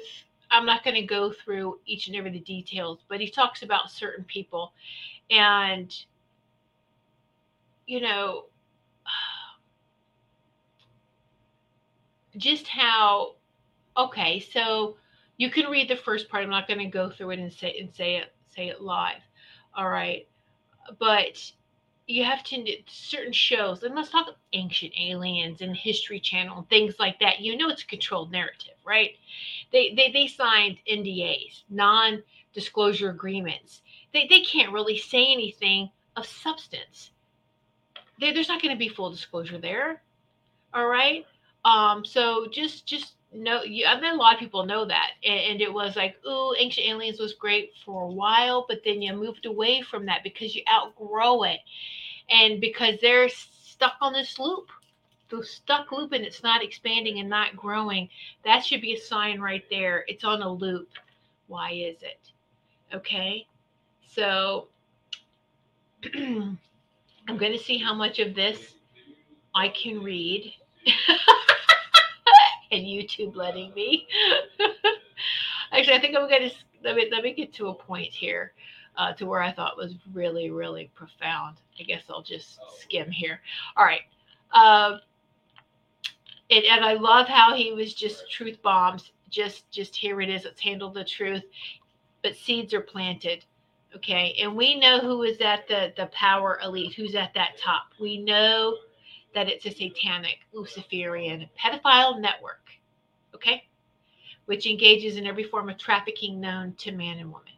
I'm 0.49 0.65
not 0.65 0.83
going 0.83 0.95
to 0.95 1.01
go 1.01 1.31
through 1.31 1.79
each 1.85 2.07
and 2.07 2.15
every 2.15 2.31
the 2.31 2.39
details, 2.39 2.99
but 3.07 3.19
he 3.19 3.29
talks 3.29 3.61
about 3.61 3.91
certain 3.91 4.23
people, 4.23 4.73
and 5.29 5.93
you 7.85 8.01
know, 8.01 8.45
just 12.37 12.67
how 12.67 13.35
okay 13.97 14.39
so 14.39 14.95
you 15.37 15.49
can 15.49 15.69
read 15.69 15.89
the 15.89 15.95
first 15.95 16.29
part 16.29 16.43
i'm 16.43 16.49
not 16.49 16.67
going 16.67 16.79
to 16.79 16.85
go 16.85 17.09
through 17.09 17.31
it 17.31 17.39
and 17.39 17.51
say 17.51 17.77
and 17.79 17.93
say 17.93 18.17
it 18.17 18.33
say 18.47 18.67
it 18.69 18.81
live 18.81 19.21
all 19.77 19.89
right? 19.89 20.27
But 20.99 21.51
you 22.07 22.23
have 22.23 22.43
to 22.45 22.65
certain 22.87 23.33
shows 23.33 23.83
and 23.83 23.93
let's 23.93 24.09
talk 24.09 24.33
ancient 24.53 24.93
aliens 24.99 25.61
and 25.61 25.75
history 25.75 26.21
channel 26.21 26.59
and 26.59 26.69
things 26.69 26.95
like 26.99 27.19
that 27.19 27.41
you 27.41 27.57
know 27.57 27.67
it's 27.69 27.83
a 27.83 27.87
controlled 27.87 28.31
narrative 28.31 28.75
right? 28.85 29.11
They 29.71 29.93
they, 29.93 30.11
they 30.11 30.27
signed 30.27 30.77
ndas 30.89 31.63
non-disclosure 31.69 33.09
agreements. 33.09 33.81
They, 34.13 34.25
they 34.27 34.41
can't 34.41 34.71
really 34.71 34.97
say 34.97 35.31
anything 35.31 35.89
of 36.15 36.25
substance. 36.25 37.11
There, 38.19 38.33
there's 38.33 38.47
not 38.47 38.61
going 38.61 38.73
to 38.73 38.79
be 38.79 38.87
full 38.87 39.11
disclosure 39.11 39.59
there 39.59 40.01
all 40.73 40.87
right 40.87 41.25
um, 41.67 42.05
so 42.05 42.47
just 42.49 42.85
just 42.85 43.15
know 43.33 43.61
you 43.61 43.85
I 43.85 43.99
mean 43.99 44.13
a 44.13 44.15
lot 44.15 44.33
of 44.33 44.39
people 44.39 44.65
know 44.65 44.85
that. 44.85 45.11
And, 45.23 45.39
and 45.51 45.61
it 45.61 45.71
was 45.71 45.97
like, 45.97 46.15
ooh, 46.25 46.55
ancient 46.57 46.87
aliens 46.87 47.19
was 47.19 47.33
great 47.33 47.71
for 47.85 48.03
a 48.03 48.11
while, 48.11 48.65
but 48.69 48.81
then 48.85 49.01
you 49.01 49.13
moved 49.13 49.45
away 49.45 49.81
from 49.81 50.05
that 50.05 50.23
because 50.23 50.55
you 50.55 50.63
outgrow 50.71 51.43
it. 51.43 51.59
And 52.29 52.61
because 52.61 52.95
they're 53.01 53.29
stuck 53.29 53.95
on 54.01 54.13
this 54.13 54.39
loop. 54.39 54.69
The 55.29 55.43
stuck 55.43 55.91
loop 55.91 56.13
and 56.13 56.23
it's 56.23 56.41
not 56.41 56.63
expanding 56.63 57.19
and 57.19 57.29
not 57.29 57.57
growing. 57.57 58.07
That 58.45 58.63
should 58.63 58.79
be 58.79 58.93
a 58.93 58.99
sign 58.99 59.41
right 59.41 59.65
there. 59.69 60.05
It's 60.07 60.23
on 60.23 60.41
a 60.41 60.49
loop. 60.49 60.87
Why 61.47 61.71
is 61.73 61.97
it? 62.01 62.31
Okay. 62.95 63.45
So 64.07 64.69
I'm 66.15 66.57
going 67.27 67.51
to 67.51 67.59
see 67.59 67.77
how 67.77 67.93
much 67.93 68.19
of 68.19 68.35
this 68.35 68.75
I 69.53 69.67
can 69.67 70.01
read. 70.01 70.53
and 72.71 72.83
YouTube 72.83 73.35
letting 73.35 73.73
me. 73.73 74.07
Actually, 75.71 75.95
I 75.95 76.01
think 76.01 76.15
I'm 76.15 76.29
going 76.29 76.49
to 76.49 76.55
let 76.83 76.95
me 76.95 77.09
let 77.11 77.23
me 77.23 77.33
get 77.33 77.53
to 77.55 77.67
a 77.67 77.73
point 77.73 78.11
here, 78.11 78.53
uh, 78.97 79.13
to 79.13 79.25
where 79.25 79.41
I 79.41 79.51
thought 79.51 79.77
was 79.77 79.95
really 80.13 80.49
really 80.49 80.91
profound. 80.95 81.57
I 81.79 81.83
guess 81.83 82.03
I'll 82.09 82.21
just 82.21 82.59
skim 82.79 83.11
here. 83.11 83.41
All 83.75 83.85
right. 83.85 84.01
Uh, 84.53 84.97
and, 86.49 86.63
and 86.63 86.85
I 86.85 86.93
love 86.93 87.27
how 87.27 87.55
he 87.55 87.73
was 87.73 87.93
just 87.93 88.31
truth 88.31 88.61
bombs. 88.61 89.11
Just 89.29 89.69
just 89.71 89.95
here 89.95 90.21
it 90.21 90.29
is. 90.29 90.45
Let's 90.45 90.61
handle 90.61 90.91
the 90.91 91.03
truth. 91.03 91.43
But 92.23 92.35
seeds 92.35 92.73
are 92.73 92.81
planted. 92.81 93.45
Okay. 93.95 94.35
And 94.41 94.55
we 94.55 94.79
know 94.79 94.99
who 94.99 95.23
is 95.23 95.39
at 95.41 95.67
the 95.67 95.93
the 95.97 96.07
power 96.07 96.59
elite, 96.63 96.93
who's 96.93 97.15
at 97.15 97.33
that 97.33 97.57
top. 97.57 97.87
We 97.99 98.19
know 98.19 98.77
that 99.37 99.47
it's 99.47 99.67
a 99.67 99.69
satanic 99.69 100.39
Luciferian 100.51 101.47
pedophile 101.63 102.19
network, 102.19 102.71
okay, 103.35 103.67
which 104.47 104.65
engages 104.65 105.15
in 105.15 105.27
every 105.27 105.43
form 105.43 105.69
of 105.69 105.77
trafficking 105.77 106.41
known 106.41 106.73
to 106.79 106.91
man 106.91 107.19
and 107.19 107.31
woman. 107.31 107.53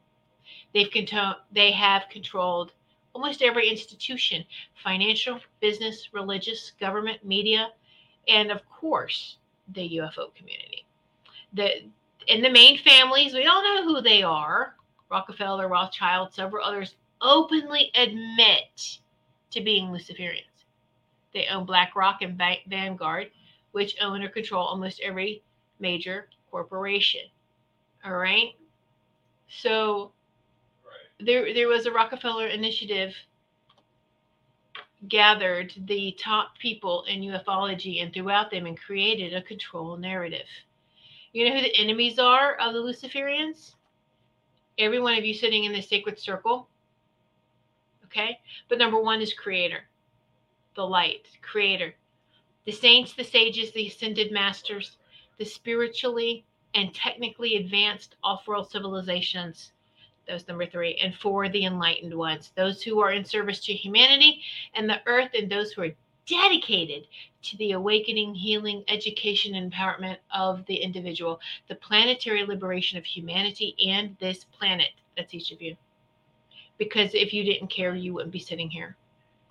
They've 0.73 0.91
control, 0.91 1.35
they 1.53 1.71
have 1.71 2.03
controlled 2.11 2.73
almost 3.15 3.41
every 3.41 3.69
institution 3.69 4.43
financial, 4.83 5.39
business, 5.61 6.09
religious, 6.11 6.73
government, 6.81 7.23
media, 7.23 7.69
and 8.27 8.51
of 8.51 8.59
course, 8.69 9.37
the 9.73 9.99
UFO 9.99 10.35
community. 10.35 10.85
The, 11.53 11.85
in 12.27 12.41
the 12.41 12.51
main 12.51 12.77
families, 12.79 13.33
we 13.33 13.45
all 13.45 13.63
know 13.63 13.85
who 13.85 14.01
they 14.01 14.21
are 14.21 14.75
Rockefeller, 15.09 15.69
Rothschild, 15.69 16.33
several 16.33 16.65
others 16.65 16.95
openly 17.21 17.89
admit 17.95 18.99
to 19.51 19.61
being 19.61 19.87
Luciferians. 19.87 20.43
They 21.33 21.47
own 21.47 21.65
BlackRock 21.65 22.21
and 22.21 22.41
Vanguard, 22.67 23.31
which 23.71 23.95
own 24.01 24.23
or 24.23 24.29
control 24.29 24.65
almost 24.65 24.99
every 25.01 25.43
major 25.79 26.29
corporation. 26.49 27.21
All 28.03 28.17
right. 28.17 28.55
So 29.47 30.11
there, 31.19 31.53
there 31.53 31.67
was 31.67 31.85
a 31.85 31.91
Rockefeller 31.91 32.47
initiative 32.47 33.13
gathered 35.07 35.73
the 35.85 36.17
top 36.19 36.57
people 36.57 37.05
in 37.05 37.21
ufology 37.21 38.03
and 38.03 38.13
throughout 38.13 38.51
them 38.51 38.65
and 38.65 38.77
created 38.77 39.33
a 39.33 39.41
control 39.41 39.95
narrative. 39.97 40.47
You 41.31 41.47
know 41.47 41.55
who 41.55 41.61
the 41.61 41.75
enemies 41.77 42.19
are 42.19 42.55
of 42.55 42.73
the 42.73 42.79
Luciferians? 42.79 43.75
Every 44.77 44.99
one 44.99 45.17
of 45.17 45.23
you 45.23 45.33
sitting 45.33 45.65
in 45.65 45.73
the 45.73 45.81
sacred 45.81 46.19
circle. 46.19 46.67
Okay. 48.05 48.39
But 48.67 48.79
number 48.79 48.99
one 48.99 49.21
is 49.21 49.33
creator 49.33 49.88
the 50.79 50.87
light, 50.87 51.27
creator. 51.41 51.93
The 52.63 52.71
saints, 52.71 53.11
the 53.11 53.25
sages, 53.25 53.73
the 53.73 53.87
ascended 53.87 54.31
masters, 54.31 54.95
the 55.37 55.43
spiritually 55.43 56.45
and 56.73 56.95
technically 56.95 57.57
advanced 57.57 58.15
off-world 58.23 58.71
civilizations. 58.71 59.73
Those 60.25 60.47
number 60.47 60.65
three, 60.65 60.97
and 61.03 61.13
four, 61.13 61.49
the 61.49 61.65
enlightened 61.65 62.13
ones, 62.13 62.53
those 62.55 62.81
who 62.81 63.01
are 63.01 63.11
in 63.11 63.25
service 63.25 63.59
to 63.65 63.73
humanity 63.73 64.41
and 64.73 64.89
the 64.89 65.01
earth, 65.05 65.31
and 65.37 65.51
those 65.51 65.73
who 65.73 65.81
are 65.81 65.95
dedicated 66.25 67.07
to 67.41 67.57
the 67.57 67.73
awakening, 67.73 68.33
healing, 68.33 68.85
education, 68.87 69.55
empowerment 69.55 70.19
of 70.33 70.65
the 70.67 70.77
individual, 70.77 71.41
the 71.67 71.75
planetary 71.75 72.45
liberation 72.45 72.97
of 72.97 73.03
humanity 73.03 73.75
and 73.85 74.15
this 74.21 74.45
planet. 74.45 74.91
That's 75.17 75.33
each 75.33 75.51
of 75.51 75.61
you. 75.61 75.75
Because 76.77 77.13
if 77.13 77.33
you 77.33 77.43
didn't 77.43 77.67
care, 77.67 77.95
you 77.95 78.13
wouldn't 78.13 78.31
be 78.31 78.39
sitting 78.39 78.69
here 78.69 78.95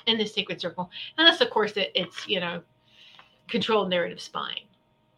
in 0.09 0.19
the 0.19 0.27
sacred 0.27 0.61
circle. 0.61 0.91
Unless, 1.17 1.41
of 1.41 1.51
course, 1.51 1.73
it, 1.77 1.93
it's, 1.95 2.27
you 2.27 2.41
know, 2.41 2.63
controlled 3.49 3.91
narrative 3.91 4.21
spine. 4.21 4.61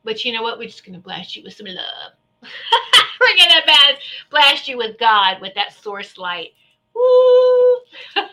But 0.04 0.24
you 0.24 0.32
know 0.32 0.42
what? 0.42 0.58
We're 0.58 0.68
just 0.68 0.84
to 0.84 0.98
blast 0.98 1.36
you 1.36 1.42
with 1.42 1.54
some 1.54 1.66
love. 1.66 2.12
We're 2.42 3.36
going 3.36 3.50
to 3.50 3.96
blast 4.30 4.66
you 4.68 4.78
with 4.78 4.98
God, 4.98 5.40
with 5.40 5.54
that 5.54 5.72
source 5.72 6.16
light. 6.16 6.50
Woo! 6.94 7.76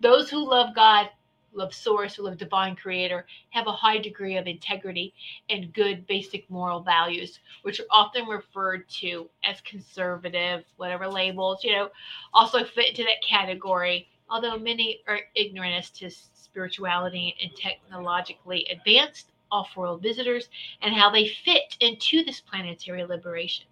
Those 0.00 0.30
who 0.30 0.48
love 0.48 0.74
God 0.74 1.10
love 1.52 1.74
source, 1.74 2.14
who 2.14 2.22
love 2.22 2.36
divine 2.36 2.76
creator, 2.76 3.26
have 3.50 3.66
a 3.66 3.72
high 3.72 3.98
degree 3.98 4.36
of 4.36 4.46
integrity 4.46 5.12
and 5.48 5.72
good 5.72 6.06
basic 6.06 6.48
moral 6.50 6.80
values, 6.80 7.40
which 7.62 7.80
are 7.80 7.86
often 7.90 8.26
referred 8.26 8.88
to 8.88 9.28
as 9.44 9.60
conservative, 9.62 10.64
whatever 10.76 11.08
labels, 11.08 11.64
you 11.64 11.72
know, 11.72 11.88
also 12.32 12.64
fit 12.64 12.90
into 12.90 13.02
that 13.02 13.22
category. 13.26 14.08
Although 14.30 14.58
many 14.58 15.00
are 15.08 15.20
ignorant 15.34 15.74
as 15.74 15.90
to 15.90 16.10
spirituality 16.10 17.34
and 17.42 17.50
technologically 17.56 18.66
advanced 18.70 19.32
off 19.50 19.76
world 19.76 20.02
visitors 20.02 20.48
and 20.82 20.94
how 20.94 21.10
they 21.10 21.28
fit 21.28 21.76
into 21.80 22.24
this 22.24 22.40
planetary 22.40 23.04
liberation. 23.04 23.66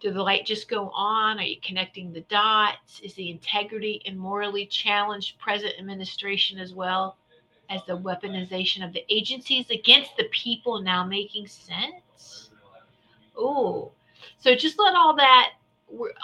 Do 0.00 0.12
the 0.12 0.22
light 0.22 0.46
just 0.46 0.68
go 0.68 0.90
on? 0.90 1.38
Are 1.38 1.42
you 1.42 1.60
connecting 1.62 2.12
the 2.12 2.20
dots? 2.22 3.00
Is 3.00 3.14
the 3.14 3.30
integrity 3.30 4.00
and 4.06 4.18
morally 4.18 4.64
challenged 4.66 5.38
present 5.38 5.74
administration 5.78 6.58
as 6.58 6.72
well 6.72 7.16
as 7.68 7.82
the 7.86 7.98
weaponization 7.98 8.84
of 8.84 8.92
the 8.92 9.04
agencies 9.12 9.68
against 9.70 10.16
the 10.16 10.28
people 10.30 10.80
now 10.80 11.04
making 11.04 11.46
sense? 11.46 12.50
Oh, 13.36 13.92
so 14.38 14.54
just 14.54 14.78
let 14.78 14.94
all 14.94 15.14
that, 15.16 15.50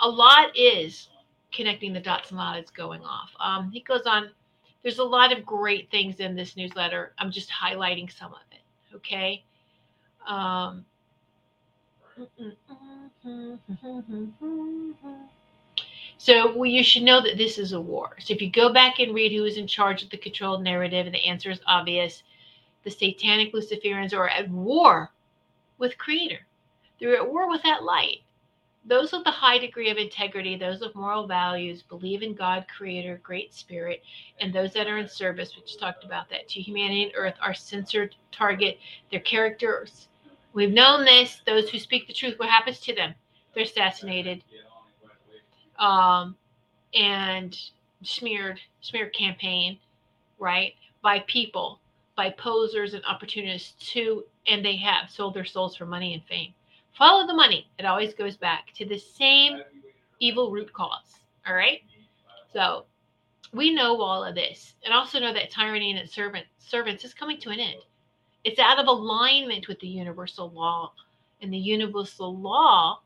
a 0.03 0.09
lot 0.09 0.57
is 0.57 1.09
connecting 1.55 1.93
the 1.93 2.01
dots 2.01 2.31
and 2.31 2.39
a 2.39 2.43
lot 2.43 2.59
is 2.59 2.71
going 2.71 3.03
off. 3.03 3.31
Um, 3.41 3.71
he 3.71 3.81
goes 3.81 4.03
on, 4.07 4.31
there's 4.83 4.99
a 4.99 5.05
lot 5.05 5.33
of 5.33 5.47
great 5.47 5.91
things 5.91 6.17
in 6.21 6.35
this 6.37 6.57
newsletter. 6.57 7.13
I'm 7.19 7.31
just 7.31 7.51
highlighting 7.51 8.11
some 8.13 8.33
of 8.33 8.41
it. 8.53 8.61
Okay. 8.97 9.45
Um, 10.27 10.85
so 16.19 16.57
well, 16.57 16.67
you 16.67 16.83
should 16.83 17.03
know 17.03 17.21
that 17.23 17.39
this 17.39 17.59
is 17.59 17.73
a 17.73 17.81
war. 17.81 18.17
So 18.21 18.35
if 18.35 18.43
you 18.43 18.51
go 18.51 18.73
back 18.73 18.99
and 18.99 19.15
read 19.15 19.33
who 19.33 19.45
is 19.45 19.57
in 19.57 19.67
charge 19.67 20.03
of 20.03 20.11
the 20.11 20.17
controlled 20.17 20.63
narrative, 20.63 21.07
and 21.07 21.15
the 21.15 21.25
answer 21.25 21.51
is 21.51 21.61
obvious. 21.67 22.23
The 22.85 22.91
satanic 22.91 23.55
Luciferians 23.55 24.13
are 24.13 24.29
at 24.29 24.51
war 24.51 25.11
with 25.79 25.97
Creator. 25.97 26.47
They're 27.01 27.17
at 27.17 27.33
war 27.33 27.49
with 27.49 27.63
that 27.63 27.83
light. 27.83 28.24
Those 28.87 29.13
with 29.13 29.25
the 29.25 29.31
high 29.31 29.59
degree 29.59 29.91
of 29.91 29.97
integrity, 29.97 30.57
those 30.57 30.81
with 30.81 30.95
moral 30.95 31.27
values, 31.27 31.83
believe 31.83 32.23
in 32.23 32.35
God, 32.35 32.67
Creator, 32.77 33.21
Great 33.23 33.55
Spirit, 33.55 34.03
and 34.41 34.53
those 34.53 34.73
that 34.75 34.87
are 34.87 34.99
in 34.99 35.09
service, 35.09 35.57
which 35.57 35.79
talked 35.79 36.05
about 36.05 36.29
that, 36.31 36.49
to 36.49 36.61
humanity 36.61 37.05
and 37.05 37.13
earth, 37.17 37.35
are 37.41 37.55
censored 37.55 38.15
target. 38.31 38.79
Their 39.11 39.21
characters 39.21 40.09
We've 40.55 40.73
known 40.73 41.05
this. 41.05 41.43
Those 41.47 41.69
who 41.69 41.79
speak 41.81 42.07
the 42.07 42.13
truth, 42.13 42.39
what 42.39 42.49
happens 42.49 42.79
to 42.81 42.95
them? 42.95 43.15
They're 43.53 43.65
assassinated 43.65 44.43
um, 45.79 46.37
and 46.95 47.59
smeared, 48.03 48.61
smear 48.81 49.09
campaign, 49.09 49.79
right? 50.39 50.75
By 51.03 51.25
people, 51.27 51.81
by 52.17 52.31
posers 52.31 52.95
and 52.95 53.05
opportunists 53.05 53.75
too, 53.93 54.25
and 54.47 54.65
they 54.65 54.77
have 54.77 55.11
sold 55.11 55.35
their 55.35 55.45
souls 55.45 55.77
for 55.77 55.87
money 55.87 56.15
and 56.15 56.23
fame. 56.25 56.55
Follow 56.97 57.27
the 57.27 57.35
money. 57.35 57.69
It 57.79 57.85
always 57.85 58.15
goes 58.15 58.37
back 58.37 58.73
to 58.77 58.85
the 58.85 58.99
same 58.99 59.61
evil 60.21 60.51
root 60.51 60.73
cause. 60.73 61.21
All 61.47 61.55
right. 61.55 61.81
So 62.53 62.87
we 63.53 63.75
know 63.75 64.01
all 64.01 64.25
of 64.25 64.35
this, 64.35 64.75
and 64.85 64.95
also 64.95 65.19
know 65.19 65.33
that 65.33 65.51
tyranny 65.51 65.91
and 65.91 65.99
its 65.99 66.15
servant 66.15 66.47
servants 66.59 67.05
is 67.05 67.15
coming 67.15 67.41
to 67.41 67.51
an 67.51 67.61
end. 67.61 67.81
It's 68.45 68.59
out 68.59 68.79
of 68.79 68.87
alignment 68.87 69.69
with 69.69 69.81
the 69.81 69.89
universal 69.89 70.51
law. 70.51 70.93
And 71.43 71.53
the 71.53 71.59
universal 71.59 72.37
law, 72.37 73.01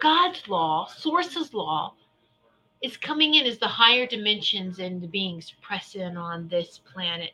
God's 0.00 0.46
law, 0.46 0.86
source's 0.86 1.54
law, 1.54 1.94
is 2.82 2.96
coming 2.96 3.34
in 3.34 3.46
as 3.46 3.58
the 3.58 3.68
higher 3.68 4.06
dimensions 4.06 4.78
and 4.78 5.00
the 5.00 5.06
beings 5.06 5.54
press 5.62 5.94
in 5.94 6.16
on 6.16 6.48
this 6.48 6.80
planet, 6.92 7.30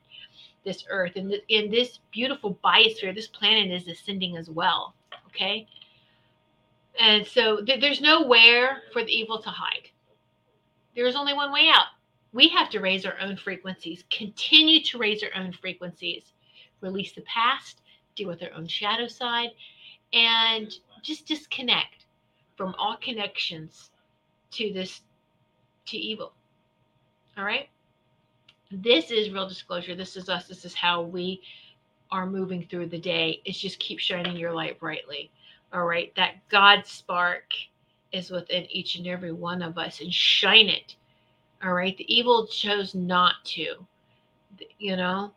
this 0.64 0.84
earth. 0.90 1.16
And 1.16 1.34
in 1.48 1.70
this 1.70 1.98
beautiful 2.12 2.58
biosphere, 2.62 3.14
this 3.14 3.26
planet 3.26 3.72
is 3.72 3.88
ascending 3.88 4.36
as 4.36 4.48
well. 4.48 4.94
Okay. 5.28 5.66
And 6.98 7.26
so 7.26 7.64
th- 7.64 7.80
there's 7.80 8.00
nowhere 8.00 8.82
for 8.92 9.04
the 9.04 9.12
evil 9.12 9.40
to 9.42 9.50
hide. 9.50 9.88
There's 10.94 11.16
only 11.16 11.34
one 11.34 11.52
way 11.52 11.68
out. 11.72 11.86
We 12.32 12.48
have 12.48 12.70
to 12.70 12.80
raise 12.80 13.06
our 13.06 13.18
own 13.20 13.36
frequencies, 13.36 14.04
continue 14.10 14.82
to 14.84 14.98
raise 14.98 15.22
our 15.22 15.30
own 15.34 15.52
frequencies 15.52 16.32
release 16.80 17.12
the 17.12 17.22
past, 17.22 17.80
deal 18.16 18.28
with 18.28 18.42
our 18.42 18.52
own 18.54 18.66
shadow 18.66 19.06
side, 19.06 19.50
and 20.12 20.72
just 21.02 21.26
disconnect 21.26 22.06
from 22.56 22.74
all 22.78 22.96
connections 22.96 23.90
to 24.52 24.72
this 24.72 25.02
to 25.86 25.96
evil. 25.96 26.32
All 27.36 27.44
right? 27.44 27.68
This 28.70 29.10
is 29.10 29.30
real 29.30 29.48
disclosure. 29.48 29.94
This 29.94 30.16
is 30.16 30.28
us. 30.28 30.46
This 30.48 30.64
is 30.64 30.74
how 30.74 31.02
we 31.02 31.40
are 32.10 32.26
moving 32.26 32.66
through 32.66 32.86
the 32.88 32.98
day. 32.98 33.40
It's 33.44 33.58
just 33.58 33.78
keep 33.78 33.98
shining 33.98 34.36
your 34.36 34.52
light 34.52 34.78
brightly. 34.78 35.30
All 35.72 35.84
right? 35.84 36.14
That 36.16 36.36
God 36.48 36.86
spark 36.86 37.44
is 38.12 38.30
within 38.30 38.66
each 38.70 38.96
and 38.96 39.06
every 39.06 39.32
one 39.32 39.62
of 39.62 39.78
us 39.78 40.00
and 40.00 40.12
shine 40.12 40.68
it. 40.68 40.96
All 41.62 41.72
right? 41.72 41.96
The 41.96 42.14
evil 42.14 42.46
chose 42.46 42.94
not 42.94 43.34
to. 43.46 43.74
You 44.78 44.96
know, 44.96 45.32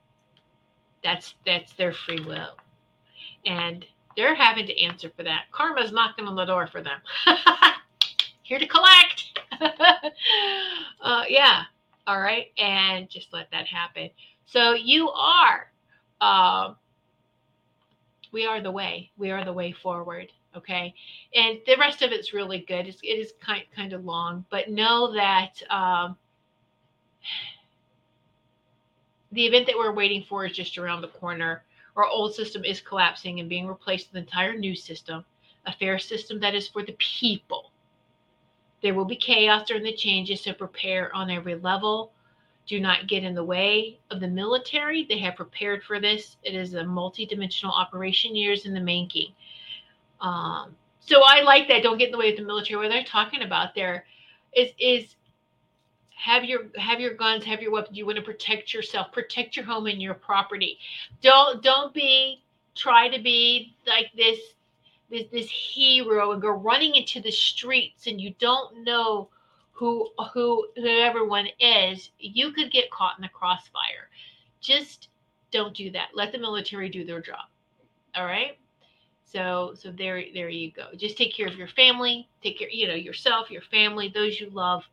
that's 1.04 1.36
that's 1.46 1.74
their 1.74 1.94
free 1.94 2.24
will. 2.26 2.56
And 3.46 3.86
they're 4.16 4.36
having 4.36 4.68
to 4.68 4.84
answer 4.84 5.12
for 5.16 5.24
that. 5.24 5.46
Karma's 5.52 5.92
knocking 5.92 6.26
on 6.28 6.36
the 6.36 6.46
door 6.46 6.68
for 6.68 6.82
them. 6.82 7.00
Here 8.44 8.60
to 8.60 8.68
collect. 8.68 9.40
uh, 11.02 11.24
yeah. 11.28 11.64
All 12.08 12.20
right. 12.20 12.48
And 12.58 13.10
just 13.10 13.34
let 13.34 13.50
that 13.52 13.68
happen. 13.68 14.10
So 14.46 14.74
you 14.74 15.10
are, 15.10 15.72
uh, 16.20 16.74
we 18.32 18.46
are 18.46 18.62
the 18.62 18.72
way. 18.72 19.12
We 19.18 19.32
are 19.32 19.44
the 19.44 19.54
way 19.54 19.72
forward. 19.72 20.28
Okay. 20.56 20.94
And 21.34 21.60
the 21.66 21.78
rest 21.78 22.02
of 22.02 22.12
it's 22.12 22.34
really 22.34 22.66
good. 22.68 22.88
It's, 22.88 23.00
it 23.04 23.20
is 23.20 23.34
kind, 23.42 23.64
kind 23.76 23.94
of 23.94 24.06
long, 24.06 24.46
but 24.50 24.70
know 24.70 25.14
that 25.14 25.62
um, 25.70 26.18
the 29.32 29.46
event 29.46 29.68
that 29.68 29.78
we're 29.78 29.94
waiting 29.94 30.26
for 30.28 30.46
is 30.46 30.56
just 30.56 30.78
around 30.78 31.02
the 31.02 31.08
corner. 31.08 31.64
Our 31.96 32.06
old 32.06 32.36
system 32.36 32.64
is 32.64 32.82
collapsing 32.82 33.40
and 33.40 33.50
being 33.50 33.68
replaced 33.68 34.08
with 34.08 34.18
an 34.18 34.28
entire 34.28 34.58
new 34.58 34.76
system, 34.76 35.26
a 35.66 35.74
fair 35.74 36.00
system 36.00 36.40
that 36.40 36.56
is 36.56 36.68
for 36.68 36.84
the 36.84 36.96
people. 36.98 37.72
There 38.82 38.94
will 38.94 39.06
be 39.06 39.16
chaos 39.16 39.68
during 39.68 39.84
the 39.84 39.94
changes, 39.94 40.42
so 40.42 40.54
prepare 40.54 41.14
on 41.16 41.30
every 41.30 41.56
level. 41.56 42.14
Do 42.68 42.80
not 42.80 43.08
get 43.08 43.24
in 43.24 43.34
the 43.34 43.44
way 43.44 44.00
of 44.12 44.20
the 44.20 44.28
military. 44.28 45.06
They 45.06 45.18
have 45.20 45.36
prepared 45.36 45.84
for 45.84 46.00
this. 46.00 46.38
It 46.44 46.56
is 46.56 46.74
a 46.74 46.84
multi-dimensional 46.84 47.74
operation, 47.74 48.36
years 48.36 48.66
in 48.66 48.74
the 48.74 48.80
making. 48.80 49.34
Um, 50.22 50.76
so 51.00 51.22
I 51.26 51.42
like 51.42 51.68
that. 51.68 51.84
Don't 51.84 51.98
get 51.98 52.08
in 52.08 52.12
the 52.12 52.18
way 52.18 52.32
of 52.32 52.38
the 52.38 52.46
military. 52.46 52.80
What 52.80 52.90
they're 52.90 53.04
talking 53.04 53.42
about 53.42 53.76
there 53.76 54.06
is 54.54 54.72
is 54.80 55.16
have 56.22 56.44
your 56.44 56.68
have 56.78 57.00
your 57.00 57.16
guns 57.16 57.44
have 57.44 57.62
your 57.62 57.72
weapons 57.72 57.98
you 57.98 58.06
want 58.06 58.16
to 58.16 58.24
protect 58.24 58.74
yourself 58.74 59.12
protect 59.12 59.56
your 59.56 59.66
home 59.66 59.88
and 59.88 60.00
your 60.00 60.14
property 60.14 60.78
don't 61.22 61.64
don't 61.64 61.94
be 61.96 62.44
try 62.76 63.10
to 63.10 63.20
be 63.22 63.76
like 63.88 64.12
this 64.16 64.40
this 65.10 65.26
this 65.32 65.50
hero 65.50 66.32
and 66.32 66.42
go 66.42 66.50
running 66.50 66.96
into 66.96 67.20
the 67.22 67.32
streets 67.32 68.06
and 68.06 68.22
you 68.22 68.36
don't 68.40 68.84
know 68.84 69.30
who 69.82 70.10
who 70.34 70.68
who 70.76 71.00
everyone 71.02 71.48
is 71.60 72.12
you 72.20 72.52
could 72.52 72.72
get 72.72 72.92
caught 72.92 73.18
in 73.18 73.24
the 73.24 73.30
crossfire 73.30 74.10
just 74.62 75.10
don't 75.52 75.76
do 75.76 75.92
that 75.92 76.10
let 76.14 76.32
the 76.32 76.38
military 76.38 76.90
do 76.90 77.04
their 77.04 77.22
job 77.22 77.46
all 78.16 78.26
right 78.26 78.58
so 79.26 79.74
so 79.76 79.92
there 79.92 80.24
there 80.34 80.50
you 80.50 80.72
go 80.72 80.86
just 80.96 81.18
take 81.18 81.34
care 81.34 81.48
of 81.48 81.58
your 81.58 81.68
family 81.68 82.30
take 82.44 82.60
care 82.60 82.70
you 82.70 82.88
know 82.88 82.94
yourself 82.94 83.50
your 83.52 83.64
family 83.64 84.10
those 84.14 84.40
you 84.40 84.50
love 84.52 84.84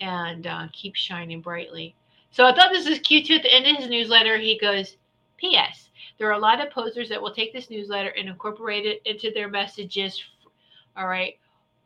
and 0.00 0.46
uh, 0.46 0.68
keep 0.72 0.94
shining 0.94 1.40
brightly. 1.40 1.94
So 2.30 2.44
I 2.44 2.54
thought 2.54 2.70
this 2.72 2.88
was 2.88 2.98
cute 3.00 3.26
too. 3.26 3.36
At 3.36 3.42
the 3.42 3.54
end 3.54 3.66
of 3.66 3.76
his 3.76 3.88
newsletter, 3.88 4.38
he 4.38 4.58
goes, 4.58 4.96
P.S. 5.38 5.88
There 6.18 6.28
are 6.28 6.32
a 6.32 6.38
lot 6.38 6.64
of 6.64 6.72
posers 6.72 7.08
that 7.08 7.20
will 7.20 7.34
take 7.34 7.52
this 7.52 7.70
newsletter 7.70 8.10
and 8.10 8.28
incorporate 8.28 8.86
it 8.86 9.02
into 9.04 9.30
their 9.32 9.48
messages. 9.48 10.22
All 10.96 11.06
right. 11.06 11.38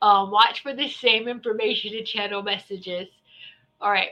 Um, 0.03 0.33
watch 0.33 0.63
for 0.65 0.75
the 0.75 0.89
same 0.89 1.29
information 1.29 1.95
in 1.95 2.05
channel 2.05 2.43
messages. 2.43 3.09
All 3.81 3.91
right. 3.91 4.11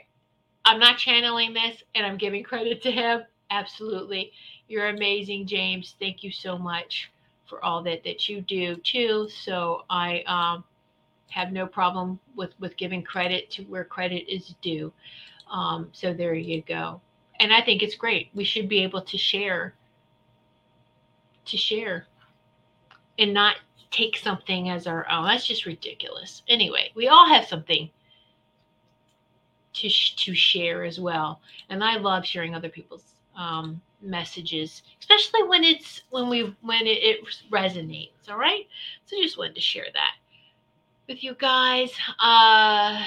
I'm 0.65 0.79
not 0.79 0.99
channeling 0.99 1.53
this 1.53 1.83
and 1.95 2.07
I'm 2.07 2.17
giving 2.17 2.45
credit 2.45 2.81
to 2.83 2.93
him. 2.93 3.23
Absolutely. 3.51 4.33
You're 4.69 4.89
amazing, 4.89 5.49
James. 5.49 5.97
Thank 5.99 6.23
you 6.23 6.31
so 6.31 6.57
much 6.57 7.11
for 7.49 7.63
all 7.65 7.83
that 7.83 8.05
that 8.05 8.29
you 8.29 8.41
do 8.41 8.77
too. 8.77 9.29
So 9.29 9.83
I 9.91 10.23
um, 10.29 10.63
have 11.31 11.51
no 11.51 11.67
problem 11.67 12.21
with 12.37 12.53
with 12.61 12.77
giving 12.77 13.03
credit 13.03 13.51
to 13.53 13.65
where 13.65 13.85
credit 13.85 14.33
is 14.33 14.55
due. 14.63 14.93
Um, 15.51 15.89
so 15.93 16.15
there 16.15 16.35
you 16.35 16.63
go. 16.63 17.01
And 17.41 17.53
I 17.53 17.63
think 17.63 17.83
it's 17.83 17.97
great. 17.97 18.31
We 18.33 18.45
should 18.45 18.69
be 18.69 18.85
able 18.85 19.03
to 19.03 19.19
share 19.19 19.75
to 21.47 21.57
share 21.57 22.07
and 23.19 23.35
not 23.35 23.57
take 23.91 24.17
something 24.17 24.71
as 24.71 24.87
our 24.87 25.09
own. 25.11 25.25
That's 25.27 25.47
just 25.47 25.67
ridiculous. 25.67 26.43
Anyway, 26.49 26.91
we 26.95 27.09
all 27.09 27.29
have 27.29 27.47
something 27.47 27.91
to 29.75 29.89
sh- 29.89 30.15
to 30.17 30.35
share 30.35 30.85
as 30.85 30.99
well, 31.01 31.41
and 31.69 31.83
I 31.83 31.97
love 31.97 32.27
sharing 32.27 32.55
other 32.55 32.69
people's 32.69 33.15
um, 33.37 33.81
messages, 34.03 34.83
especially 35.01 35.45
when 35.45 35.65
it's 35.65 36.03
when 36.11 36.29
we 36.29 36.55
when 36.63 36.87
it, 36.87 37.03
it 37.03 37.21
resonates. 37.51 38.29
All 38.29 38.39
right, 38.39 38.67
so 39.07 39.17
just 39.21 39.39
wanted 39.39 39.55
to 39.57 39.61
share 39.61 39.87
that 39.93 40.15
with 41.09 41.23
you 41.25 41.35
guys. 41.35 41.91
Uh, 42.19 43.03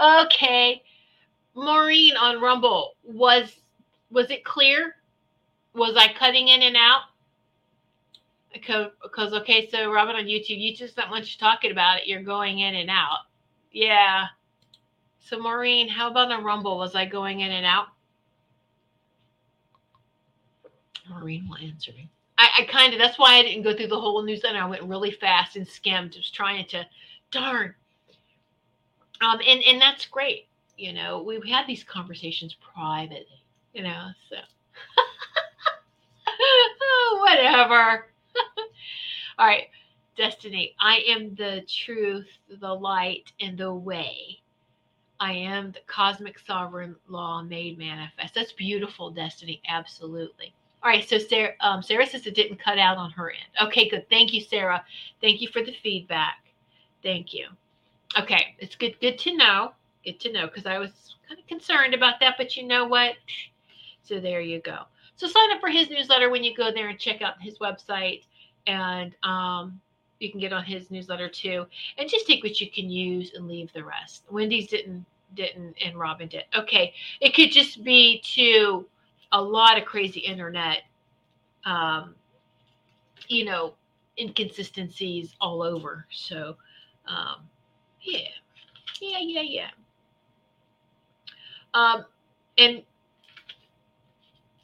okay, 0.24 0.82
Maureen 1.54 2.16
on 2.16 2.40
Rumble 2.40 2.94
was 3.04 3.56
was 4.10 4.30
it 4.30 4.44
clear? 4.44 4.96
Was 5.74 5.96
I 5.96 6.12
cutting 6.12 6.48
in 6.48 6.62
and 6.62 6.76
out? 6.76 7.02
Because, 8.52 9.32
okay, 9.32 9.68
so 9.70 9.90
Robin 9.90 10.16
on 10.16 10.24
YouTube, 10.24 10.60
you 10.60 10.74
just 10.74 10.96
not 10.96 11.10
much 11.10 11.38
talking 11.38 11.72
about 11.72 11.98
it. 11.98 12.06
You're 12.06 12.22
going 12.22 12.60
in 12.60 12.74
and 12.74 12.90
out. 12.90 13.18
Yeah. 13.72 14.26
So 15.20 15.38
Maureen, 15.38 15.88
how 15.88 16.10
about 16.10 16.28
the 16.28 16.38
Rumble? 16.38 16.78
Was 16.78 16.94
I 16.94 17.06
going 17.06 17.40
in 17.40 17.50
and 17.50 17.64
out? 17.64 17.86
Maureen 21.08 21.48
will 21.48 21.56
answer 21.56 21.92
me. 21.92 22.08
I, 22.38 22.48
I 22.60 22.64
kind 22.64 22.92
of 22.92 22.98
that's 22.98 23.18
why 23.18 23.34
I 23.34 23.42
didn't 23.42 23.62
go 23.62 23.74
through 23.74 23.88
the 23.88 24.00
whole 24.00 24.22
newsletter. 24.22 24.58
I 24.58 24.66
went 24.66 24.82
really 24.82 25.10
fast 25.10 25.56
and 25.56 25.66
skimmed, 25.66 26.12
just 26.12 26.34
trying 26.34 26.66
to 26.68 26.86
darn. 27.30 27.74
Um, 29.20 29.40
and 29.46 29.62
and 29.62 29.80
that's 29.80 30.06
great. 30.06 30.48
You 30.76 30.92
know, 30.92 31.22
we've 31.22 31.44
had 31.44 31.66
these 31.66 31.84
conversations 31.84 32.56
privately. 32.74 33.26
You 33.74 33.84
know, 33.84 34.08
so 34.28 34.36
whatever. 37.20 38.06
All 39.38 39.46
right, 39.46 39.68
Destiny. 40.16 40.74
I 40.80 40.98
am 41.08 41.34
the 41.34 41.62
truth, 41.68 42.28
the 42.60 42.72
light, 42.74 43.32
and 43.40 43.56
the 43.56 43.72
way. 43.72 44.40
I 45.20 45.32
am 45.32 45.72
the 45.72 45.80
cosmic 45.86 46.38
sovereign 46.40 46.96
law 47.08 47.42
made 47.42 47.78
manifest. 47.78 48.34
That's 48.34 48.52
beautiful, 48.52 49.10
Destiny. 49.10 49.62
Absolutely. 49.68 50.52
All 50.82 50.90
right, 50.90 51.08
so 51.08 51.16
Sarah, 51.18 51.52
um, 51.60 51.80
Sarah 51.80 52.06
says 52.06 52.26
it 52.26 52.34
didn't 52.34 52.58
cut 52.58 52.78
out 52.78 52.96
on 52.96 53.12
her 53.12 53.30
end. 53.30 53.68
Okay, 53.68 53.88
good. 53.88 54.08
Thank 54.10 54.32
you, 54.32 54.40
Sarah. 54.40 54.84
Thank 55.20 55.40
you 55.40 55.48
for 55.48 55.62
the 55.62 55.74
feedback. 55.80 56.38
Thank 57.04 57.32
you. 57.32 57.46
Okay, 58.18 58.56
it's 58.58 58.74
good. 58.74 58.98
Good 59.00 59.18
to 59.20 59.36
know. 59.36 59.72
Good 60.04 60.18
to 60.20 60.32
know 60.32 60.48
because 60.48 60.66
I 60.66 60.78
was 60.78 60.90
kind 61.28 61.38
of 61.38 61.46
concerned 61.46 61.94
about 61.94 62.18
that, 62.20 62.34
but 62.36 62.56
you 62.56 62.64
know 62.66 62.84
what? 62.84 63.14
So 64.02 64.18
there 64.18 64.40
you 64.40 64.60
go. 64.60 64.80
So 65.16 65.26
sign 65.26 65.52
up 65.52 65.60
for 65.60 65.68
his 65.68 65.90
newsletter 65.90 66.30
when 66.30 66.42
you 66.42 66.54
go 66.54 66.72
there 66.72 66.88
and 66.88 66.98
check 66.98 67.22
out 67.22 67.40
his 67.40 67.58
website, 67.58 68.24
and 68.66 69.14
um, 69.22 69.80
you 70.18 70.30
can 70.30 70.40
get 70.40 70.52
on 70.52 70.64
his 70.64 70.90
newsletter 70.90 71.28
too. 71.28 71.66
And 71.98 72.08
just 72.08 72.26
take 72.26 72.42
what 72.42 72.60
you 72.60 72.70
can 72.70 72.90
use 72.90 73.32
and 73.34 73.48
leave 73.48 73.72
the 73.72 73.84
rest. 73.84 74.24
Wendy's 74.30 74.68
didn't 74.68 75.04
didn't 75.34 75.74
and 75.84 75.98
Robin 75.98 76.28
did. 76.28 76.44
Okay, 76.56 76.94
it 77.20 77.34
could 77.34 77.50
just 77.50 77.82
be 77.84 78.20
to 78.34 78.86
a 79.32 79.40
lot 79.40 79.78
of 79.78 79.84
crazy 79.84 80.20
internet, 80.20 80.82
um, 81.64 82.14
you 83.28 83.44
know, 83.44 83.74
inconsistencies 84.18 85.34
all 85.40 85.62
over. 85.62 86.06
So, 86.10 86.56
um, 87.06 87.48
yeah, 88.02 88.28
yeah, 89.00 89.18
yeah, 89.20 89.42
yeah. 89.42 89.70
Um, 91.74 92.04
and 92.58 92.82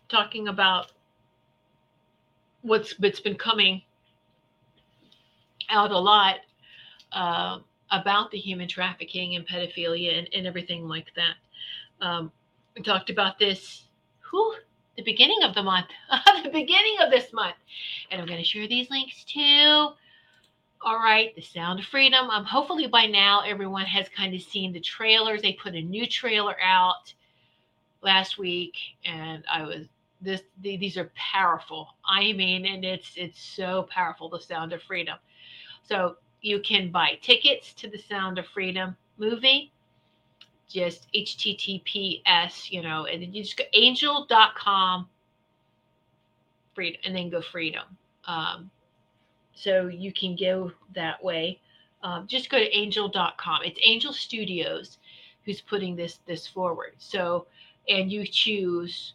talking 0.09 0.49
about 0.49 0.93
what's 2.63 2.99
what's 2.99 3.21
been 3.21 3.37
coming 3.37 3.83
out 5.71 5.91
a 5.91 5.99
lot 5.99 6.37
uh, 7.13 7.59
about 7.91 8.31
the 8.31 8.39
human 8.39 8.69
trafficking 8.69 9.37
and 9.37 9.47
pedophilia 9.47 10.19
and, 10.19 10.29
and 10.33 10.47
everything 10.47 10.89
like 10.89 11.07
that. 11.17 12.07
Um, 12.07 12.33
we 12.77 12.83
talked 12.83 13.11
about 13.11 13.39
this 13.39 13.85
whew, 14.31 14.55
the 14.97 15.03
beginning 15.03 15.43
of 15.43 15.55
the 15.55 15.63
month, 15.63 15.87
the 16.43 16.51
beginning 16.51 16.97
of 17.01 17.11
this 17.11 17.33
month. 17.33 17.57
And 18.11 18.21
I'm 18.21 18.27
going 18.27 18.39
to 18.39 18.45
share 18.45 18.69
these 18.69 18.91
links 18.91 19.25
too. 19.25 19.91
All 20.81 20.97
right, 20.97 21.35
The 21.35 21.43
Sound 21.43 21.81
of 21.81 21.87
Freedom. 21.87 22.31
Um, 22.31 22.45
hopefully 22.45 22.87
by 22.87 23.07
now 23.07 23.41
everyone 23.41 23.85
has 23.87 24.09
kind 24.09 24.33
of 24.35 24.41
seen 24.41 24.73
the 24.73 24.81
trailers. 24.81 25.43
They 25.43 25.55
put 25.55 25.75
a 25.75 25.83
new 25.83 26.07
trailer 26.07 26.55
out 26.63 27.13
last 28.01 28.39
week, 28.39 28.77
and 29.05 29.43
I 29.51 29.65
was 29.65 29.87
this. 30.21 30.43
The, 30.63 30.77
these 30.77 30.97
are 30.97 31.11
powerful. 31.15 31.89
I 32.09 32.33
mean, 32.33 32.67
and 32.67 32.85
it's 32.85 33.13
it's 33.17 33.41
so 33.41 33.89
powerful. 33.91 34.29
The 34.29 34.41
Sound 34.41 34.73
of 34.73 34.83
Freedom. 34.83 35.19
So 35.83 36.17
you 36.41 36.61
can 36.61 36.91
buy 36.91 37.19
tickets 37.23 37.73
to 37.75 37.89
the 37.89 37.99
Sound 37.99 38.39
of 38.39 38.47
Freedom 38.47 38.97
movie 39.19 39.73
just 40.69 41.09
https 41.15 42.71
you 42.71 42.83
know 42.83 43.07
and 43.07 43.23
then 43.23 43.33
you 43.33 43.43
just 43.43 43.57
go 43.57 43.65
angel.com 43.73 45.09
freedom 46.75 47.01
and 47.05 47.17
then 47.17 47.31
go 47.31 47.41
freedom 47.41 47.85
um, 48.27 48.71
so 49.55 49.89
you 49.89 50.13
can 50.13 50.37
go 50.37 50.71
that 50.95 51.23
way 51.25 51.59
um, 52.03 52.27
just 52.27 52.51
go 52.51 52.59
to 52.59 52.77
angel.com 52.77 53.61
it's 53.65 53.81
angel 53.85 54.13
studios 54.13 54.99
who's 55.45 55.61
putting 55.61 55.97
this 55.97 56.21
this 56.27 56.47
forward 56.47 56.93
so 56.99 57.47
and 57.89 58.13
you 58.13 58.27
choose 58.27 59.15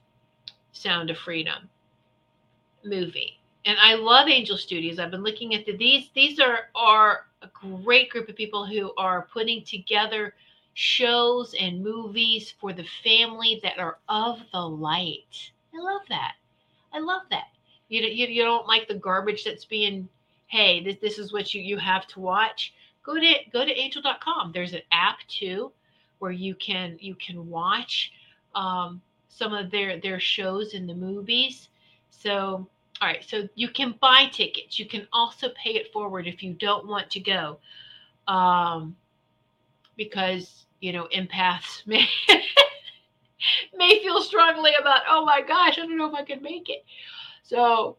sound 0.74 1.10
of 1.10 1.18
freedom 1.18 1.70
movie 2.84 3.40
and 3.66 3.78
i 3.82 3.96
love 3.96 4.28
angel 4.28 4.58
studios 4.58 5.00
i've 5.00 5.12
been 5.12 5.24
looking 5.24 5.56
at 5.56 5.66
the 5.66 5.76
these 5.78 6.10
these 6.14 6.40
are 6.40 6.70
are 6.76 7.28
a 7.42 7.48
great 7.84 8.10
group 8.10 8.28
of 8.30 8.36
people 8.36 8.66
who 8.66 8.94
are 8.98 9.28
putting 9.32 9.64
together 9.64 10.34
shows 10.74 11.54
and 11.60 11.84
movies 11.84 12.54
for 12.60 12.74
the 12.74 12.86
family 13.04 13.60
that 13.64 13.80
are 13.80 14.00
of 14.10 14.40
the 14.52 14.60
light. 14.60 15.52
I 15.74 15.82
love 15.82 16.02
that. 16.10 16.34
I 16.94 17.00
love 17.00 17.24
that. 17.30 17.48
You, 17.90 18.02
you, 18.02 18.28
you 18.28 18.44
don't 18.44 18.68
like 18.68 18.88
the 18.88 18.96
garbage 18.96 19.44
that's 19.44 19.66
being, 19.66 20.08
hey, 20.48 20.84
this, 20.84 20.98
this 21.02 21.20
is 21.20 21.32
what 21.32 21.54
you, 21.54 21.62
you 21.62 21.78
have 21.78 22.08
to 22.08 22.20
watch. 22.20 22.74
Go 23.04 23.16
to 23.16 23.34
go 23.52 23.66
to 23.66 23.72
angel.com. 23.72 24.52
There's 24.54 24.74
an 24.74 24.82
app 24.92 25.18
too 25.28 25.72
where 26.20 26.32
you 26.32 26.56
can 26.56 26.98
you 27.02 27.16
can 27.16 27.50
watch 27.50 28.14
um, 28.56 29.02
some 29.36 29.54
of 29.54 29.72
their 29.72 30.00
their 30.00 30.19
shows 30.19 30.74
in 30.74 30.88
the 30.88 30.93
movies. 30.93 31.69
So 32.10 32.67
all 33.02 33.08
right, 33.08 33.24
so 33.28 33.48
you 33.56 33.69
can 33.69 33.96
buy 34.00 34.30
tickets. 34.32 34.80
You 34.80 34.86
can 34.86 35.08
also 35.12 35.50
pay 35.62 35.72
it 35.72 35.91
forward 35.91 36.28
if 36.28 36.41
you 36.43 36.54
don't 36.54 36.88
want 36.88 37.10
to 37.12 37.19
go. 37.19 37.60
Um, 38.28 38.96
because 39.98 40.65
you 40.80 40.91
know 40.91 41.08
empaths 41.15 41.82
may 41.88 42.08
may 43.76 44.00
feel 44.02 44.22
strongly 44.22 44.72
about 44.80 45.02
oh 45.10 45.26
my 45.26 45.41
gosh 45.41 45.78
i 45.78 45.86
don't 45.86 45.97
know 45.97 46.08
if 46.08 46.14
i 46.14 46.24
can 46.24 46.41
make 46.41 46.70
it 46.70 46.84
so 47.43 47.97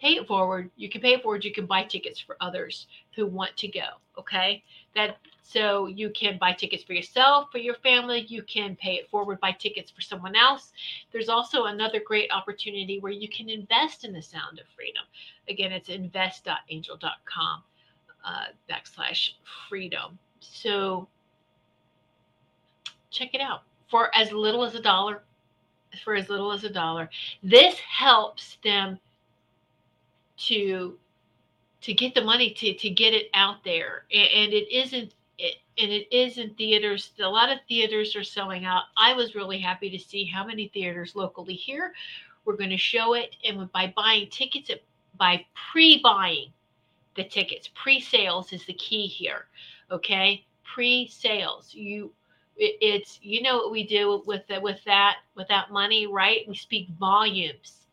pay 0.00 0.16
it 0.16 0.26
forward 0.26 0.70
you 0.76 0.88
can 0.88 1.00
pay 1.00 1.14
it 1.14 1.22
forward 1.22 1.44
you 1.44 1.52
can 1.52 1.66
buy 1.66 1.82
tickets 1.82 2.20
for 2.20 2.36
others 2.40 2.86
who 3.14 3.26
want 3.26 3.56
to 3.56 3.68
go 3.68 3.86
okay 4.18 4.62
that 4.94 5.18
so 5.52 5.86
you 5.86 6.10
can 6.10 6.38
buy 6.38 6.52
tickets 6.52 6.82
for 6.82 6.94
yourself 6.94 7.48
for 7.52 7.58
your 7.58 7.74
family. 7.76 8.20
You 8.28 8.42
can 8.42 8.76
pay 8.76 8.94
it 8.94 9.10
forward 9.10 9.40
buy 9.40 9.52
tickets 9.52 9.90
for 9.90 10.00
someone 10.00 10.34
else. 10.34 10.72
There's 11.12 11.28
also 11.28 11.64
another 11.64 12.00
great 12.04 12.30
opportunity 12.32 12.98
where 13.00 13.12
you 13.12 13.28
can 13.28 13.48
invest 13.48 14.04
in 14.04 14.12
the 14.12 14.22
sound 14.22 14.58
of 14.58 14.66
freedom. 14.74 15.02
Again 15.48 15.72
it's 15.72 15.88
invest.angel.com 15.88 17.62
uh, 18.24 18.44
backslash 18.70 19.30
freedom. 19.68 20.18
So 20.40 21.08
check 23.10 23.34
it 23.34 23.40
out. 23.40 23.62
For 23.90 24.14
as 24.14 24.32
little 24.32 24.64
as 24.64 24.74
a 24.74 24.82
dollar 24.82 25.22
for 26.04 26.14
as 26.14 26.30
little 26.30 26.52
as 26.52 26.64
a 26.64 26.70
dollar 26.70 27.10
this 27.42 27.78
helps 27.80 28.56
them 28.64 28.98
to 30.38 30.96
to 31.82 31.92
get 31.92 32.14
the 32.14 32.22
money 32.22 32.50
to 32.50 32.72
to 32.74 32.88
get 32.88 33.12
it 33.12 33.28
out 33.34 33.62
there. 33.64 34.04
And, 34.12 34.28
and 34.34 34.52
it 34.52 34.72
isn't 34.72 35.12
it, 35.38 35.56
and 35.78 35.90
it 35.90 36.12
is 36.14 36.38
in 36.38 36.54
theaters 36.54 37.12
a 37.20 37.28
lot 37.28 37.50
of 37.50 37.58
theaters 37.68 38.14
are 38.16 38.24
selling 38.24 38.64
out 38.64 38.84
i 38.96 39.14
was 39.14 39.34
really 39.34 39.58
happy 39.58 39.90
to 39.90 39.98
see 39.98 40.24
how 40.24 40.44
many 40.46 40.68
theaters 40.68 41.16
locally 41.16 41.54
here 41.54 41.92
We're 42.44 42.56
going 42.56 42.70
to 42.70 42.76
show 42.76 43.14
it, 43.14 43.36
and 43.46 43.70
by 43.72 43.92
buying 43.96 44.28
tickets, 44.30 44.70
by 45.16 45.44
pre-buying 45.72 46.52
the 47.16 47.24
tickets, 47.24 47.70
pre-sales 47.74 48.52
is 48.52 48.64
the 48.66 48.74
key 48.74 49.06
here. 49.06 49.46
Okay, 49.90 50.44
pre-sales. 50.64 51.72
You, 51.74 52.12
it, 52.56 52.76
it's 52.80 53.18
you 53.22 53.42
know 53.42 53.56
what 53.58 53.70
we 53.70 53.86
do 53.86 54.22
with 54.26 54.46
the, 54.48 54.60
with 54.60 54.80
that 54.86 55.18
with 55.36 55.48
that 55.48 55.70
money, 55.70 56.06
right? 56.06 56.40
We 56.48 56.54
speak 56.56 56.88
volumes. 56.98 57.86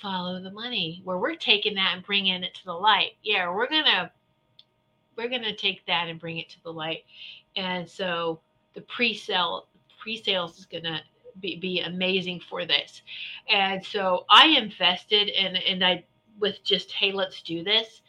Follow 0.00 0.40
the 0.40 0.50
money. 0.50 1.02
Where 1.04 1.18
we're 1.18 1.34
taking 1.36 1.74
that 1.74 1.92
and 1.94 2.04
bringing 2.04 2.42
it 2.42 2.54
to 2.54 2.64
the 2.64 2.72
light. 2.72 3.12
Yeah, 3.22 3.52
we're 3.54 3.68
gonna 3.68 4.10
we're 5.16 5.28
gonna 5.28 5.54
take 5.54 5.84
that 5.86 6.08
and 6.08 6.20
bring 6.20 6.38
it 6.38 6.48
to 6.50 6.62
the 6.62 6.72
light. 6.72 7.04
And 7.56 7.88
so 7.88 8.40
the 8.74 8.80
pre-sale 8.82 9.66
pre-sales 9.98 10.58
is 10.58 10.66
gonna 10.66 11.02
be, 11.40 11.56
be 11.56 11.80
amazing 11.80 12.40
for 12.40 12.64
this. 12.64 13.02
And 13.48 13.84
so 13.84 14.24
I 14.30 14.48
invested 14.48 15.28
and 15.30 15.56
and 15.56 15.84
I 15.84 16.04
with 16.38 16.62
just 16.64 16.92
hey 16.92 17.12
let's 17.12 17.42
do 17.42 17.62
this. 17.62 18.02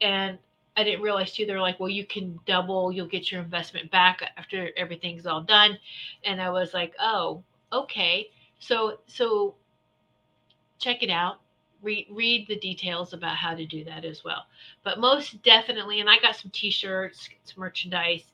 And 0.00 0.38
I 0.76 0.84
didn't 0.84 1.02
realize 1.02 1.32
too 1.32 1.46
they're 1.46 1.60
like 1.60 1.80
well 1.80 1.88
you 1.88 2.06
can 2.06 2.38
double 2.46 2.92
you'll 2.92 3.06
get 3.06 3.30
your 3.30 3.40
investment 3.42 3.90
back 3.90 4.22
after 4.36 4.70
everything's 4.76 5.26
all 5.26 5.42
done. 5.42 5.78
And 6.24 6.40
I 6.40 6.50
was 6.50 6.74
like 6.74 6.94
oh 7.00 7.42
okay 7.72 8.30
so 8.58 8.98
so 9.06 9.54
check 10.78 11.02
it 11.02 11.10
out 11.10 11.40
read 11.86 12.06
read 12.10 12.46
the 12.48 12.56
details 12.58 13.12
about 13.12 13.36
how 13.36 13.54
to 13.54 13.64
do 13.64 13.84
that 13.84 14.04
as 14.04 14.24
well. 14.24 14.44
But 14.84 14.98
most 14.98 15.42
definitely 15.42 16.00
and 16.00 16.10
i 16.10 16.18
got 16.18 16.36
some 16.36 16.50
t-shirts 16.50 17.28
some 17.44 17.60
merchandise 17.60 18.24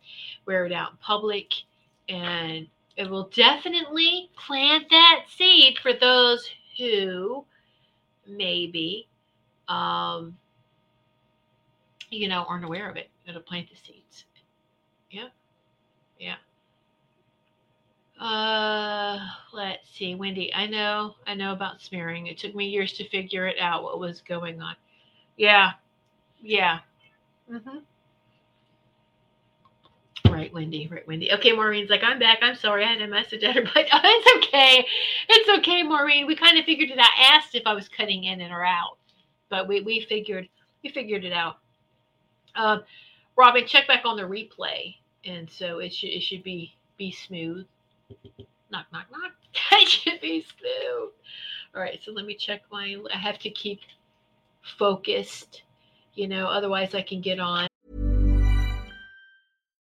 wear 0.46 0.64
it 0.66 0.72
out 0.72 0.92
in 0.92 0.96
public 0.96 1.52
and 2.08 2.66
it 2.96 3.08
will 3.08 3.28
definitely 3.34 4.30
plant 4.36 4.86
that 4.90 5.24
seed 5.28 5.78
for 5.78 5.92
those 5.92 6.48
who 6.78 7.44
maybe 8.26 9.06
um 9.68 10.36
you 12.10 12.28
know 12.28 12.44
aren't 12.48 12.64
aware 12.64 12.88
of 12.90 12.96
it 12.96 13.08
it'll 13.26 13.40
plant 13.42 13.68
the 13.70 13.76
seeds. 13.76 14.24
Yeah 15.10 15.28
yeah 16.18 16.36
uh 18.22 19.18
let's 19.52 19.88
see 19.90 20.14
wendy 20.14 20.52
i 20.54 20.66
know 20.66 21.14
i 21.26 21.34
know 21.34 21.52
about 21.52 21.82
smearing 21.82 22.28
it 22.28 22.38
took 22.38 22.54
me 22.54 22.66
years 22.66 22.92
to 22.92 23.08
figure 23.08 23.46
it 23.48 23.58
out 23.60 23.82
what 23.82 23.98
was 23.98 24.22
going 24.22 24.62
on 24.62 24.76
yeah 25.36 25.72
yeah 26.40 26.78
mm-hmm 27.50 27.78
Right, 30.32 30.52
Wendy. 30.54 30.88
Right, 30.90 31.06
Wendy. 31.06 31.30
Okay, 31.32 31.52
Maureen's 31.52 31.90
like, 31.90 32.02
I'm 32.02 32.18
back. 32.18 32.38
I'm 32.40 32.54
sorry. 32.54 32.84
I 32.84 32.92
had 32.92 33.02
a 33.02 33.08
message 33.08 33.44
at 33.44 33.54
her, 33.54 33.62
but 33.74 33.86
oh, 33.92 34.00
it's 34.02 34.46
okay. 34.46 34.86
It's 35.28 35.58
okay, 35.58 35.82
Maureen. 35.82 36.26
We 36.26 36.34
kind 36.36 36.58
of 36.58 36.64
figured 36.64 36.90
it 36.90 36.98
out. 36.98 37.10
I 37.18 37.34
asked 37.36 37.54
if 37.54 37.66
I 37.66 37.74
was 37.74 37.88
cutting 37.88 38.24
in 38.24 38.40
and 38.40 38.52
or 38.52 38.64
out, 38.64 38.96
but 39.50 39.68
we, 39.68 39.82
we 39.82 40.06
figured 40.08 40.48
we 40.82 40.90
figured 40.90 41.24
it 41.24 41.32
out. 41.32 41.58
Um, 42.54 42.82
Robin, 43.36 43.66
check 43.66 43.86
back 43.86 44.04
on 44.04 44.16
the 44.16 44.22
replay, 44.22 44.96
and 45.24 45.50
so 45.50 45.80
it 45.80 45.92
should 45.92 46.10
it 46.10 46.22
should 46.22 46.42
be 46.42 46.74
be 46.96 47.12
smooth. 47.12 47.66
Knock, 48.70 48.86
knock, 48.92 49.06
knock. 49.10 49.32
should 49.86 50.20
be 50.20 50.44
smooth. 50.58 51.10
All 51.74 51.82
right, 51.82 51.98
so 52.04 52.12
let 52.12 52.26
me 52.26 52.34
check 52.34 52.62
my. 52.70 52.96
I 53.12 53.18
have 53.18 53.38
to 53.40 53.50
keep 53.50 53.80
focused, 54.78 55.62
you 56.14 56.28
know. 56.28 56.46
Otherwise, 56.46 56.94
I 56.94 57.02
can 57.02 57.20
get 57.20 57.38
on. 57.38 57.66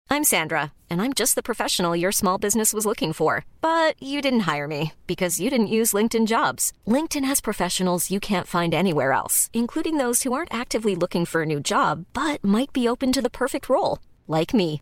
I'm 0.09 0.23
Sandra, 0.23 0.73
and 0.91 1.01
I'm 1.01 1.13
just 1.13 1.33
the 1.33 1.41
professional 1.41 1.95
your 1.95 2.11
small 2.11 2.37
business 2.37 2.71
was 2.71 2.85
looking 2.85 3.13
for. 3.13 3.45
But 3.61 3.95
you 4.01 4.21
didn't 4.21 4.41
hire 4.41 4.67
me 4.67 4.93
because 5.07 5.39
you 5.39 5.49
didn't 5.49 5.73
use 5.79 5.93
LinkedIn 5.93 6.27
jobs. 6.27 6.71
LinkedIn 6.87 7.25
has 7.25 7.41
professionals 7.41 8.11
you 8.11 8.19
can't 8.19 8.47
find 8.47 8.73
anywhere 8.75 9.11
else, 9.11 9.49
including 9.53 9.97
those 9.97 10.21
who 10.21 10.33
aren't 10.33 10.53
actively 10.53 10.95
looking 10.95 11.25
for 11.25 11.41
a 11.41 11.47
new 11.47 11.59
job 11.59 12.05
but 12.13 12.43
might 12.43 12.71
be 12.71 12.87
open 12.87 13.11
to 13.11 13.21
the 13.23 13.29
perfect 13.29 13.69
role, 13.69 13.97
like 14.27 14.53
me. 14.53 14.81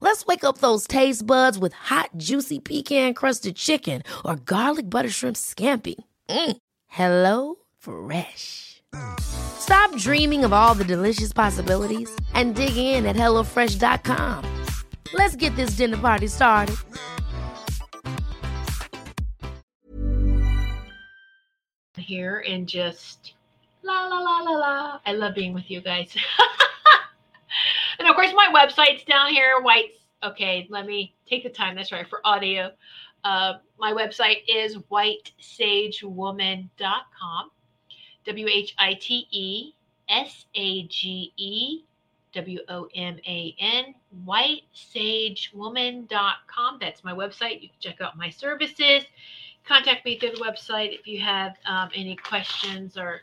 Let's 0.00 0.24
wake 0.26 0.44
up 0.44 0.58
those 0.58 0.86
taste 0.86 1.26
buds 1.26 1.58
with 1.58 1.72
hot, 1.72 2.10
juicy 2.16 2.58
pecan-crusted 2.60 3.56
chicken 3.56 4.02
or 4.24 4.36
garlic 4.36 4.88
butter 4.88 5.10
shrimp 5.10 5.36
scampi. 5.36 5.96
Mm. 6.30 6.56
Hello 6.86 7.56
Fresh. 7.78 8.82
Stop 9.20 9.94
dreaming 9.96 10.44
of 10.44 10.52
all 10.52 10.74
the 10.74 10.84
delicious 10.84 11.32
possibilities 11.32 12.10
and 12.34 12.54
dig 12.54 12.76
in 12.76 13.06
at 13.06 13.16
HelloFresh.com. 13.16 14.44
Let's 15.12 15.36
get 15.36 15.54
this 15.56 15.70
dinner 15.76 15.98
party 15.98 16.26
started. 16.26 16.76
here 22.08 22.42
and 22.48 22.66
just 22.66 23.34
la 23.82 24.06
la 24.06 24.18
la 24.18 24.38
la 24.40 24.52
la. 24.52 25.00
I 25.04 25.12
love 25.12 25.34
being 25.34 25.52
with 25.52 25.70
you 25.70 25.80
guys. 25.82 26.16
and 27.98 28.08
of 28.08 28.14
course, 28.14 28.32
my 28.34 28.50
website's 28.54 29.02
down 29.04 29.32
here. 29.32 29.60
White. 29.60 29.90
Okay, 30.22 30.66
let 30.70 30.86
me 30.86 31.14
take 31.28 31.42
the 31.44 31.50
time. 31.50 31.76
That's 31.76 31.92
right 31.92 32.08
for 32.08 32.20
audio. 32.24 32.72
Uh, 33.24 33.54
my 33.78 33.92
website 33.92 34.42
is 34.48 34.76
whitesagewoman.com. 34.76 37.50
W 38.24 38.48
H 38.48 38.74
I 38.78 38.94
T 38.94 39.26
E 39.30 39.74
S 40.08 40.46
A 40.54 40.86
G 40.88 41.34
E 41.36 41.84
W 42.32 42.60
O 42.68 42.88
M 42.94 43.18
A 43.26 43.54
N, 43.58 43.94
whitesagewoman.com. 44.26 46.78
That's 46.80 47.04
my 47.04 47.12
website. 47.12 47.60
You 47.62 47.68
can 47.68 47.76
check 47.80 48.00
out 48.00 48.16
my 48.16 48.30
services 48.30 49.04
contact 49.68 50.06
me 50.06 50.18
through 50.18 50.30
the 50.30 50.36
website 50.36 50.98
if 50.98 51.06
you 51.06 51.20
have 51.20 51.54
um, 51.66 51.90
any 51.94 52.16
questions 52.16 52.96
or 52.96 53.20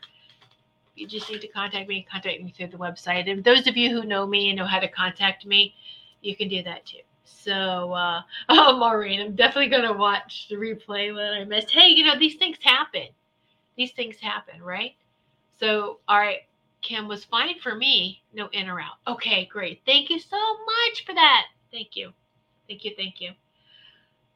you 0.96 1.06
just 1.06 1.30
need 1.30 1.40
to 1.42 1.48
contact 1.48 1.88
me, 1.88 2.06
contact 2.10 2.42
me 2.42 2.52
through 2.56 2.68
the 2.68 2.78
website. 2.78 3.30
And 3.30 3.44
those 3.44 3.66
of 3.66 3.76
you 3.76 3.90
who 3.90 4.06
know 4.06 4.26
me 4.26 4.48
and 4.48 4.58
know 4.58 4.66
how 4.66 4.80
to 4.80 4.88
contact 4.88 5.46
me, 5.46 5.74
you 6.22 6.34
can 6.34 6.48
do 6.48 6.62
that 6.62 6.86
too. 6.86 7.00
So, 7.24 7.92
uh, 7.92 8.22
oh, 8.48 8.76
Maureen, 8.78 9.20
I'm 9.20 9.36
definitely 9.36 9.68
going 9.68 9.86
to 9.86 9.92
watch 9.92 10.46
the 10.48 10.56
replay 10.56 11.14
that 11.14 11.34
I 11.34 11.44
missed. 11.44 11.70
Hey, 11.70 11.88
you 11.88 12.04
know, 12.04 12.18
these 12.18 12.36
things 12.36 12.56
happen. 12.62 13.08
These 13.76 13.92
things 13.92 14.16
happen, 14.18 14.62
right? 14.62 14.94
So, 15.60 16.00
all 16.08 16.18
right, 16.18 16.40
Kim 16.82 17.08
was 17.08 17.24
fine 17.24 17.58
for 17.58 17.74
me. 17.74 18.22
No 18.32 18.48
in 18.52 18.68
or 18.68 18.80
out. 18.80 18.96
Okay, 19.06 19.44
great. 19.46 19.82
Thank 19.84 20.08
you 20.08 20.18
so 20.18 20.36
much 20.36 21.04
for 21.04 21.14
that. 21.14 21.46
Thank 21.72 21.96
you. 21.96 22.12
Thank 22.68 22.84
you. 22.84 22.92
Thank 22.96 23.20
you. 23.20 23.32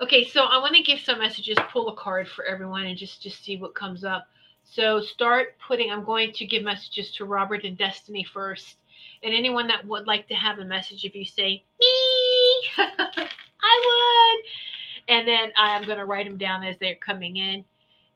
Okay, 0.00 0.26
so 0.26 0.44
I 0.44 0.58
want 0.58 0.74
to 0.76 0.82
give 0.82 1.00
some 1.00 1.18
messages, 1.18 1.58
pull 1.70 1.88
a 1.88 1.96
card 1.96 2.26
for 2.26 2.44
everyone 2.44 2.86
and 2.86 2.96
just, 2.96 3.22
just 3.22 3.44
see 3.44 3.56
what 3.58 3.74
comes 3.74 4.02
up. 4.02 4.28
So 4.72 5.00
start 5.00 5.56
putting, 5.66 5.90
I'm 5.90 6.04
going 6.04 6.32
to 6.34 6.46
give 6.46 6.62
messages 6.62 7.10
to 7.16 7.24
Robert 7.24 7.64
and 7.64 7.76
Destiny 7.76 8.22
first. 8.22 8.76
And 9.22 9.34
anyone 9.34 9.66
that 9.66 9.84
would 9.84 10.06
like 10.06 10.28
to 10.28 10.34
have 10.34 10.60
a 10.60 10.64
message, 10.64 11.04
if 11.04 11.14
you 11.14 11.24
say, 11.24 11.64
me, 11.80 12.64
I 12.78 14.36
would. 14.38 15.14
And 15.14 15.26
then 15.26 15.50
I'm 15.56 15.84
going 15.84 15.98
to 15.98 16.04
write 16.04 16.26
them 16.26 16.38
down 16.38 16.62
as 16.62 16.76
they're 16.78 16.94
coming 16.94 17.36
in. 17.36 17.64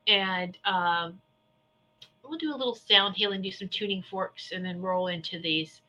And 0.07 0.57
um, 0.65 1.21
we'll 2.23 2.39
do 2.39 2.55
a 2.55 2.57
little 2.57 2.77
sound 2.77 3.17
healing, 3.17 3.43
do 3.43 3.51
some 3.51 3.69
tuning 3.69 4.05
forks, 4.09 4.53
and 4.53 4.65
then 4.65 4.81
roll 4.81 5.09
into 5.09 5.41
these 5.41 5.81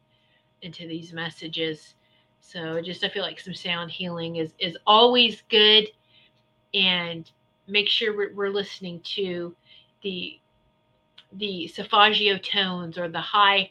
into 0.62 0.88
these 0.88 1.14
messages. 1.14 1.94
So 2.40 2.82
just 2.82 3.04
I 3.04 3.10
feel 3.10 3.22
like 3.22 3.40
some 3.40 3.54
sound 3.54 3.92
healing 3.92 4.38
is 4.38 4.52
is 4.58 4.78
always 4.88 5.44
good, 5.50 5.90
and 6.74 7.30
make 7.68 7.88
sure 7.88 8.16
we're, 8.16 8.34
we're 8.34 8.50
listening 8.50 9.00
to 9.16 9.56
the 10.02 10.40
the 11.38 11.68
solfeggio 11.68 12.38
tones 12.38 12.98
or 12.98 13.08
the 13.08 13.22
high, 13.22 13.70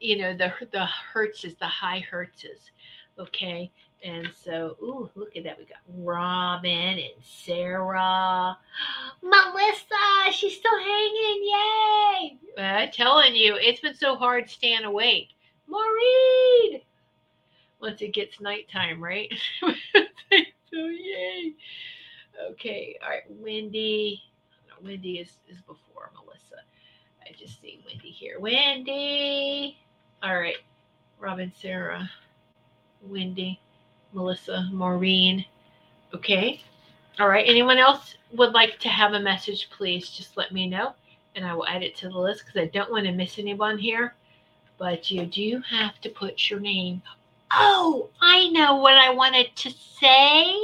you 0.00 0.18
know, 0.18 0.36
the 0.36 0.52
the 0.72 0.86
hertz 0.86 1.44
is 1.44 1.54
the 1.56 1.66
high 1.66 2.04
hertzes, 2.10 2.70
okay. 3.18 3.70
And 4.04 4.30
so, 4.44 4.76
ooh, 4.82 5.10
look 5.14 5.36
at 5.36 5.44
that. 5.44 5.58
We 5.58 5.64
got 5.64 5.78
Robin 5.88 6.98
and 6.98 7.24
Sarah. 7.24 8.56
Melissa, 9.22 10.32
she's 10.32 10.56
still 10.56 10.78
hanging. 10.78 11.42
Yay. 11.42 12.38
I'm 12.58 12.90
telling 12.90 13.34
you, 13.34 13.56
it's 13.58 13.80
been 13.80 13.94
so 13.94 14.14
hard 14.14 14.48
staying 14.48 14.84
awake. 14.84 15.30
Maureen, 15.66 16.82
once 17.80 18.00
it 18.00 18.14
gets 18.14 18.40
nighttime, 18.40 19.02
right? 19.02 19.32
so 19.60 19.72
oh, 20.74 20.88
yay. 20.88 21.54
Okay, 22.50 22.98
all 23.02 23.08
right, 23.08 23.22
Wendy. 23.28 24.22
Wendy 24.84 25.18
is, 25.18 25.38
is 25.48 25.58
before 25.62 26.10
Melissa. 26.14 26.62
I 27.28 27.32
just 27.38 27.60
see 27.60 27.82
Wendy 27.86 28.10
here. 28.10 28.38
Wendy. 28.38 29.78
All 30.22 30.38
right. 30.38 30.56
Robin, 31.18 31.52
Sarah, 31.60 32.10
Wendy, 33.02 33.60
Melissa, 34.12 34.68
Maureen. 34.72 35.44
Okay. 36.14 36.62
All 37.18 37.28
right. 37.28 37.46
Anyone 37.48 37.78
else 37.78 38.16
would 38.32 38.52
like 38.52 38.78
to 38.80 38.88
have 38.88 39.14
a 39.14 39.20
message, 39.20 39.70
please 39.70 40.10
just 40.10 40.36
let 40.36 40.52
me 40.52 40.68
know 40.68 40.94
and 41.36 41.44
I 41.44 41.54
will 41.54 41.66
add 41.66 41.82
it 41.82 41.94
to 41.96 42.08
the 42.08 42.18
list 42.18 42.44
because 42.44 42.60
I 42.60 42.66
don't 42.66 42.90
want 42.90 43.04
to 43.04 43.12
miss 43.12 43.38
anyone 43.38 43.78
here. 43.78 44.14
But 44.78 45.10
you 45.10 45.26
do 45.26 45.62
have 45.70 46.00
to 46.00 46.08
put 46.08 46.50
your 46.50 46.60
name. 46.60 47.02
Oh, 47.52 48.10
I 48.20 48.48
know 48.48 48.76
what 48.76 48.94
I 48.94 49.10
wanted 49.10 49.54
to 49.56 49.70
say. 49.70 50.54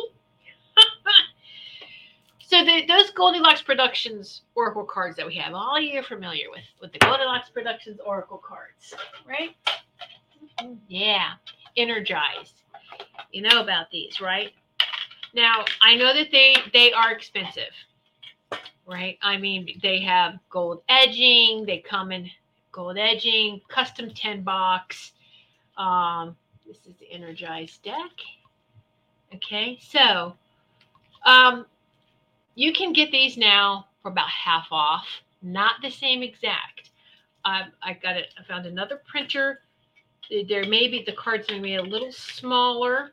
So 2.52 2.62
the, 2.62 2.84
those 2.86 3.10
Goldylocks 3.12 3.64
Productions 3.64 4.42
Oracle 4.54 4.84
cards 4.84 5.16
that 5.16 5.26
we 5.26 5.34
have, 5.36 5.54
all 5.54 5.80
you're 5.80 6.02
familiar 6.02 6.50
with, 6.50 6.60
with 6.82 6.92
the 6.92 6.98
Goldylocks 6.98 7.50
Productions 7.50 7.98
Oracle 8.04 8.36
cards, 8.36 8.92
right? 9.26 9.56
Yeah, 10.86 11.30
energized. 11.78 12.60
You 13.30 13.40
know 13.40 13.62
about 13.62 13.90
these, 13.90 14.20
right? 14.20 14.52
Now 15.34 15.64
I 15.80 15.96
know 15.96 16.12
that 16.12 16.30
they 16.30 16.54
they 16.74 16.92
are 16.92 17.10
expensive, 17.10 17.72
right? 18.86 19.16
I 19.22 19.38
mean 19.38 19.80
they 19.82 20.02
have 20.02 20.38
gold 20.50 20.82
edging. 20.90 21.64
They 21.64 21.78
come 21.78 22.12
in 22.12 22.28
gold 22.70 22.98
edging, 22.98 23.62
custom 23.68 24.10
ten 24.10 24.42
box. 24.42 25.12
Um, 25.78 26.36
this 26.66 26.76
is 26.86 26.96
the 27.00 27.10
energized 27.10 27.82
deck. 27.82 28.12
Okay, 29.36 29.78
so 29.80 30.34
um, 31.24 31.64
you 32.54 32.72
can 32.72 32.92
get 32.92 33.10
these 33.10 33.36
now 33.36 33.86
for 34.02 34.10
about 34.10 34.28
half 34.28 34.66
off. 34.70 35.06
Not 35.42 35.76
the 35.82 35.90
same 35.90 36.22
exact. 36.22 36.90
Um, 37.44 37.72
I 37.82 37.94
got 37.94 38.16
it. 38.16 38.32
I 38.38 38.44
found 38.44 38.66
another 38.66 39.02
printer 39.04 39.62
there 40.48 40.66
may 40.66 40.88
be 40.88 41.02
the 41.04 41.12
cards 41.12 41.48
may 41.50 41.58
be 41.58 41.74
a 41.74 41.82
little 41.82 42.12
smaller 42.12 43.12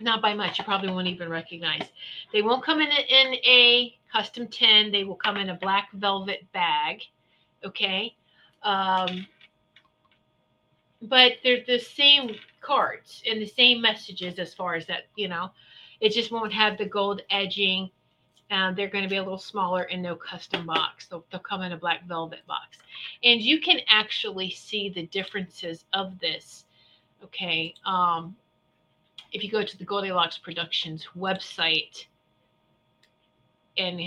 not 0.00 0.20
by 0.20 0.34
much 0.34 0.58
you 0.58 0.64
probably 0.64 0.90
won't 0.90 1.06
even 1.06 1.28
recognize 1.28 1.88
they 2.32 2.42
won't 2.42 2.64
come 2.64 2.80
in 2.80 2.88
a, 2.88 3.00
in 3.08 3.34
a 3.44 3.94
custom 4.12 4.46
tin 4.48 4.90
they 4.90 5.04
will 5.04 5.16
come 5.16 5.36
in 5.36 5.50
a 5.50 5.54
black 5.54 5.88
velvet 5.94 6.46
bag 6.52 7.02
okay 7.64 8.14
um, 8.62 9.26
but 11.02 11.32
they're 11.44 11.64
the 11.66 11.78
same 11.78 12.34
cards 12.60 13.22
and 13.30 13.40
the 13.40 13.46
same 13.46 13.80
messages 13.80 14.38
as 14.38 14.54
far 14.54 14.74
as 14.74 14.86
that 14.86 15.04
you 15.16 15.28
know 15.28 15.50
it 16.00 16.10
just 16.10 16.30
won't 16.30 16.52
have 16.52 16.78
the 16.78 16.86
gold 16.86 17.22
edging 17.30 17.90
um, 18.50 18.74
they're 18.76 18.88
going 18.88 19.04
to 19.04 19.10
be 19.10 19.16
a 19.16 19.22
little 19.22 19.38
smaller 19.38 19.82
and 19.82 20.02
no 20.02 20.14
custom 20.14 20.66
box. 20.66 21.06
They'll, 21.06 21.24
they'll 21.30 21.40
come 21.40 21.62
in 21.62 21.72
a 21.72 21.76
black 21.76 22.06
velvet 22.06 22.46
box. 22.46 22.78
And 23.24 23.40
you 23.40 23.60
can 23.60 23.80
actually 23.88 24.50
see 24.50 24.88
the 24.88 25.06
differences 25.06 25.84
of 25.92 26.18
this. 26.20 26.64
Okay. 27.24 27.74
Um, 27.84 28.36
if 29.32 29.42
you 29.42 29.50
go 29.50 29.64
to 29.64 29.78
the 29.78 29.84
Goldylocks 29.84 30.40
Productions 30.40 31.08
website 31.18 32.06
and 33.76 34.00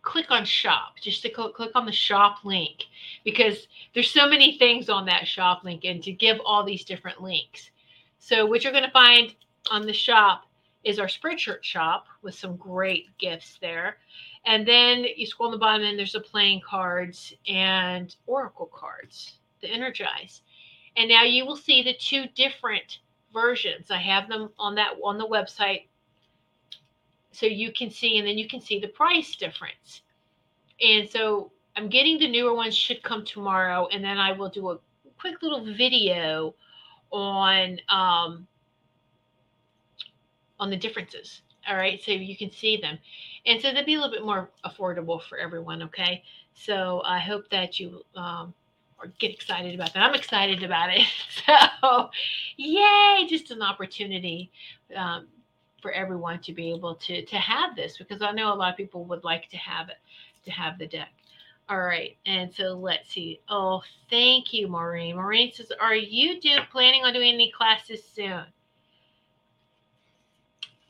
click 0.00 0.30
on 0.30 0.46
shop, 0.46 0.94
just 1.00 1.20
to 1.22 1.28
click, 1.28 1.54
click 1.54 1.72
on 1.74 1.84
the 1.84 1.92
shop 1.92 2.38
link 2.44 2.84
because 3.24 3.68
there's 3.92 4.10
so 4.10 4.26
many 4.26 4.56
things 4.56 4.88
on 4.88 5.04
that 5.06 5.26
shop 5.26 5.64
link 5.64 5.84
and 5.84 6.02
to 6.02 6.12
give 6.12 6.38
all 6.46 6.64
these 6.64 6.84
different 6.84 7.20
links. 7.20 7.70
So 8.18 8.46
what 8.46 8.64
you're 8.64 8.72
going 8.72 8.84
to 8.84 8.90
find 8.90 9.34
on 9.70 9.86
the 9.86 9.92
shop 9.92 10.45
is 10.86 11.00
our 11.00 11.08
Spreadshirt 11.08 11.64
shop 11.64 12.06
with 12.22 12.36
some 12.36 12.56
great 12.56 13.08
gifts 13.18 13.58
there. 13.60 13.96
And 14.46 14.66
then 14.66 15.04
you 15.16 15.26
scroll 15.26 15.48
on 15.48 15.52
the 15.52 15.58
bottom 15.58 15.84
and 15.84 15.98
there's 15.98 16.12
the 16.12 16.20
playing 16.20 16.60
cards 16.64 17.34
and 17.48 18.14
oracle 18.26 18.70
cards, 18.72 19.38
the 19.60 19.68
Energize. 19.68 20.42
And 20.96 21.08
now 21.08 21.24
you 21.24 21.44
will 21.44 21.56
see 21.56 21.82
the 21.82 21.94
two 21.94 22.26
different 22.36 23.00
versions. 23.34 23.90
I 23.90 23.96
have 23.96 24.28
them 24.28 24.50
on 24.60 24.76
that 24.76 24.92
on 25.02 25.18
the 25.18 25.26
website 25.26 25.88
so 27.32 27.46
you 27.46 27.72
can 27.72 27.90
see 27.90 28.18
and 28.18 28.26
then 28.26 28.38
you 28.38 28.46
can 28.46 28.60
see 28.60 28.78
the 28.78 28.86
price 28.86 29.34
difference. 29.34 30.02
And 30.80 31.10
so 31.10 31.50
I'm 31.74 31.88
getting 31.88 32.20
the 32.20 32.30
newer 32.30 32.54
ones 32.54 32.76
should 32.76 33.02
come 33.02 33.24
tomorrow 33.24 33.88
and 33.88 34.04
then 34.04 34.18
I 34.18 34.30
will 34.30 34.50
do 34.50 34.70
a 34.70 34.78
quick 35.18 35.42
little 35.42 35.64
video 35.64 36.54
on 37.10 37.80
um, 37.88 38.46
on 40.58 40.70
the 40.70 40.76
differences. 40.76 41.42
All 41.68 41.76
right, 41.76 42.00
so 42.02 42.12
you 42.12 42.36
can 42.36 42.50
see 42.52 42.76
them. 42.76 42.98
And 43.44 43.60
so 43.60 43.72
they'll 43.72 43.84
be 43.84 43.94
a 43.94 44.00
little 44.00 44.12
bit 44.12 44.24
more 44.24 44.50
affordable 44.64 45.20
for 45.20 45.38
everyone. 45.38 45.82
Okay, 45.82 46.22
so 46.54 47.02
I 47.04 47.18
hope 47.18 47.48
that 47.50 47.80
you 47.80 48.02
um, 48.14 48.54
or 48.98 49.08
get 49.18 49.32
excited 49.32 49.74
about 49.74 49.92
that. 49.94 50.02
I'm 50.02 50.14
excited 50.14 50.62
about 50.62 50.90
it. 50.90 51.02
So, 51.46 52.10
yay! 52.56 53.24
Just 53.28 53.52
an 53.52 53.62
opportunity 53.62 54.50
um, 54.96 55.28
for 55.80 55.92
everyone 55.92 56.40
to 56.40 56.52
be 56.52 56.72
able 56.72 56.96
to 56.96 57.24
to 57.24 57.36
have 57.36 57.76
this 57.76 57.98
because 57.98 58.20
I 58.20 58.32
know 58.32 58.52
a 58.52 58.56
lot 58.56 58.72
of 58.72 58.76
people 58.76 59.04
would 59.04 59.22
like 59.22 59.48
to 59.50 59.56
have 59.56 59.88
it 59.90 59.98
to 60.44 60.50
have 60.50 60.76
the 60.78 60.86
deck. 60.86 61.10
All 61.68 61.80
right, 61.80 62.16
and 62.26 62.52
so 62.52 62.74
let's 62.74 63.10
see. 63.10 63.40
Oh, 63.48 63.82
thank 64.10 64.52
you, 64.52 64.66
Maureen. 64.66 65.16
Maureen 65.16 65.52
says, 65.52 65.70
"Are 65.80 65.94
you 65.94 66.40
do 66.40 66.58
planning 66.72 67.04
on 67.04 67.12
doing 67.12 67.34
any 67.34 67.52
classes 67.52 68.02
soon?" 68.04 68.44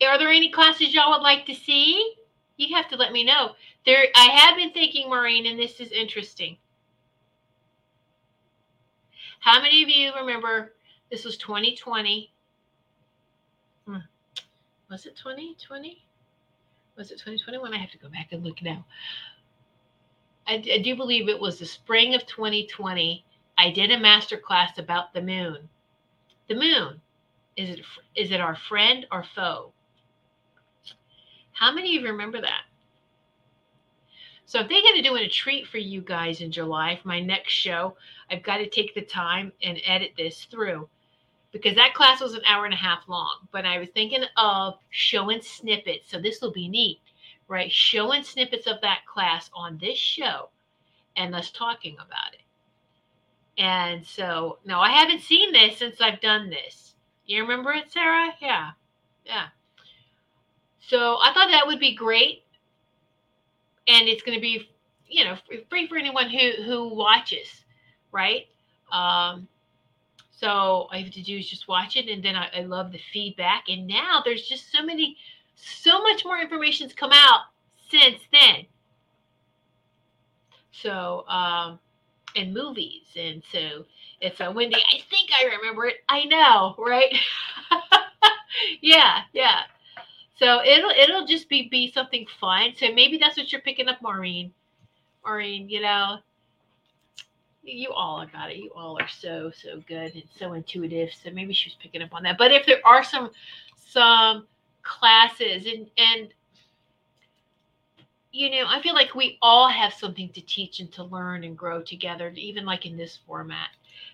Are 0.03 0.19
there 0.19 0.31
any 0.31 0.51
classes 0.51 0.95
y'all 0.95 1.11
would 1.13 1.23
like 1.23 1.47
to 1.47 1.55
see? 1.55 2.15
You 2.57 2.75
have 2.75 2.89
to 2.89 2.97
let 2.97 3.13
me 3.13 3.25
know. 3.25 3.53
There, 3.85 4.07
I 4.15 4.25
have 4.27 4.57
been 4.57 4.73
thinking, 4.73 5.09
Maureen, 5.09 5.47
and 5.47 5.59
this 5.59 5.81
is 5.81 5.93
interesting. 5.93 6.57
How 9.41 9.61
many 9.61 9.83
of 9.83 9.89
you 9.89 10.13
remember 10.15 10.73
this 11.11 11.25
was 11.25 11.37
2020? 11.37 12.33
Hmm. 13.87 13.97
Was 14.91 15.07
it 15.07 15.17
2020? 15.17 16.03
Was 16.97 17.11
it 17.11 17.19
2021? 17.19 17.73
I 17.73 17.79
have 17.79 17.91
to 17.91 17.99
go 17.99 18.09
back 18.09 18.29
and 18.33 18.43
look 18.43 18.63
now. 18.63 18.85
I, 20.47 20.55
I 20.73 20.79
do 20.79 20.97
believe 20.97 21.29
it 21.29 21.41
was 21.41 21.59
the 21.59 21.67
spring 21.67 22.15
of 22.15 22.27
2020. 22.27 23.25
I 23.59 23.71
did 23.71 23.91
a 23.91 23.99
master 23.99 24.37
class 24.37 24.79
about 24.79 25.13
the 25.13 25.23
moon. 25.23 25.69
The 26.49 26.55
moon 26.55 27.01
is 27.57 27.71
it 27.71 27.81
is 28.15 28.31
it 28.31 28.41
our 28.41 28.57
friend 28.69 29.07
or 29.11 29.25
foe? 29.35 29.73
How 31.57 31.73
many 31.73 31.97
of 31.97 32.03
you 32.03 32.09
remember 32.11 32.39
that? 32.43 32.65
So 34.45 34.61
if 34.61 34.69
they're 34.69 34.83
going 34.83 34.97
to 34.97 35.09
do 35.09 35.17
a 35.17 35.27
treat 35.27 35.67
for 35.67 35.79
you 35.79 36.03
guys 36.03 36.43
in 36.43 36.53
July 36.53 36.99
for 37.01 37.09
my 37.09 37.19
next 37.19 37.53
show, 37.53 37.97
I've 38.31 38.43
got 38.43 38.59
to 38.59 38.69
take 38.69 38.95
the 38.95 39.01
time 39.01 39.53
and 39.63 39.81
edit 39.87 40.13
this 40.19 40.45
through 40.45 40.87
because 41.53 41.75
that 41.77 41.95
class 41.95 42.21
was 42.21 42.35
an 42.35 42.43
hour 42.47 42.67
and 42.67 42.75
a 42.75 42.77
half 42.77 43.09
long. 43.09 43.49
But 43.53 43.65
I 43.65 43.79
was 43.79 43.89
thinking 43.89 44.23
of 44.37 44.75
showing 44.91 45.41
snippets. 45.41 46.11
So 46.11 46.21
this 46.21 46.43
will 46.43 46.53
be 46.53 46.69
neat, 46.69 47.01
right? 47.49 47.73
Showing 47.73 48.23
snippets 48.23 48.67
of 48.67 48.83
that 48.83 49.07
class 49.07 49.51
on 49.55 49.79
this 49.79 49.99
show 49.99 50.51
and 51.17 51.35
us 51.35 51.51
talking 51.51 51.95
about 51.95 52.35
it. 52.35 52.43
And 53.59 54.07
so, 54.07 54.59
no, 54.67 54.81
I 54.81 54.91
haven't 54.91 55.23
seen 55.23 55.53
this 55.53 55.79
since 55.79 56.03
I've 56.03 56.21
done 56.21 56.51
this. 56.51 56.95
You 57.25 57.41
remember 57.41 57.73
it, 57.73 57.91
Sarah? 57.91 58.35
Yeah. 58.43 58.73
Yeah. 59.25 59.47
So 60.89 61.19
I 61.21 61.33
thought 61.33 61.51
that 61.51 61.67
would 61.67 61.81
be 61.81 61.95
great. 61.95 62.43
And 63.89 64.09
it's 64.09 64.23
going 64.23 64.37
to 64.37 64.41
be, 64.41 64.69
you 65.09 65.25
know, 65.25 65.37
free 65.69 65.87
for 65.89 65.97
anyone 65.97 66.29
who, 66.31 66.63
who 66.63 66.95
watches, 66.95 67.65
right? 68.13 68.47
Um, 68.93 69.49
so 70.31 70.49
all 70.49 70.89
I 70.93 70.99
have 70.99 71.13
to 71.13 71.23
do 71.23 71.39
is 71.39 71.49
just 71.49 71.67
watch 71.69 71.97
it. 71.97 72.09
And 72.09 72.23
then 72.23 72.37
I, 72.37 72.49
I 72.57 72.61
love 72.63 72.93
the 72.93 73.01
feedback. 73.13 73.65
And 73.69 73.87
now 73.87 74.23
there's 74.25 74.47
just 74.47 74.71
so 74.73 74.85
many, 74.85 75.17
so 75.57 76.03
much 76.03 76.25
more 76.25 76.39
information's 76.39 76.93
come 76.93 77.13
out 77.13 77.41
since 77.91 78.21
then. 78.33 78.67
So, 80.71 81.25
um, 81.29 81.79
and 82.37 82.53
movies. 82.53 83.03
And 83.17 83.43
so 83.51 83.85
it's 84.21 84.41
a 84.41 84.51
Wendy. 84.51 84.77
I 84.77 85.01
think 85.11 85.31
I 85.33 85.57
remember 85.57 85.87
it. 85.87 85.97
I 86.09 86.25
know, 86.25 86.75
right? 86.79 87.13
yeah, 88.83 89.23
yeah. 89.33 89.63
So 90.39 90.63
it'll 90.63 90.91
it'll 90.91 91.27
just 91.27 91.49
be 91.49 91.69
be 91.69 91.91
something 91.91 92.27
fun. 92.39 92.73
So 92.77 92.93
maybe 92.93 93.17
that's 93.19 93.37
what 93.37 93.51
you're 93.53 93.63
picking 93.63 93.89
up, 93.89 94.03
Maureen. 94.03 94.53
Maureen, 95.25 95.69
you 95.69 95.81
know, 95.81 96.19
you 97.63 97.91
all 97.91 98.27
got 98.27 98.51
it. 98.51 98.59
You 98.59 98.71
all 98.77 99.01
are 99.01 99.09
so 99.09 99.51
so 99.51 99.83
good 99.89 100.15
and 100.15 100.25
so 100.39 100.53
intuitive. 100.53 101.11
So 101.13 101.31
maybe 101.31 101.55
she 101.55 101.71
was 101.71 101.77
picking 101.83 102.03
up 102.03 102.15
on 102.15 102.23
that. 102.25 102.37
But 102.37 102.53
if 102.53 102.67
there 102.67 102.81
are 102.85 103.03
some 103.03 103.31
some 103.79 104.47
classes 104.83 105.67
and 105.67 105.87
and 105.97 106.29
you 108.33 108.51
know, 108.51 108.65
I 108.69 108.83
feel 108.83 108.93
like 108.93 109.15
we 109.15 109.39
all 109.41 109.69
have 109.69 109.95
something 109.95 110.29
to 110.31 110.43
teach 110.43 110.81
and 110.81 110.93
to 110.93 111.05
learn 111.05 111.45
and 111.45 111.57
grow 111.57 111.81
together, 111.81 112.31
even 112.37 112.67
like 112.67 112.85
in 112.85 112.95
this 112.95 113.19
format. 113.27 113.71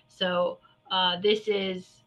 So 0.07 0.59
uh, 0.89 1.19
this 1.19 1.49
is 1.49 2.03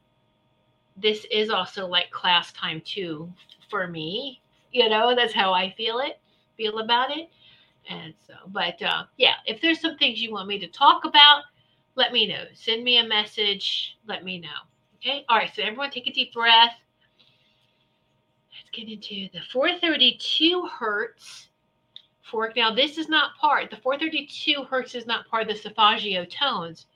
this 0.97 1.27
is 1.31 1.51
also 1.51 1.87
like 1.87 2.11
class 2.11 2.53
time 2.53 2.81
too 2.87 3.31
for 3.71 3.87
me. 3.87 4.41
You 4.73 4.89
know, 4.89 5.15
that's 5.15 5.33
how 5.33 5.53
I 5.53 5.73
feel 5.77 5.99
it, 6.01 6.21
feel 6.57 6.79
about 6.79 7.11
it. 7.11 7.31
And 7.89 8.15
so, 8.27 8.35
but 8.49 8.81
uh, 8.83 9.05
yeah, 9.17 9.35
if 9.47 9.61
there's 9.61 9.81
some 9.81 9.97
things 9.97 10.21
you 10.21 10.33
want 10.33 10.49
me 10.49 10.59
to 10.59 10.69
talk 10.69 11.05
about, 11.05 11.45
let 11.95 12.13
me 12.13 12.27
know. 12.27 12.45
Send 12.55 12.85
me 12.85 12.99
a 12.99 13.07
message. 13.07 13.97
Let 14.07 14.25
me 14.25 14.39
know. 14.39 14.49
Okay. 14.97 15.25
All 15.29 15.39
right. 15.39 15.51
So 15.55 15.63
everyone 15.63 15.91
take 15.91 16.07
a 16.07 16.13
deep 16.13 16.35
breath. 16.35 16.75
Let's 18.53 18.71
get 18.73 18.89
into 18.89 19.29
the 19.33 19.41
432 19.53 20.69
hertz 20.79 21.49
fork. 22.31 22.57
Now, 22.57 22.75
this 22.75 22.99
is 22.99 23.09
not 23.09 23.37
part, 23.37 23.71
the 23.71 23.77
432 23.77 24.65
hertz 24.65 24.95
is 24.95 25.07
not 25.07 25.29
part 25.29 25.43
of 25.43 25.49
the 25.49 25.55
Solfeggio 25.55 26.25
tones, 26.25 26.87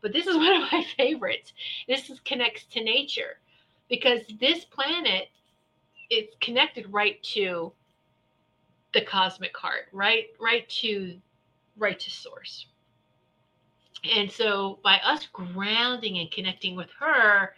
but 0.00 0.12
this 0.12 0.26
is 0.26 0.36
one 0.36 0.62
of 0.62 0.72
my 0.72 0.84
favorites. 0.96 1.52
This 1.88 2.10
is, 2.10 2.20
connects 2.20 2.64
to 2.66 2.82
nature 2.82 3.40
because 3.88 4.20
this 4.40 4.64
planet 4.64 5.28
is 6.10 6.28
connected 6.40 6.92
right 6.92 7.22
to 7.22 7.72
the 8.94 9.02
cosmic 9.02 9.56
heart, 9.56 9.88
right, 9.92 10.26
right 10.40 10.68
to, 10.68 11.18
right 11.76 11.98
to 12.00 12.10
source. 12.10 12.66
And 14.04 14.30
so 14.30 14.78
by 14.82 15.00
us 15.04 15.26
grounding 15.32 16.18
and 16.18 16.30
connecting 16.30 16.76
with 16.76 16.88
her, 16.98 17.54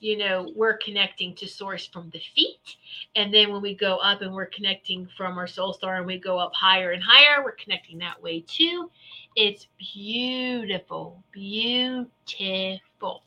you 0.00 0.16
know, 0.18 0.52
we're 0.56 0.76
connecting 0.78 1.34
to 1.36 1.46
source 1.46 1.86
from 1.86 2.10
the 2.10 2.20
feet. 2.34 2.76
And 3.14 3.32
then 3.32 3.52
when 3.52 3.62
we 3.62 3.74
go 3.74 3.96
up 3.98 4.20
and 4.20 4.34
we're 4.34 4.46
connecting 4.46 5.08
from 5.16 5.38
our 5.38 5.46
soul 5.46 5.72
star 5.72 5.96
and 5.96 6.06
we 6.06 6.18
go 6.18 6.38
up 6.38 6.52
higher 6.54 6.90
and 6.90 7.02
higher, 7.02 7.42
we're 7.44 7.52
connecting 7.52 7.98
that 7.98 8.20
way 8.20 8.40
too. 8.40 8.90
It's 9.36 9.68
beautiful, 9.78 11.22
beautiful. 11.30 13.22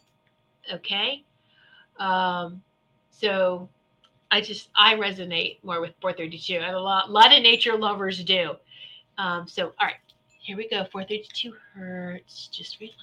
Okay. 0.72 1.24
Um, 1.98 2.62
so 3.10 3.70
I 4.36 4.42
just, 4.42 4.68
I 4.76 4.96
resonate 4.96 5.64
more 5.64 5.80
with 5.80 5.94
432. 6.02 6.60
a 6.60 6.78
lot, 6.78 7.08
a 7.08 7.12
lot 7.12 7.34
of 7.34 7.42
nature 7.42 7.78
lovers 7.78 8.22
do. 8.22 8.56
Um, 9.18 9.48
so, 9.48 9.68
all 9.80 9.88
right, 9.88 9.96
here 10.42 10.58
we 10.58 10.68
go. 10.68 10.84
432 10.92 11.54
hertz. 11.74 12.50
Just 12.50 12.78
relax. 12.82 12.98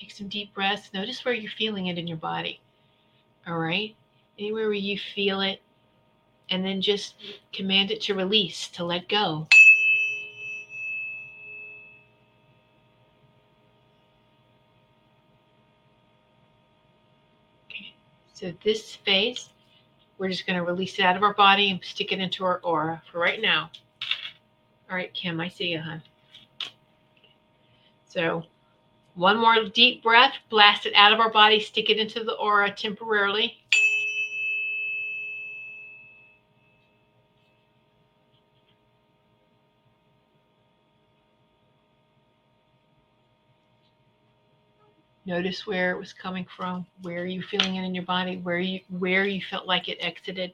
Take 0.00 0.10
some 0.10 0.26
deep 0.26 0.52
breaths. 0.52 0.92
Notice 0.92 1.24
where 1.24 1.32
you're 1.32 1.52
feeling 1.52 1.86
it 1.86 1.96
in 1.96 2.08
your 2.08 2.16
body. 2.16 2.60
All 3.46 3.56
right. 3.56 3.94
Anywhere 4.36 4.64
where 4.64 4.72
you 4.72 4.98
feel 5.14 5.42
it. 5.42 5.62
And 6.50 6.64
then 6.64 6.82
just 6.82 7.14
command 7.52 7.90
it 7.90 8.02
to 8.02 8.14
release, 8.14 8.68
to 8.68 8.84
let 8.84 9.08
go. 9.08 9.46
Okay. 17.70 17.94
So 18.34 18.52
this 18.62 18.86
space, 18.86 19.48
we're 20.18 20.28
just 20.28 20.46
going 20.46 20.58
to 20.58 20.64
release 20.64 20.98
it 20.98 21.04
out 21.04 21.16
of 21.16 21.22
our 21.22 21.34
body 21.34 21.70
and 21.70 21.80
stick 21.82 22.12
it 22.12 22.20
into 22.20 22.44
our 22.44 22.60
aura 22.62 23.02
for 23.10 23.18
right 23.18 23.40
now. 23.40 23.70
All 24.90 24.96
right, 24.96 25.12
Kim, 25.14 25.40
I 25.40 25.48
see 25.48 25.68
you, 25.68 25.80
hon. 25.80 26.02
So 28.06 28.44
one 29.14 29.38
more 29.38 29.64
deep 29.72 30.02
breath, 30.02 30.34
blast 30.50 30.84
it 30.84 30.92
out 30.94 31.14
of 31.14 31.20
our 31.20 31.30
body, 31.30 31.60
stick 31.60 31.88
it 31.88 31.98
into 31.98 32.24
the 32.24 32.34
aura 32.34 32.70
temporarily. 32.70 33.56
Notice 45.24 45.66
where 45.66 45.92
it 45.92 45.98
was 45.98 46.12
coming 46.12 46.46
from, 46.56 46.84
where 47.02 47.22
are 47.22 47.26
you 47.26 47.42
feeling 47.42 47.76
it 47.76 47.84
in 47.84 47.94
your 47.94 48.04
body, 48.04 48.38
where 48.38 48.58
you 48.58 48.80
where 48.98 49.24
you 49.24 49.40
felt 49.40 49.66
like 49.66 49.88
it 49.88 49.98
exited. 50.00 50.52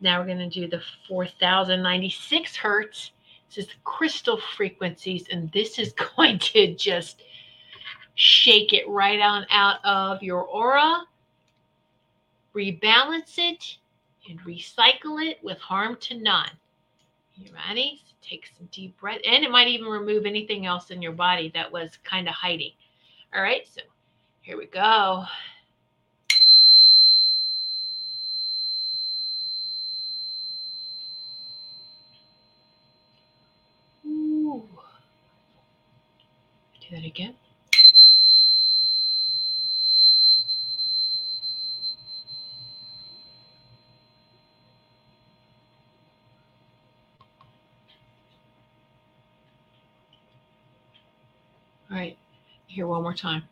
Now 0.00 0.20
we're 0.20 0.26
going 0.26 0.38
to 0.38 0.48
do 0.48 0.66
the 0.66 0.82
4096 1.08 2.56
hertz. 2.56 3.12
This 3.48 3.66
is 3.66 3.74
crystal 3.84 4.40
frequencies, 4.56 5.26
and 5.30 5.52
this 5.52 5.78
is 5.78 5.92
going 6.16 6.40
to 6.40 6.74
just 6.74 7.22
shake 8.16 8.72
it 8.72 8.88
right 8.88 9.20
on 9.20 9.46
out 9.50 9.84
of 9.84 10.22
your 10.22 10.42
aura, 10.42 11.04
rebalance 12.54 13.38
it, 13.38 13.76
and 14.28 14.40
recycle 14.40 15.24
it 15.24 15.38
with 15.44 15.58
harm 15.58 15.96
to 16.00 16.18
none. 16.18 16.50
You 17.36 17.50
ready? 17.68 18.00
So 18.06 18.14
take 18.20 18.48
some 18.56 18.68
deep 18.72 18.98
breath, 18.98 19.20
and 19.24 19.44
it 19.44 19.50
might 19.50 19.68
even 19.68 19.86
remove 19.86 20.26
anything 20.26 20.66
else 20.66 20.90
in 20.90 21.02
your 21.02 21.12
body 21.12 21.50
that 21.54 21.70
was 21.70 21.98
kind 22.02 22.28
of 22.28 22.34
hiding. 22.34 22.72
All 23.34 23.42
right, 23.42 23.66
so 23.66 23.80
here 24.42 24.56
we 24.56 24.66
go. 24.66 25.24
Ooh. 34.06 34.68
Do 36.80 36.96
that 36.96 37.04
again. 37.04 37.34
All 51.90 51.96
right, 51.96 52.16
here 52.74 52.88
one 52.88 53.02
more 53.02 53.14
time. 53.14 53.44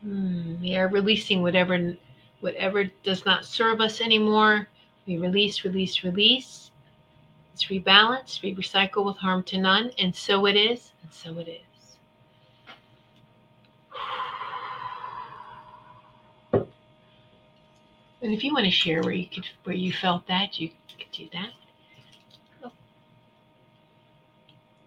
Hmm, 0.00 0.60
we 0.62 0.76
are 0.76 0.88
releasing 0.88 1.42
whatever 1.42 1.94
whatever 2.40 2.84
does 3.02 3.26
not 3.26 3.44
serve 3.44 3.80
us 3.82 4.00
anymore. 4.00 4.68
We 5.06 5.18
release, 5.18 5.64
release, 5.64 6.02
release. 6.04 6.67
It's 7.58 7.66
rebalance, 7.66 8.40
we 8.40 8.54
recycle 8.54 9.04
with 9.04 9.16
harm 9.16 9.42
to 9.44 9.58
none, 9.58 9.90
and 9.98 10.14
so 10.14 10.46
it 10.46 10.54
is, 10.54 10.92
and 11.02 11.12
so 11.12 11.36
it 11.40 11.48
is. 11.48 11.96
And 18.22 18.32
if 18.32 18.44
you 18.44 18.54
want 18.54 18.66
to 18.66 18.70
share 18.70 19.02
where 19.02 19.10
you 19.10 19.26
could 19.26 19.44
where 19.64 19.74
you 19.74 19.92
felt 19.92 20.24
that, 20.28 20.60
you 20.60 20.68
could 20.68 21.10
do 21.10 21.28
that. 21.32 21.50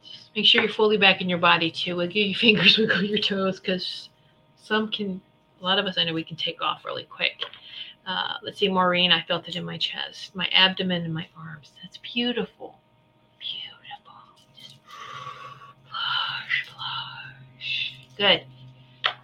Just 0.01 0.30
make 0.34 0.45
sure 0.45 0.61
you're 0.61 0.72
fully 0.72 0.95
back 0.95 1.19
in 1.19 1.28
your 1.28 1.39
body 1.39 1.69
too. 1.72 1.97
Wiggle 1.97 2.22
your 2.22 2.36
fingers, 2.39 2.78
wiggle 2.78 3.03
your 3.03 3.19
toes, 3.19 3.59
because 3.59 4.07
some 4.55 4.89
can 4.89 5.19
a 5.59 5.63
lot 5.65 5.78
of 5.78 5.86
us 5.88 5.97
I 5.97 6.05
know 6.05 6.13
we 6.13 6.24
can 6.24 6.38
take 6.38 6.61
off 6.61 6.86
really 6.86 7.03
quick. 7.03 7.43
Uh, 8.12 8.34
let's 8.43 8.59
see, 8.59 8.68
Maureen, 8.68 9.09
I 9.09 9.22
felt 9.22 9.47
it 9.47 9.55
in 9.55 9.64
my 9.64 9.78
chest, 9.78 10.36
my 10.36 10.45
abdomen, 10.51 11.05
and 11.05 11.14
my 11.14 11.28
arms. 11.38 11.72
That's 11.82 11.97
beautiful. 11.97 12.78
Beautiful. 13.39 14.14
Just 14.59 14.76
flush, 15.88 16.66
flush. 16.68 17.95
Good. 18.18 18.43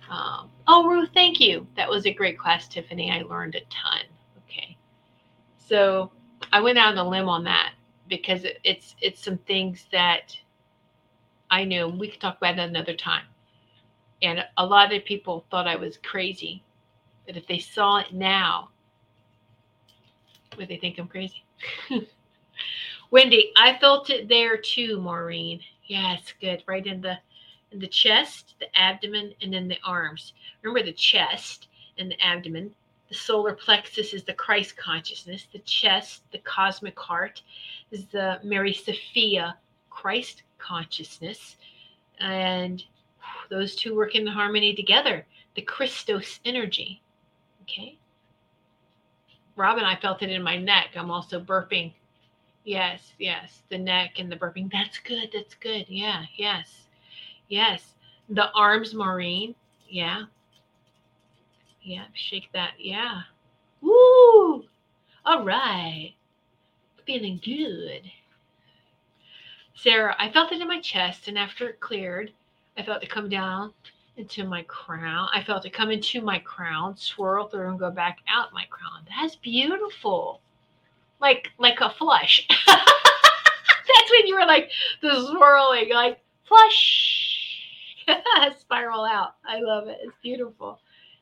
Um, 0.10 0.50
oh, 0.70 0.88
Ruth, 0.88 1.10
thank 1.14 1.42
you. 1.42 1.68
That 1.76 1.90
was 1.90 2.06
a 2.06 2.14
great 2.14 2.40
class, 2.40 2.70
Tiffany. 2.70 3.12
I 3.12 3.24
learned 3.24 3.56
a 3.56 3.60
ton. 3.62 4.04
Okay. 4.46 4.78
So 5.58 6.10
I 6.54 6.62
went 6.62 6.78
out 6.78 6.98
on 6.98 7.06
a 7.06 7.10
limb 7.10 7.28
on 7.28 7.44
that 7.44 7.74
because 8.08 8.46
it, 8.46 8.60
it's 8.64 8.96
it's 9.02 9.22
some 9.22 9.38
things 9.40 9.86
that 9.92 10.38
I 11.52 11.66
knew. 11.66 11.90
We 11.90 12.08
could 12.08 12.22
talk 12.22 12.38
about 12.38 12.58
it 12.58 12.62
another 12.62 12.96
time. 12.96 13.26
And 14.22 14.46
a 14.56 14.66
lot 14.66 14.94
of 14.94 15.04
people 15.04 15.46
thought 15.52 15.68
I 15.68 15.76
was 15.76 15.98
crazy 15.98 16.64
but 17.28 17.36
if 17.36 17.46
they 17.46 17.60
saw 17.60 17.98
it 17.98 18.14
now, 18.14 18.70
would 20.58 20.68
they 20.68 20.78
think 20.78 20.98
I'm 20.98 21.08
crazy? 21.08 21.44
Wendy, 23.12 23.52
I 23.56 23.78
felt 23.80 24.10
it 24.10 24.28
there 24.28 24.58
too, 24.58 25.00
Maureen. 25.00 25.62
Yes, 25.86 26.34
good. 26.42 26.64
Right 26.68 26.86
in 26.86 27.02
the 27.02 27.18
in 27.72 27.80
the 27.80 27.88
chest, 27.88 28.56
the 28.60 28.80
abdomen, 28.80 29.34
and 29.42 29.54
then 29.54 29.68
the 29.68 29.80
arms. 29.84 30.34
Remember 30.62 30.86
the 30.86 30.94
chest 30.94 31.68
and 31.98 32.12
the 32.12 32.26
abdomen. 32.26 32.74
The 33.10 33.16
solar 33.16 33.54
plexus 33.54 34.14
is 34.14 34.24
the 34.24 34.34
Christ 34.34 34.76
consciousness. 34.78 35.48
The 35.52 35.60
chest, 35.60 36.24
the 36.32 36.40
cosmic 36.40 36.98
heart, 37.00 37.42
is 37.92 38.06
the 38.08 38.40
Mary 38.44 38.74
Sophia 38.74 39.58
Christ 39.90 40.44
consciousness. 40.58 41.58
And 42.20 42.84
those 43.50 43.76
two 43.76 43.96
work 43.96 44.16
in 44.16 44.28
harmony 44.28 44.76
together. 44.76 45.26
The 45.56 45.62
Christos 45.62 46.40
energy. 46.46 47.02
Okay. 47.64 47.98
Robin, 49.58 49.84
I 49.84 49.96
felt 49.96 50.22
it 50.22 50.30
in 50.30 50.44
my 50.44 50.56
neck. 50.56 50.92
I'm 50.96 51.10
also 51.12 51.42
burping. 51.42 51.92
Yes, 52.64 53.14
yes, 53.18 53.64
the 53.70 53.78
neck 53.78 54.20
and 54.20 54.32
the 54.32 54.36
burping. 54.36 54.72
That's 54.72 55.00
good. 55.00 55.30
That's 55.34 55.56
good. 55.56 55.86
Yeah, 55.90 56.24
yes, 56.38 56.88
yes. 57.50 57.96
The 58.30 58.52
arms, 58.52 58.94
Maureen. 58.94 59.56
Yeah. 59.90 60.24
Yeah, 61.82 62.06
shake 62.14 62.50
that. 62.54 62.74
Yeah. 62.78 63.22
Woo! 63.82 64.66
All 65.26 65.44
right. 65.44 66.14
Feeling 67.06 67.40
good. 67.44 68.04
Sarah, 69.74 70.16
I 70.20 70.32
felt 70.32 70.52
it 70.52 70.62
in 70.62 70.68
my 70.68 70.82
chest, 70.82 71.28
and 71.28 71.38
after 71.38 71.70
it 71.70 71.80
cleared, 71.80 72.32
I 72.78 72.84
felt 72.84 73.02
it 73.02 73.10
come 73.10 73.30
down 73.30 73.74
into 74.18 74.44
my 74.44 74.64
crown. 74.64 75.30
I 75.34 75.44
felt 75.44 75.66
it 75.66 75.74
come 75.74 75.92
into 75.92 76.22
my 76.22 76.40
crown, 76.40 76.98
swirl 76.98 77.48
through, 77.48 77.70
and 77.70 77.80
go 77.80 77.92
back 77.92 78.20
out 78.28 78.54
my 78.54 78.66
crown. 78.70 79.06
That's 79.10 79.36
beautiful. 79.36 80.42
Like 81.22 81.52
like 81.58 81.80
a 81.82 81.90
flush. 81.90 82.48
That's 82.68 84.12
when 84.12 84.28
you 84.28 84.36
were 84.36 84.46
like 84.46 84.70
the 85.02 85.14
swirling, 85.14 85.94
like 85.94 86.20
flush, 86.48 87.64
spiral 88.60 89.06
out. 89.06 89.36
I 89.46 89.60
love 89.60 89.88
it. 89.88 90.00
It's 90.02 90.16
beautiful. 90.22 90.80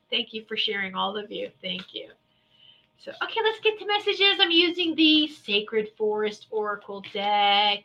Thank 0.10 0.34
you 0.34 0.46
for 0.48 0.56
sharing, 0.56 0.96
all 0.96 1.18
of 1.18 1.32
you. 1.32 1.50
Thank 1.62 1.94
you. 1.94 2.10
So, 2.98 3.12
okay, 3.24 3.40
let's 3.44 3.60
get 3.60 3.78
to 3.80 3.86
messages. 3.86 4.40
I'm 4.40 4.52
using 4.52 4.96
the 4.96 5.28
Sacred 5.28 5.90
Forest 5.98 6.48
Oracle 6.50 7.04
deck 7.14 7.84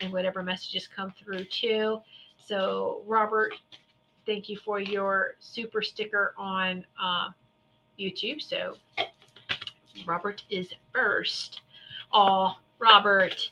and 0.00 0.12
whatever 0.12 0.42
messages 0.42 0.86
come 0.86 1.12
through 1.18 1.44
too. 1.44 2.00
So, 2.38 3.02
Robert, 3.06 3.54
thank 4.26 4.48
you 4.48 4.56
for 4.56 4.80
your 4.80 5.34
super 5.40 5.82
sticker 5.82 6.34
on 6.38 6.84
uh, 7.00 7.30
YouTube. 7.98 8.42
So, 8.42 8.76
Robert 10.06 10.42
is 10.50 10.74
first. 10.92 11.60
Oh, 12.12 12.56
Robert, 12.78 13.50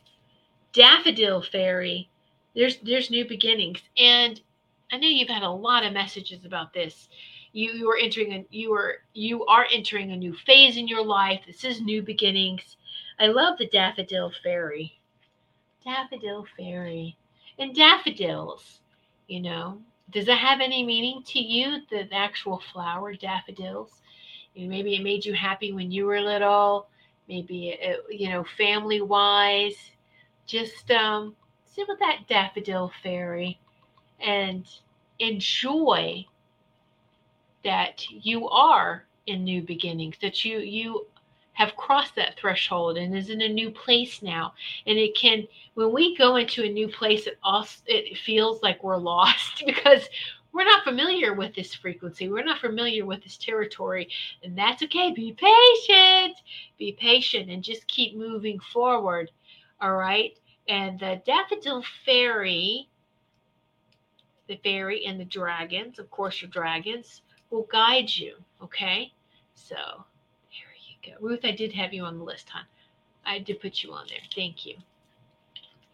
Daffodil 0.72 1.42
Fairy. 1.42 2.08
There's 2.54 2.78
there's 2.78 3.10
new 3.10 3.26
beginnings, 3.26 3.80
and 3.96 4.40
I 4.92 4.98
know 4.98 5.08
you've 5.08 5.28
had 5.28 5.42
a 5.42 5.50
lot 5.50 5.84
of 5.84 5.92
messages 5.92 6.44
about 6.44 6.72
this. 6.72 7.08
You 7.52 7.72
you 7.72 7.90
are 7.90 7.96
entering 7.96 8.32
a 8.32 8.46
you 8.50 8.72
are 8.74 8.98
you 9.14 9.44
are 9.46 9.66
entering 9.72 10.12
a 10.12 10.16
new 10.16 10.34
phase 10.34 10.76
in 10.76 10.88
your 10.88 11.04
life. 11.04 11.42
This 11.46 11.64
is 11.64 11.80
new 11.80 12.02
beginnings. 12.02 12.76
I 13.18 13.28
love 13.28 13.58
the 13.58 13.68
Daffodil 13.68 14.32
Fairy. 14.42 14.98
Daffodil 15.84 16.46
Fairy, 16.56 17.16
and 17.58 17.74
daffodils. 17.74 18.80
You 19.28 19.40
know, 19.40 19.82
does 20.12 20.28
it 20.28 20.36
have 20.38 20.60
any 20.60 20.84
meaning 20.84 21.22
to 21.26 21.40
you? 21.40 21.78
The, 21.90 22.08
actual 22.12 22.62
flower 22.72 23.14
daffodils. 23.14 23.90
Maybe 24.54 24.96
it 24.96 25.02
made 25.02 25.24
you 25.24 25.32
happy 25.32 25.72
when 25.72 25.90
you 25.90 26.06
were 26.06 26.20
little. 26.20 26.88
Maybe 27.28 27.70
it, 27.70 28.00
you 28.10 28.28
know, 28.28 28.44
family 28.56 29.00
wise 29.00 29.76
just 30.46 30.90
um, 30.90 31.34
sit 31.64 31.88
with 31.88 31.98
that 32.00 32.20
daffodil 32.28 32.92
fairy 33.02 33.58
and 34.20 34.66
enjoy 35.18 36.26
that 37.64 38.04
you 38.10 38.48
are 38.48 39.04
in 39.26 39.44
new 39.44 39.62
beginnings 39.62 40.16
that 40.20 40.44
you 40.44 40.58
you 40.58 41.06
have 41.55 41.76
crossed 41.76 42.14
that 42.16 42.36
threshold 42.38 42.96
and 42.96 43.16
is 43.16 43.30
in 43.30 43.42
a 43.42 43.48
new 43.48 43.70
place 43.70 44.22
now. 44.22 44.55
And 44.86 44.98
it 44.98 45.16
can 45.16 45.46
when 45.74 45.92
we 45.92 46.16
go 46.16 46.36
into 46.36 46.64
a 46.64 46.68
new 46.68 46.88
place 46.88 47.26
it 47.26 47.38
also 47.42 47.80
it 47.86 48.16
feels 48.18 48.62
like 48.62 48.82
we're 48.82 48.96
lost 49.12 49.62
because 49.66 50.09
we're 50.53 50.64
not 50.64 50.84
familiar 50.84 51.32
with 51.32 51.55
this 51.55 51.74
frequency. 51.74 52.28
We're 52.28 52.44
not 52.44 52.61
familiar 52.61 53.07
with 53.07 53.22
this 53.22 53.38
territory. 53.38 54.09
And 54.44 54.57
that's 54.57 54.82
okay. 54.82 55.11
Be 55.12 55.32
patient. 55.32 56.36
Be 56.78 56.92
patient 56.92 57.50
and 57.50 57.64
just 57.64 57.86
keep 57.86 58.16
moving 58.16 58.61
forward. 58.61 59.30
All 59.80 59.96
right? 59.96 60.38
And 60.68 61.00
the 61.00 61.22
daffodil 61.26 61.82
fairy, 62.05 62.88
the 64.46 64.57
fairy 64.62 65.07
and 65.07 65.18
the 65.18 65.24
dragons, 65.24 65.98
of 65.98 66.11
course, 66.11 66.42
your 66.42 66.50
dragons 66.50 67.22
will 67.50 67.66
guide 67.72 68.14
you. 68.14 68.36
Okay. 68.62 69.11
So 69.55 70.05
go. 71.05 71.12
Ruth, 71.20 71.44
I 71.44 71.53
did 71.53 71.72
have 71.72 71.92
you 71.92 72.05
on 72.05 72.18
the 72.18 72.24
list, 72.24 72.48
hon. 72.48 72.64
I 73.24 73.38
did 73.38 73.61
put 73.61 73.82
you 73.82 73.92
on 73.92 74.07
there. 74.09 74.18
Thank 74.34 74.66
you. 74.66 74.76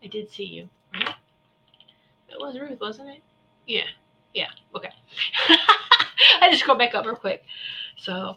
I 0.02 0.06
did 0.06 0.30
see 0.30 0.44
you. 0.44 0.68
Right? 0.94 1.14
That 2.30 2.38
was 2.38 2.58
Ruth, 2.58 2.80
wasn't 2.80 3.10
it? 3.10 3.22
Yeah. 3.66 3.84
Yeah. 4.34 4.48
Okay. 4.74 4.92
I 6.40 6.50
just 6.50 6.66
go 6.66 6.74
back 6.74 6.94
up 6.94 7.04
real 7.06 7.16
quick. 7.16 7.44
So 7.96 8.36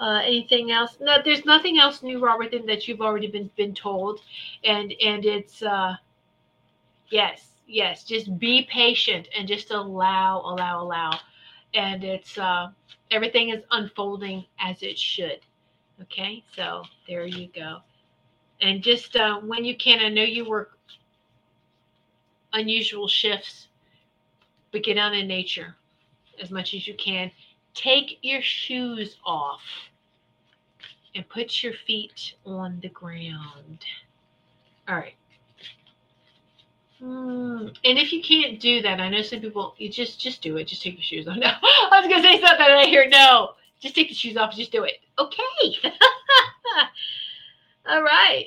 uh, 0.00 0.20
anything 0.24 0.70
else? 0.70 0.96
No, 1.00 1.18
there's 1.24 1.44
nothing 1.44 1.78
else 1.78 2.02
new, 2.02 2.18
Robert, 2.18 2.50
than 2.50 2.66
that 2.66 2.88
you've 2.88 3.00
already 3.00 3.26
been 3.26 3.50
been 3.56 3.74
told, 3.74 4.20
and 4.64 4.92
and 5.04 5.24
it's 5.24 5.62
uh, 5.62 5.94
yes, 7.10 7.46
yes. 7.66 8.04
Just 8.04 8.38
be 8.38 8.68
patient 8.70 9.28
and 9.36 9.46
just 9.46 9.70
allow, 9.70 10.40
allow, 10.40 10.82
allow, 10.82 11.18
and 11.74 12.04
it's 12.04 12.38
uh, 12.38 12.68
everything 13.10 13.50
is 13.50 13.62
unfolding 13.70 14.44
as 14.60 14.82
it 14.82 14.98
should. 14.98 15.40
Okay, 16.02 16.42
so 16.54 16.82
there 17.08 17.26
you 17.26 17.48
go, 17.54 17.78
and 18.60 18.82
just 18.82 19.16
uh, 19.16 19.40
when 19.40 19.64
you 19.64 19.76
can, 19.76 20.00
I 20.00 20.08
know 20.08 20.22
you 20.22 20.48
work 20.48 20.78
unusual 22.52 23.08
shifts, 23.08 23.68
but 24.72 24.82
get 24.82 24.98
out 24.98 25.14
in 25.14 25.26
nature 25.26 25.76
as 26.40 26.50
much 26.50 26.74
as 26.74 26.86
you 26.86 26.94
can 26.94 27.30
take 27.74 28.18
your 28.22 28.40
shoes 28.40 29.16
off 29.26 29.62
and 31.14 31.28
put 31.28 31.62
your 31.62 31.74
feet 31.86 32.34
on 32.46 32.78
the 32.80 32.88
ground. 32.88 33.84
All 34.88 34.96
right. 34.96 35.14
Hmm. 36.98 37.68
And 37.84 37.98
if 37.98 38.12
you 38.12 38.22
can't 38.22 38.60
do 38.60 38.80
that, 38.82 39.00
I 39.00 39.08
know 39.08 39.22
some 39.22 39.40
people 39.40 39.74
you 39.78 39.88
just 39.88 40.20
just 40.20 40.42
do 40.42 40.56
it. 40.56 40.68
Just 40.68 40.82
take 40.82 40.94
your 40.94 41.02
shoes 41.02 41.28
off. 41.28 41.36
No, 41.38 41.48
I 41.50 42.00
was 42.00 42.08
gonna 42.08 42.22
say 42.22 42.40
something 42.40 42.66
and 42.66 42.80
I 42.80 42.86
hear 42.86 43.08
no. 43.08 43.50
Just 43.80 43.94
take 43.94 44.08
the 44.08 44.14
shoes 44.14 44.36
off. 44.36 44.54
Just 44.54 44.72
do 44.72 44.84
it. 44.84 44.94
Okay. 45.18 45.76
All 47.86 48.02
right. 48.02 48.46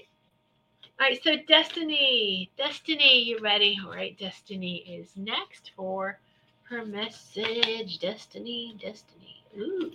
All 1.00 1.08
right. 1.08 1.20
So 1.24 1.36
Destiny, 1.48 2.50
Destiny, 2.58 3.24
you 3.24 3.39
ready? 3.41 3.78
All 3.84 3.91
right. 3.91 4.18
Destiny 4.18 4.78
is 4.78 5.12
next 5.16 5.72
for 5.76 6.20
her 6.64 6.86
message. 6.86 8.00
Destiny, 8.00 8.76
Destiny. 8.82 9.43
Ooh. 9.58 9.91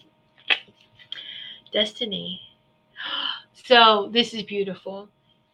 Destiny. 1.72 2.40
So 3.64 4.10
this 4.12 4.34
is 4.34 4.42
beautiful. 4.42 5.08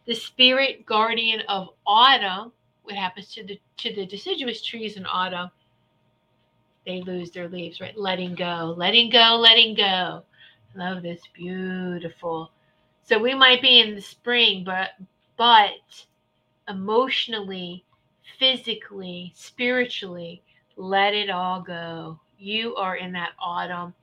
The 0.07 0.15
spirit 0.15 0.85
guardian 0.85 1.41
of 1.47 1.69
autumn, 1.85 2.51
what 2.89 2.97
happens 2.97 3.31
to 3.35 3.43
the 3.43 3.59
to 3.77 3.93
the 3.93 4.05
deciduous 4.05 4.63
trees 4.63 4.97
in 4.97 5.05
autumn? 5.05 5.51
They 6.87 7.01
lose 7.01 7.29
their 7.29 7.47
leaves, 7.47 7.79
right? 7.79 7.95
Letting 7.95 8.33
go, 8.33 8.73
letting 8.75 9.11
go, 9.11 9.37
letting 9.39 9.75
go. 9.75 10.23
Love 10.75 11.03
this 11.03 11.21
beautiful. 11.33 12.51
So 13.03 13.19
we 13.19 13.35
might 13.35 13.61
be 13.61 13.79
in 13.79 13.93
the 13.93 14.01
spring, 14.01 14.63
but 14.63 14.89
but 15.37 16.05
emotionally, 16.67 17.85
physically, 18.39 19.33
spiritually, 19.35 20.41
let 20.75 21.13
it 21.13 21.29
all 21.29 21.61
go. 21.61 22.19
You 22.39 22.75
are 22.75 22.95
in 22.95 23.11
that 23.11 23.33
autumn 23.39 23.93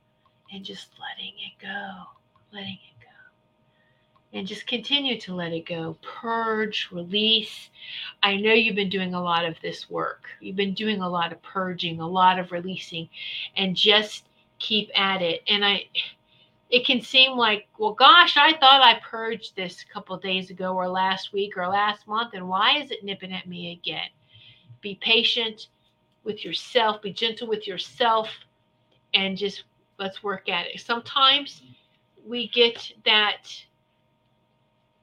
and 0.53 0.63
just 0.63 0.91
letting 0.97 1.33
it 1.39 1.61
go, 1.61 2.03
letting 2.53 2.79
it. 2.89 2.96
And 4.33 4.45
just 4.45 4.67
continue 4.67 5.19
to 5.21 5.33
let 5.33 5.53
it 5.53 5.65
go. 5.65 5.97
Purge, 6.01 6.89
release. 6.91 7.69
I 8.21 8.35
know 8.35 8.53
you've 8.53 8.75
been 8.75 8.89
doing 8.89 9.13
a 9.13 9.21
lot 9.23 9.45
of 9.45 9.55
this 9.61 9.89
work. 9.89 10.25
You've 10.41 10.57
been 10.57 10.73
doing 10.73 11.01
a 11.01 11.09
lot 11.09 11.31
of 11.31 11.41
purging, 11.41 12.01
a 12.01 12.07
lot 12.07 12.37
of 12.37 12.51
releasing, 12.51 13.09
and 13.55 13.75
just 13.75 14.25
keep 14.59 14.89
at 14.99 15.21
it. 15.21 15.41
And 15.47 15.63
I, 15.63 15.85
it 16.69 16.85
can 16.85 17.01
seem 17.01 17.37
like, 17.37 17.67
well, 17.79 17.93
gosh, 17.93 18.35
I 18.35 18.51
thought 18.57 18.81
I 18.81 18.99
purged 18.99 19.55
this 19.55 19.81
a 19.81 19.93
couple 19.93 20.17
days 20.17 20.49
ago 20.49 20.75
or 20.75 20.87
last 20.87 21.31
week 21.31 21.57
or 21.57 21.67
last 21.67 22.07
month, 22.07 22.33
and 22.33 22.47
why 22.47 22.77
is 22.77 22.91
it 22.91 23.05
nipping 23.05 23.31
at 23.31 23.47
me 23.47 23.71
again? 23.71 24.09
Be 24.81 24.95
patient 24.95 25.67
with 26.25 26.43
yourself, 26.43 27.01
be 27.01 27.13
gentle 27.13 27.47
with 27.47 27.65
yourself, 27.65 28.29
and 29.13 29.37
just 29.37 29.63
let's 29.97 30.21
work 30.21 30.49
at 30.49 30.67
it. 30.67 30.81
Sometimes 30.81 31.61
we 32.25 32.49
get 32.49 32.91
that 33.05 33.47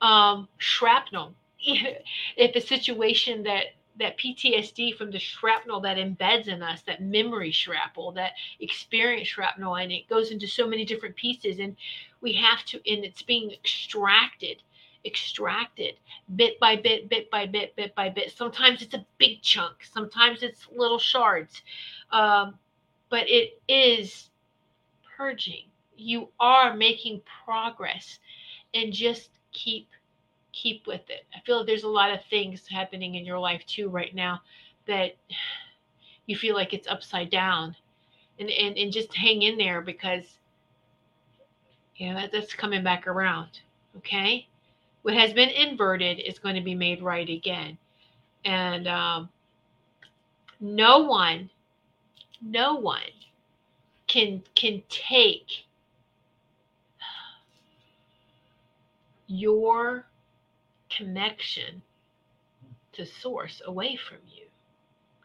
um, 0.04 0.48
shrapnel. 0.58 1.34
if 1.58 2.54
a 2.54 2.60
situation 2.60 3.42
that 3.44 3.64
that 3.96 4.18
PTSD 4.18 4.96
from 4.96 5.12
the 5.12 5.20
shrapnel 5.20 5.80
that 5.80 5.96
embeds 5.96 6.48
in 6.48 6.62
us, 6.64 6.82
that 6.82 7.00
memory 7.00 7.52
shrapnel, 7.52 8.10
that 8.10 8.32
experience 8.58 9.28
shrapnel, 9.28 9.76
and 9.76 9.92
it 9.92 10.08
goes 10.08 10.32
into 10.32 10.48
so 10.48 10.66
many 10.66 10.84
different 10.84 11.14
pieces, 11.14 11.60
and 11.60 11.76
we 12.20 12.32
have 12.32 12.64
to, 12.64 12.76
and 12.92 13.04
it's 13.04 13.22
being 13.22 13.50
extracted 13.50 14.62
extracted 15.06 15.94
bit 16.34 16.58
by 16.58 16.74
bit, 16.74 17.10
bit 17.10 17.30
by 17.30 17.44
bit, 17.46 17.76
bit 17.76 17.94
by 17.94 18.08
bit. 18.08 18.32
Sometimes 18.32 18.80
it's 18.80 18.94
a 18.94 19.04
big 19.18 19.42
chunk, 19.42 19.84
sometimes 19.92 20.42
it's 20.42 20.66
little 20.74 20.98
shards, 20.98 21.62
um, 22.10 22.54
but 23.10 23.28
it 23.28 23.60
is 23.68 24.30
purging. 25.16 25.64
You 25.96 26.28
are 26.40 26.74
making 26.74 27.20
progress, 27.44 28.18
and 28.72 28.92
just 28.92 29.28
keep 29.54 29.88
keep 30.52 30.86
with 30.86 31.08
it. 31.08 31.24
I 31.34 31.40
feel 31.40 31.64
there's 31.64 31.84
a 31.84 31.88
lot 31.88 32.12
of 32.12 32.20
things 32.26 32.68
happening 32.68 33.14
in 33.14 33.24
your 33.24 33.38
life 33.38 33.64
too 33.66 33.88
right 33.88 34.14
now 34.14 34.42
that 34.86 35.16
you 36.26 36.36
feel 36.36 36.54
like 36.54 36.74
it's 36.74 36.88
upside 36.88 37.30
down. 37.30 37.74
And 38.38 38.50
and, 38.50 38.76
and 38.76 38.92
just 38.92 39.14
hang 39.14 39.42
in 39.42 39.56
there 39.56 39.80
because 39.80 40.24
you 41.96 42.08
know 42.08 42.20
that, 42.20 42.32
that's 42.32 42.52
coming 42.52 42.82
back 42.82 43.06
around 43.06 43.60
okay? 43.98 44.46
What 45.02 45.14
has 45.14 45.32
been 45.32 45.50
inverted 45.50 46.18
is 46.20 46.38
going 46.38 46.54
to 46.54 46.60
be 46.60 46.74
made 46.74 47.02
right 47.02 47.28
again. 47.28 47.78
And 48.44 48.86
um, 48.88 49.28
no 50.60 51.00
one 51.00 51.50
no 52.42 52.74
one 52.74 53.00
can 54.06 54.42
can 54.54 54.82
take 54.88 55.64
your 59.38 60.06
connection 60.90 61.82
to 62.92 63.04
source 63.04 63.60
away 63.66 63.96
from 64.08 64.18
you 64.28 64.44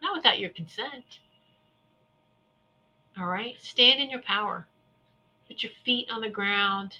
not 0.01 0.15
without 0.15 0.39
your 0.39 0.49
consent 0.51 1.19
all 3.17 3.27
right 3.27 3.55
stand 3.61 3.99
in 4.01 4.09
your 4.09 4.21
power 4.21 4.65
put 5.47 5.61
your 5.63 5.71
feet 5.83 6.07
on 6.11 6.21
the 6.21 6.29
ground 6.29 6.93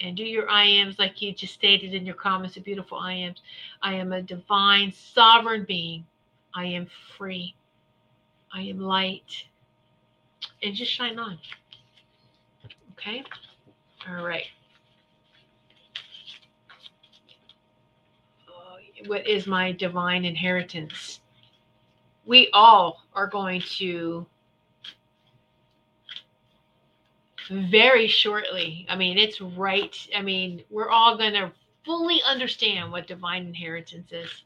and 0.00 0.16
do 0.16 0.24
your 0.24 0.48
I 0.50 0.64
ams 0.64 0.98
like 0.98 1.22
you 1.22 1.32
just 1.32 1.54
stated 1.54 1.94
in 1.94 2.04
your 2.04 2.14
comments, 2.14 2.56
a 2.56 2.60
beautiful 2.60 2.98
I 2.98 3.12
ams. 3.12 3.40
I 3.82 3.94
am 3.94 4.12
a 4.12 4.22
divine, 4.22 4.92
sovereign 4.92 5.64
being. 5.64 6.04
I 6.54 6.66
am 6.66 6.88
free. 7.16 7.54
I 8.52 8.62
am 8.62 8.80
light. 8.80 9.44
And 10.62 10.74
just 10.74 10.92
shine 10.92 11.18
on. 11.18 11.38
Okay? 12.92 13.24
All 14.08 14.24
right. 14.24 14.46
Oh, 18.48 18.76
what 19.06 19.26
is 19.26 19.46
my 19.46 19.72
divine 19.72 20.24
inheritance? 20.24 21.20
We 22.26 22.48
all 22.52 23.02
are 23.14 23.26
going 23.26 23.60
to 23.78 24.26
very 27.50 28.06
shortly. 28.06 28.86
I 28.88 28.96
mean, 28.96 29.18
it's 29.18 29.40
right. 29.40 29.96
I 30.16 30.22
mean, 30.22 30.62
we're 30.70 30.90
all 30.90 31.16
going 31.16 31.34
to 31.34 31.52
fully 31.84 32.22
understand 32.26 32.90
what 32.90 33.06
divine 33.06 33.46
inheritance 33.46 34.12
is. 34.12 34.44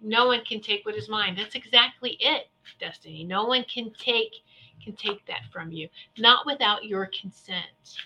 No 0.00 0.26
one 0.26 0.44
can 0.44 0.60
take 0.60 0.84
what 0.84 0.96
is 0.96 1.08
mine. 1.08 1.36
That's 1.36 1.54
exactly 1.54 2.16
it, 2.20 2.48
Destiny. 2.78 3.24
No 3.24 3.44
one 3.44 3.64
can 3.64 3.92
take 3.98 4.34
can 4.82 4.96
take 4.96 5.24
that 5.26 5.42
from 5.52 5.70
you, 5.70 5.88
not 6.18 6.44
without 6.44 6.84
your 6.84 7.08
consent. 7.18 7.98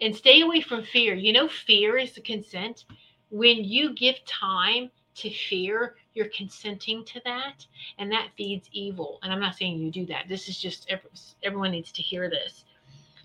And 0.00 0.14
stay 0.14 0.40
away 0.40 0.60
from 0.60 0.82
fear. 0.82 1.14
You 1.14 1.32
know, 1.32 1.46
fear 1.48 1.96
is 1.96 2.12
the 2.12 2.20
consent. 2.20 2.84
When 3.30 3.62
you 3.62 3.94
give 3.94 4.16
time 4.24 4.90
to 5.16 5.30
fear, 5.30 5.96
you're 6.14 6.28
consenting 6.28 7.04
to 7.04 7.20
that, 7.24 7.66
and 7.98 8.10
that 8.12 8.28
feeds 8.36 8.68
evil. 8.72 9.18
And 9.22 9.32
I'm 9.32 9.40
not 9.40 9.56
saying 9.56 9.78
you 9.78 9.90
do 9.90 10.06
that. 10.06 10.28
This 10.28 10.48
is 10.48 10.58
just 10.58 10.92
everyone 11.42 11.70
needs 11.70 11.92
to 11.92 12.02
hear 12.02 12.30
this 12.30 12.64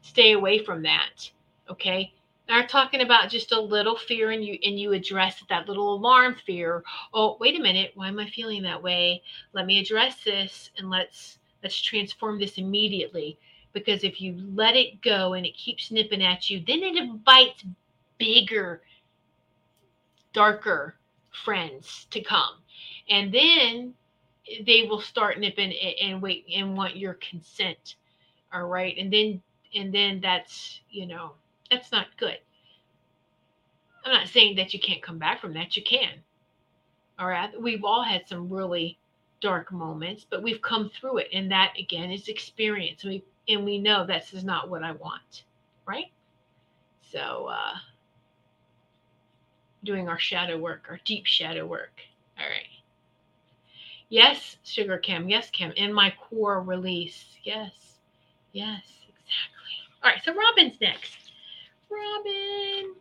stay 0.01 0.33
away 0.33 0.63
from 0.63 0.83
that. 0.83 1.29
Okay. 1.69 2.13
Are 2.49 2.67
talking 2.67 3.01
about 3.01 3.29
just 3.29 3.53
a 3.53 3.59
little 3.59 3.95
fear 3.95 4.31
and 4.31 4.43
you 4.43 4.59
and 4.65 4.77
you 4.77 4.91
address 4.91 5.41
that 5.47 5.69
little 5.69 5.93
alarm 5.93 6.35
fear. 6.45 6.83
Oh, 7.13 7.37
wait 7.39 7.57
a 7.57 7.63
minute, 7.63 7.91
why 7.95 8.09
am 8.09 8.19
I 8.19 8.29
feeling 8.29 8.63
that 8.63 8.83
way? 8.83 9.23
Let 9.53 9.65
me 9.65 9.79
address 9.79 10.21
this 10.25 10.69
and 10.77 10.89
let's 10.89 11.39
let's 11.63 11.79
transform 11.79 12.39
this 12.39 12.57
immediately. 12.57 13.37
Because 13.71 14.03
if 14.03 14.19
you 14.19 14.35
let 14.53 14.75
it 14.75 15.01
go 15.01 15.33
and 15.33 15.45
it 15.45 15.55
keeps 15.55 15.91
nipping 15.91 16.21
at 16.21 16.49
you, 16.49 16.61
then 16.67 16.83
it 16.83 16.97
invites 16.97 17.63
bigger, 18.17 18.81
darker 20.33 20.95
friends 21.31 22.07
to 22.11 22.21
come. 22.21 22.59
And 23.09 23.33
then 23.33 23.93
they 24.65 24.83
will 24.89 25.01
start 25.01 25.39
nipping 25.39 25.73
and 26.01 26.21
wait 26.21 26.45
and 26.55 26.75
want 26.75 26.97
your 26.97 27.15
consent. 27.15 27.95
All 28.53 28.65
right. 28.65 28.95
And 28.97 29.11
then 29.11 29.41
and 29.73 29.93
then 29.93 30.19
that's 30.21 30.81
you 30.89 31.05
know 31.07 31.31
that's 31.69 31.91
not 31.91 32.07
good 32.17 32.37
i'm 34.05 34.11
not 34.11 34.27
saying 34.27 34.55
that 34.55 34.73
you 34.73 34.79
can't 34.79 35.01
come 35.01 35.17
back 35.17 35.39
from 35.39 35.53
that 35.53 35.75
you 35.75 35.83
can 35.83 36.11
all 37.19 37.27
right 37.27 37.59
we've 37.61 37.83
all 37.83 38.03
had 38.03 38.27
some 38.27 38.49
really 38.49 38.97
dark 39.41 39.71
moments 39.71 40.25
but 40.29 40.43
we've 40.43 40.61
come 40.61 40.89
through 40.89 41.17
it 41.17 41.27
and 41.33 41.51
that 41.51 41.73
again 41.79 42.11
is 42.11 42.27
experience 42.27 43.03
and 43.03 43.13
we 43.13 43.23
and 43.47 43.65
we 43.65 43.79
know 43.79 44.05
this 44.05 44.33
is 44.33 44.43
not 44.43 44.69
what 44.69 44.83
i 44.83 44.91
want 44.91 45.43
right 45.87 46.11
so 47.11 47.47
uh 47.51 47.73
doing 49.83 50.07
our 50.07 50.19
shadow 50.19 50.57
work 50.57 50.85
our 50.89 50.99
deep 51.05 51.25
shadow 51.25 51.65
work 51.65 52.01
all 52.39 52.45
right 52.45 52.67
yes 54.09 54.57
sugar 54.63 54.97
cam 54.97 55.29
yes 55.29 55.49
cam 55.49 55.71
in 55.75 55.93
my 55.93 56.13
core 56.29 56.61
release 56.61 57.25
yes 57.43 57.71
yes 58.53 58.81
exactly. 59.31 60.03
all 60.03 60.11
right, 60.11 60.21
so 60.23 60.33
Robin's 60.33 60.79
next. 60.81 61.31
Robin. 61.89 62.95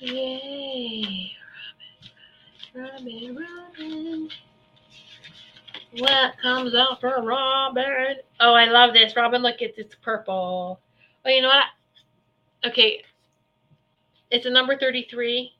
Yay. 0.00 1.32
Robin, 2.74 3.36
Robin, 3.36 3.36
Robin. 3.36 4.28
What 5.98 6.38
comes 6.40 6.74
out 6.74 7.00
for 7.00 7.22
Robin? 7.22 8.16
Oh, 8.38 8.54
I 8.54 8.66
love 8.66 8.94
this. 8.94 9.16
Robin, 9.16 9.42
look, 9.42 9.56
it's, 9.60 9.78
it's 9.78 9.94
purple. 9.96 10.80
Oh, 11.24 11.28
you 11.28 11.42
know 11.42 11.48
what? 11.48 12.70
Okay. 12.70 13.02
It's 14.30 14.46
a 14.46 14.50
number 14.50 14.78
33. 14.78 15.52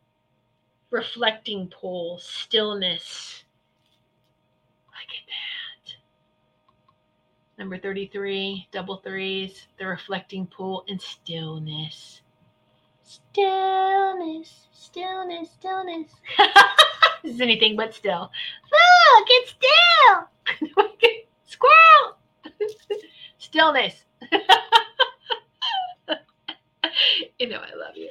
Reflecting 0.90 1.68
pool, 1.68 2.18
stillness. 2.18 3.44
Look 4.86 5.10
at 5.10 5.26
that. 5.26 5.94
Number 7.58 7.78
33, 7.78 8.68
double 8.72 8.96
threes, 8.98 9.66
the 9.78 9.86
reflecting 9.86 10.46
pool, 10.46 10.84
and 10.88 11.00
stillness. 11.00 12.22
Stillness, 13.02 14.68
stillness, 14.72 15.50
stillness. 15.50 16.12
this 17.22 17.34
is 17.34 17.40
anything 17.40 17.76
but 17.76 17.92
still. 17.92 18.30
Look, 18.62 19.26
it's 19.28 19.50
still. 19.50 20.70
Squirrel. 21.46 22.18
stillness. 23.38 24.04
you 27.38 27.48
know 27.48 27.58
I 27.58 27.74
love 27.76 27.96
you. 27.96 28.10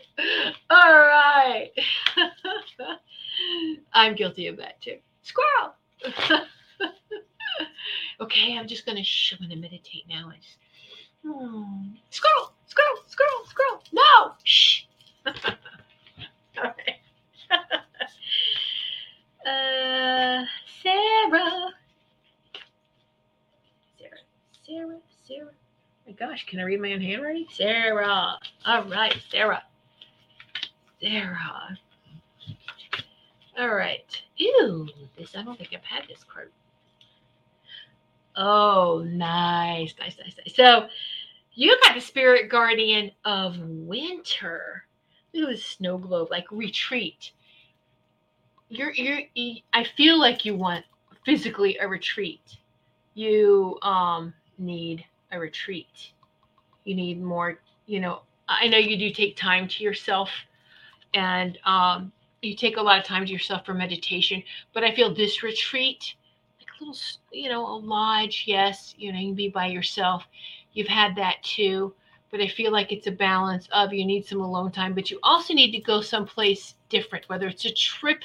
All 0.70 1.00
right. 1.00 1.72
I'm 3.94 4.16
guilty 4.16 4.48
of 4.48 4.58
that 4.58 4.82
too. 4.82 4.98
Squirrel 5.22 5.76
okay, 8.22 8.58
I'm 8.58 8.68
just 8.68 8.86
gonna 8.86 9.02
I'm 9.02 9.38
gonna 9.48 9.56
meditate 9.60 10.06
now. 10.10 10.32
I 10.32 10.36
just 10.38 10.58
hmm. 11.26 11.92
squirrel, 12.10 12.54
squirrel, 12.68 12.98
squirrel, 13.08 13.46
squirrel. 13.46 13.84
No, 13.92 14.34
shh. 14.44 14.84
All 15.26 15.34
right. 16.64 17.00
uh, 19.46 20.46
Sarah, 20.82 21.74
Sarah, 23.98 24.20
Sarah, 24.66 25.00
Sarah. 25.28 25.54
my 26.06 26.14
gosh, 26.14 26.46
can 26.46 26.60
I 26.60 26.64
read 26.64 26.82
my 26.82 26.94
own 26.94 27.02
handwriting? 27.02 27.48
Sarah. 27.52 28.40
All 28.70 28.84
right, 28.84 29.18
Sarah. 29.32 29.64
Sarah. 31.02 31.76
All 33.58 33.74
right. 33.74 34.22
Ew, 34.38 34.88
this 35.18 35.36
I 35.36 35.42
don't 35.42 35.58
think 35.58 35.72
I've 35.74 35.84
had 35.84 36.08
this 36.08 36.24
card 36.24 36.52
Oh, 38.36 39.04
nice, 39.08 39.96
nice, 40.00 40.18
nice, 40.24 40.36
nice. 40.38 40.56
So 40.56 40.88
you 41.56 41.80
got 41.84 41.96
the 41.96 42.00
spirit 42.00 42.52
guardian 42.52 43.10
of 43.26 43.58
winter. 43.60 44.86
Look 45.34 45.50
at 45.50 45.56
the 45.56 45.62
snow 45.62 45.98
globe, 45.98 46.28
like 46.30 46.46
retreat. 46.52 47.32
You're, 48.70 48.94
you're, 48.94 49.22
I 49.74 49.84
feel 49.98 50.20
like 50.20 50.46
you 50.46 50.56
want 50.56 50.86
physically 51.26 51.80
a 51.82 51.88
retreat. 51.88 52.58
You 53.16 53.80
um 53.82 54.32
need 54.60 55.04
a 55.32 55.40
retreat. 55.40 56.12
You 56.84 56.94
need 56.94 57.20
more, 57.20 57.58
you 57.88 58.00
know, 58.00 58.22
I 58.50 58.68
know 58.68 58.78
you 58.78 58.98
do 58.98 59.12
take 59.12 59.38
time 59.38 59.68
to 59.68 59.84
yourself 59.84 60.30
and 61.14 61.58
um 61.66 62.12
you 62.42 62.56
take 62.56 62.78
a 62.78 62.82
lot 62.82 62.98
of 62.98 63.06
time 63.06 63.26
to 63.26 63.32
yourself 63.32 63.66
for 63.66 63.74
meditation, 63.74 64.42
but 64.74 64.84
I 64.84 64.96
feel 64.96 65.14
this 65.14 65.44
retreat 65.44 66.16
like 66.60 66.70
a 66.80 66.84
little, 66.86 67.00
you 67.32 67.50
know, 67.50 67.66
a 67.66 67.78
lodge. 67.78 68.46
Yes, 68.48 68.96
you 68.98 69.12
know, 69.12 69.20
you 69.20 69.28
can 69.28 69.36
be 69.36 69.50
by 69.50 69.68
yourself. 69.68 70.26
You've 70.74 70.88
had 70.88 71.16
that 71.18 71.44
too, 71.44 71.94
but 72.32 72.40
I 72.40 72.48
feel 72.48 72.72
like 72.72 72.92
it's 72.92 73.08
a 73.08 73.12
balance 73.12 73.68
of 73.74 73.94
you 73.94 74.06
need 74.06 74.26
some 74.26 74.40
alone 74.40 74.72
time, 74.72 74.94
but 74.94 75.12
you 75.12 75.20
also 75.22 75.54
need 75.54 75.72
to 75.72 75.80
go 75.80 76.00
someplace 76.00 76.76
different, 76.88 77.28
whether 77.28 77.48
it's 77.48 77.66
a 77.66 77.74
trip, 77.74 78.24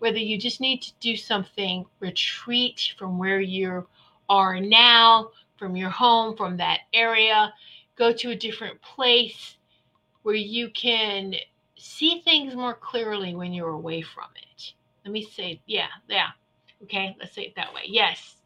whether 0.00 0.18
you 0.18 0.38
just 0.38 0.60
need 0.60 0.82
to 0.82 0.92
do 1.00 1.16
something, 1.16 1.86
retreat 2.00 2.92
from 2.98 3.18
where 3.18 3.40
you 3.40 3.86
are 4.28 4.60
now, 4.60 5.30
from 5.56 5.76
your 5.76 5.90
home, 5.90 6.36
from 6.36 6.56
that 6.58 6.80
area, 6.92 7.52
go 7.96 8.12
to 8.12 8.30
a 8.30 8.36
different 8.36 8.80
place 8.82 9.56
where 10.22 10.34
you 10.34 10.70
can 10.70 11.34
see 11.76 12.20
things 12.20 12.54
more 12.54 12.74
clearly 12.74 13.34
when 13.34 13.52
you're 13.52 13.70
away 13.70 14.02
from 14.02 14.28
it. 14.36 14.72
Let 15.04 15.12
me 15.12 15.22
say, 15.24 15.60
yeah, 15.66 15.88
yeah 16.08 16.28
Okay, 16.82 17.16
let's 17.18 17.34
say 17.34 17.42
it 17.42 17.54
that 17.56 17.72
way. 17.74 17.82
Yes. 17.86 18.36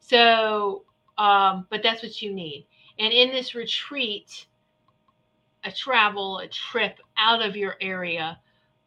So, 0.00 0.84
um, 1.18 1.66
but 1.70 1.82
that's 1.82 2.02
what 2.02 2.20
you 2.22 2.32
need. 2.32 2.66
And 2.98 3.12
in 3.12 3.30
this 3.30 3.54
retreat, 3.54 4.46
a 5.64 5.72
travel, 5.72 6.38
a 6.38 6.48
trip 6.48 6.98
out 7.16 7.42
of 7.42 7.56
your 7.56 7.76
area, 7.80 8.38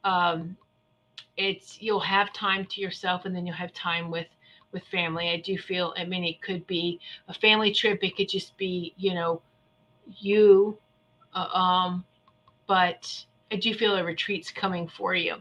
um, 0.04 0.58
it's 1.36 1.82
you'll 1.82 2.00
have 2.00 2.34
time 2.34 2.66
to 2.66 2.82
yourself, 2.82 3.26
and 3.26 3.36
then 3.36 3.46
you'll 3.46 3.56
have 3.56 3.74
time 3.74 4.10
with 4.10 4.28
with 4.72 4.84
family. 4.86 5.30
I 5.30 5.38
do 5.38 5.58
feel. 5.58 5.94
I 5.98 6.06
mean, 6.06 6.24
it 6.24 6.42
could 6.42 6.66
be 6.66 7.00
a 7.28 7.34
family 7.34 7.72
trip. 7.72 8.04
It 8.04 8.16
could 8.18 8.30
just 8.30 8.58
be, 8.58 8.94
you 8.98 9.14
know, 9.14 9.42
you. 10.20 10.78
Uh, 11.34 11.48
um, 11.54 12.06
but 12.68 13.26
I 13.52 13.56
do 13.56 13.74
feel 13.74 13.96
a 13.96 14.04
retreat's 14.04 14.52
coming 14.52 14.88
for 14.88 15.16
you. 15.16 15.36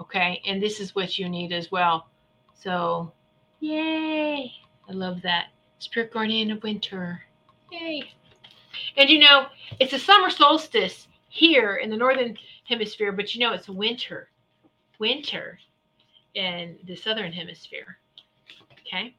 Okay, 0.00 0.40
and 0.46 0.62
this 0.62 0.80
is 0.80 0.94
what 0.94 1.18
you 1.18 1.28
need 1.28 1.52
as 1.52 1.72
well. 1.72 2.08
So, 2.54 3.12
yay! 3.60 4.52
I 4.88 4.92
love 4.92 5.22
that. 5.22 5.46
Spirit 5.80 6.12
guardian 6.12 6.50
of 6.50 6.62
winter. 6.62 7.20
Yay! 7.72 8.02
And 8.96 9.10
you 9.10 9.18
know, 9.18 9.46
it's 9.80 9.92
a 9.92 9.98
summer 9.98 10.30
solstice 10.30 11.08
here 11.28 11.76
in 11.76 11.90
the 11.90 11.96
northern 11.96 12.36
hemisphere, 12.64 13.12
but 13.12 13.34
you 13.34 13.40
know, 13.40 13.52
it's 13.52 13.68
winter. 13.68 14.28
Winter 14.98 15.58
in 16.34 16.76
the 16.84 16.96
southern 16.96 17.32
hemisphere. 17.32 17.98
Okay. 18.86 19.14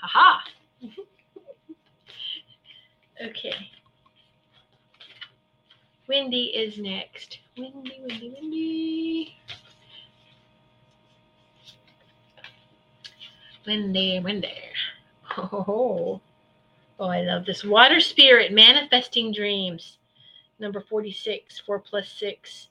Haha. 0.00 0.40
okay. 3.24 3.70
Wendy 6.10 6.46
is 6.46 6.76
next. 6.76 7.38
Wendy, 7.56 8.00
Wendy, 8.00 8.34
Wendy. 8.34 9.36
Wendy, 13.64 14.18
Wendy. 14.18 14.52
Oh, 15.36 16.20
oh, 16.98 17.08
I 17.08 17.20
love 17.22 17.46
this. 17.46 17.62
Water 17.62 18.00
spirit, 18.00 18.52
manifesting 18.52 19.32
dreams. 19.32 19.98
Number 20.58 20.80
46, 20.80 21.60
4 21.60 21.78
plus 21.78 22.08
6 22.08 22.66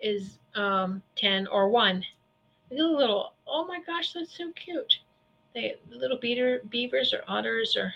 is 0.00 0.38
um, 0.54 1.00
10 1.16 1.46
or 1.46 1.70
1. 1.70 1.96
Look 1.96 2.04
at 2.72 2.76
the 2.76 2.84
little, 2.84 3.32
oh 3.46 3.66
my 3.66 3.80
gosh, 3.86 4.12
that's 4.12 4.36
so 4.36 4.52
cute. 4.52 4.98
They 5.54 5.76
little 5.90 6.18
beater, 6.18 6.60
beavers 6.68 7.14
or 7.14 7.22
otters 7.26 7.78
or 7.78 7.94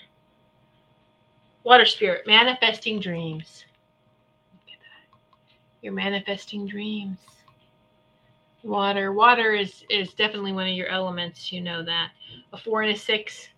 water 1.63 1.85
spirit, 1.85 2.27
manifesting 2.27 3.01
dreams. 3.01 3.67
You're 5.83 5.93
manifesting 5.93 6.67
dreams. 6.67 7.19
Water. 8.63 9.13
Water 9.13 9.53
is 9.53 9.85
is 9.91 10.15
definitely 10.15 10.53
one 10.53 10.69
of 10.69 10.75
your 10.75 10.89
elements. 10.89 11.53
You 11.53 11.61
know 11.61 11.83
that. 11.83 12.11
A 12.53 12.57
four 12.57 12.83
and 12.83 12.93
a 12.93 12.99
six. 12.99 13.49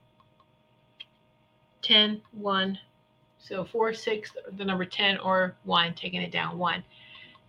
10, 1.82 2.22
1. 2.32 2.78
So 3.38 3.62
4, 3.62 3.92
6, 3.92 4.30
the 4.56 4.64
number 4.64 4.86
10 4.86 5.18
or 5.18 5.54
1, 5.64 5.94
taking 5.94 6.22
it 6.22 6.32
down 6.32 6.56
1. 6.56 6.82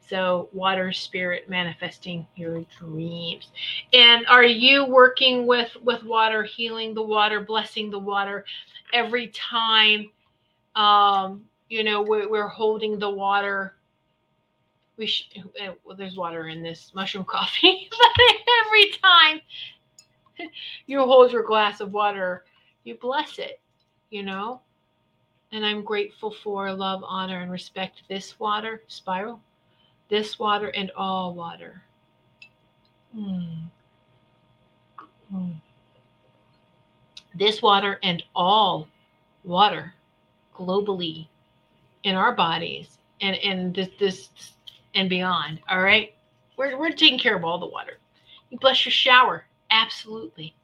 So 0.07 0.49
water 0.51 0.91
spirit 0.91 1.49
manifesting 1.49 2.27
your 2.35 2.63
dreams. 2.77 3.47
And 3.93 4.25
are 4.27 4.43
you 4.43 4.85
working 4.85 5.47
with 5.47 5.75
with 5.83 6.03
water, 6.03 6.43
healing 6.43 6.93
the 6.93 7.01
water, 7.01 7.39
blessing 7.41 7.89
the 7.89 7.97
water 7.97 8.45
every 8.93 9.27
time 9.29 10.11
um 10.75 11.43
you 11.69 11.83
know 11.83 12.01
we're, 12.01 12.29
we're 12.29 12.47
holding 12.47 12.99
the 12.99 13.09
water 13.09 13.74
we 14.97 15.05
should 15.05 15.27
eh, 15.59 15.71
well, 15.83 15.95
there's 15.95 16.17
water 16.17 16.47
in 16.47 16.61
this 16.61 16.91
mushroom 16.93 17.25
coffee 17.29 17.89
but 17.89 18.25
every 18.65 18.91
time 19.03 19.41
you 20.85 20.99
hold 20.99 21.31
your 21.31 21.43
glass 21.43 21.81
of 21.81 21.93
water 21.93 22.43
you 22.83 22.95
bless 22.95 23.39
it 23.39 23.59
you 24.09 24.23
know 24.23 24.61
and 25.51 25.65
i'm 25.65 25.83
grateful 25.83 26.31
for 26.31 26.71
love 26.71 27.03
honor 27.05 27.41
and 27.41 27.51
respect 27.51 28.01
this 28.09 28.39
water 28.39 28.81
spiral 28.87 29.39
this 30.09 30.37
water 30.37 30.69
and 30.69 30.91
all 30.95 31.33
water 31.33 31.81
mm. 33.15 33.63
Mm. 35.33 35.55
this 37.33 37.61
water 37.61 37.99
and 38.03 38.23
all 38.35 38.87
water 39.43 39.93
globally 40.55 41.27
in 42.03 42.15
our 42.15 42.33
bodies 42.33 42.97
and 43.21 43.35
and 43.37 43.75
this 43.75 43.89
this 43.99 44.29
and 44.95 45.09
beyond. 45.09 45.59
All 45.69 45.81
right. 45.81 46.15
We're, 46.57 46.79
we're 46.79 46.91
taking 46.91 47.19
care 47.19 47.35
of 47.35 47.43
all 47.43 47.59
the 47.59 47.67
water. 47.67 47.99
You 48.49 48.57
bless 48.57 48.85
your 48.85 48.91
shower. 48.91 49.45
Absolutely. 49.69 50.55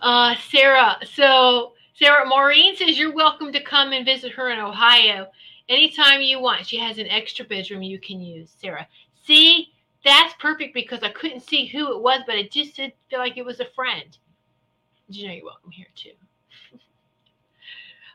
Uh, 0.00 0.34
Sarah. 0.50 0.98
So, 1.14 1.72
Sarah 1.94 2.26
Maureen 2.26 2.76
says 2.76 2.98
you're 2.98 3.14
welcome 3.14 3.52
to 3.52 3.62
come 3.62 3.92
and 3.92 4.04
visit 4.04 4.32
her 4.32 4.50
in 4.50 4.58
Ohio 4.58 5.28
anytime 5.68 6.20
you 6.20 6.40
want. 6.40 6.66
She 6.66 6.78
has 6.78 6.98
an 6.98 7.08
extra 7.08 7.44
bedroom 7.44 7.82
you 7.82 7.98
can 7.98 8.20
use. 8.20 8.50
Sarah. 8.60 8.86
See, 9.24 9.72
that's 10.04 10.34
perfect 10.40 10.74
because 10.74 11.02
I 11.02 11.10
couldn't 11.10 11.40
see 11.40 11.66
who 11.66 11.96
it 11.96 12.02
was, 12.02 12.20
but 12.26 12.36
it 12.36 12.50
just 12.50 12.76
did 12.76 12.92
feel 13.10 13.18
like 13.18 13.36
it 13.36 13.44
was 13.44 13.60
a 13.60 13.66
friend. 13.74 14.16
You 15.08 15.26
know, 15.26 15.34
you're 15.34 15.44
welcome 15.44 15.70
here 15.70 15.86
too. 15.94 16.12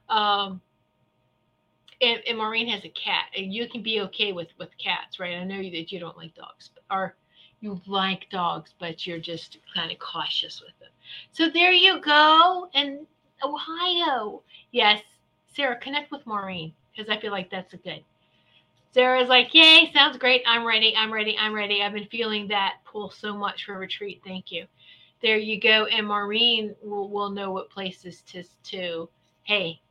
um, 0.14 0.62
and, 2.04 2.22
and 2.28 2.38
Maureen 2.38 2.68
has 2.68 2.84
a 2.86 2.89
cat, 2.89 3.26
and 3.38 3.54
you 3.54 3.68
can 3.68 3.82
be 3.82 4.01
okay 4.01 4.32
with 4.32 4.49
with 4.58 4.70
cats, 4.78 5.20
right? 5.20 5.36
I 5.36 5.43
know 5.43 5.62
that 5.62 5.91
you 5.91 5.99
don't 5.99 6.18
like 6.18 6.36
dogs, 6.36 6.72
or 6.91 7.16
you 7.62 7.82
like 7.88 8.30
dogs, 8.30 8.74
but 8.80 9.08
you're 9.08 9.20
just 9.20 9.58
kind 9.74 9.91
of 9.91 9.99
cautious 9.99 10.62
with 10.62 10.78
them. 10.80 10.89
So 11.32 11.49
there 11.49 11.72
you 11.72 12.01
go, 12.01 12.70
in 12.74 13.06
Ohio. 13.43 14.41
Yes, 14.72 15.01
Sarah, 15.47 15.78
connect 15.78 16.12
with 16.12 16.26
Maureen 16.26 16.74
because 16.91 17.10
I 17.10 17.20
feel 17.20 17.32
like 17.32 17.49
that's 17.49 17.74
a 17.74 17.78
good. 17.78 18.04
Sarah's 18.93 19.30
like, 19.30 19.54
yay, 19.54 19.89
sounds 19.91 20.18
great. 20.18 20.43
I'm 20.45 20.66
ready. 20.66 20.93
I'm 20.95 21.12
ready. 21.12 21.36
I'm 21.39 21.54
ready. 21.54 21.82
I've 21.82 21.93
been 21.93 22.08
feeling 22.08 22.47
that 22.49 22.76
pull 22.86 23.10
so 23.10 23.36
much 23.36 23.66
for 23.66 23.78
retreat. 23.78 24.22
Thank 24.24 24.51
you. 24.51 24.68
There 25.22 25.38
you 25.38 25.60
go. 25.60 25.86
And 25.86 26.06
Maureen 26.06 26.76
will, 26.84 27.10
will 27.10 27.32
know 27.32 27.51
what 27.51 27.72
places 27.72 28.22
to, 28.28 28.43
to, 28.66 29.10
hey, 29.43 29.82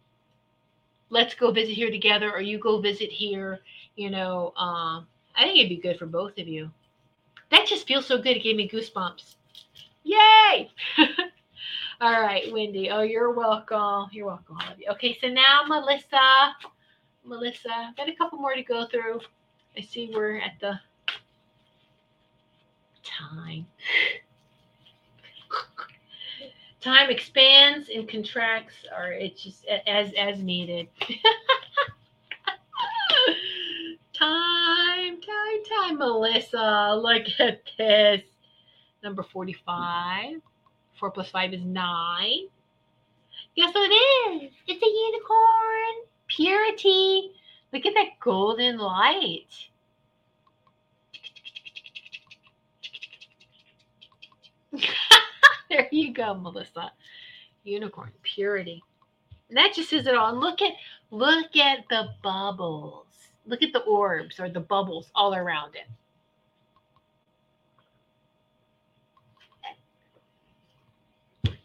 let's 1.13 1.35
go 1.35 1.53
visit 1.53 1.75
here 1.75 1.91
together 1.91 2.33
or 2.33 2.41
you 2.41 2.59
go 2.59 2.81
visit 2.81 3.11
here 3.11 3.61
you 3.97 4.09
know 4.11 4.53
um, 4.57 5.07
i 5.37 5.45
think 5.45 5.59
it'd 5.59 5.69
be 5.69 5.77
good 5.77 5.99
for 5.99 6.07
both 6.07 6.39
of 6.39 6.49
you. 6.49 6.71
That 7.51 7.67
just 7.67 7.87
feels 7.87 8.07
so 8.07 8.17
good. 8.17 8.39
It 8.39 8.43
gave 8.43 8.57
me 8.57 8.67
goosebumps. 8.67 9.35
Yay! 10.05 10.71
All 12.01 12.21
right 12.21 12.51
wendy. 12.51 12.91
Oh 12.91 13.03
you're 13.03 13.31
welcome. 13.31 14.09
You're 14.11 14.27
welcome 14.27 14.57
all 14.59 14.73
of 14.73 14.81
you. 14.81 14.87
okay 14.93 15.17
so 15.21 15.29
now 15.29 15.63
melissa 15.69 16.57
melissa 17.25 17.93
got 17.97 18.09
a 18.09 18.17
couple 18.17 18.39
more 18.39 18.55
to 18.55 18.63
go 18.63 18.87
through. 18.87 19.21
I 19.77 19.83
see 19.83 20.11
we're 20.13 20.39
at 20.39 20.55
the 20.61 20.81
time 23.05 23.67
time 26.83 27.11
expands 27.11 27.89
and 27.89 28.09
contracts 28.09 28.75
or 28.97 29.13
it's 29.13 29.43
just 29.43 29.65
as 29.87 30.13
as 30.19 30.41
needed. 30.41 30.89
Time 34.13 35.21
time 35.21 35.65
time 35.79 35.99
melissa. 35.99 36.95
Look 37.03 37.25
at 37.41 37.63
this. 37.77 38.23
Number 39.03 39.23
45 39.25 40.41
4 40.95 41.11
plus 41.11 41.31
5 41.31 41.55
is 41.55 41.65
9 41.65 42.49
guess 43.57 43.75
what 43.75 43.91
it 43.91 43.95
is? 43.95 44.53
It's 44.67 44.83
a 44.83 44.87
unicorn. 44.87 46.07
Purity. 46.29 47.33
Look 47.73 47.87
at 47.87 47.95
that 47.95 48.21
golden 48.21 48.79
light 48.79 49.69
there 55.73 55.89
you 55.91 56.13
go, 56.13 56.35
Melissa. 56.35 56.93
Unicorn 57.65 58.13
purity. 58.23 58.83
And 59.49 59.57
that 59.57 59.73
just 59.75 59.91
says 59.91 60.07
it 60.07 60.15
all. 60.15 60.31
And 60.31 60.41
look 60.41 60.61
at 60.61 60.73
look 61.11 61.57
at 61.57 61.85
the 61.89 62.09
bubbles. 62.23 63.07
Look 63.47 63.63
at 63.63 63.73
the 63.73 63.81
orbs 63.81 64.39
or 64.39 64.49
the 64.49 64.61
bubbles 64.61 65.11
all 65.15 65.35
around 65.35 65.75
it. 65.75 65.89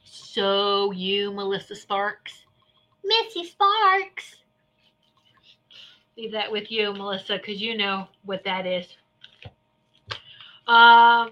So 0.03 0.91
you, 0.91 1.31
Melissa 1.31 1.75
Sparks. 1.75 2.45
Missy 3.03 3.45
Sparks. 3.45 4.35
Leave 6.17 6.31
that 6.31 6.51
with 6.51 6.71
you, 6.71 6.93
Melissa, 6.93 7.37
because 7.37 7.61
you 7.61 7.77
know 7.77 8.07
what 8.23 8.43
that 8.43 8.65
is. 8.65 8.87
Um, 10.67 11.31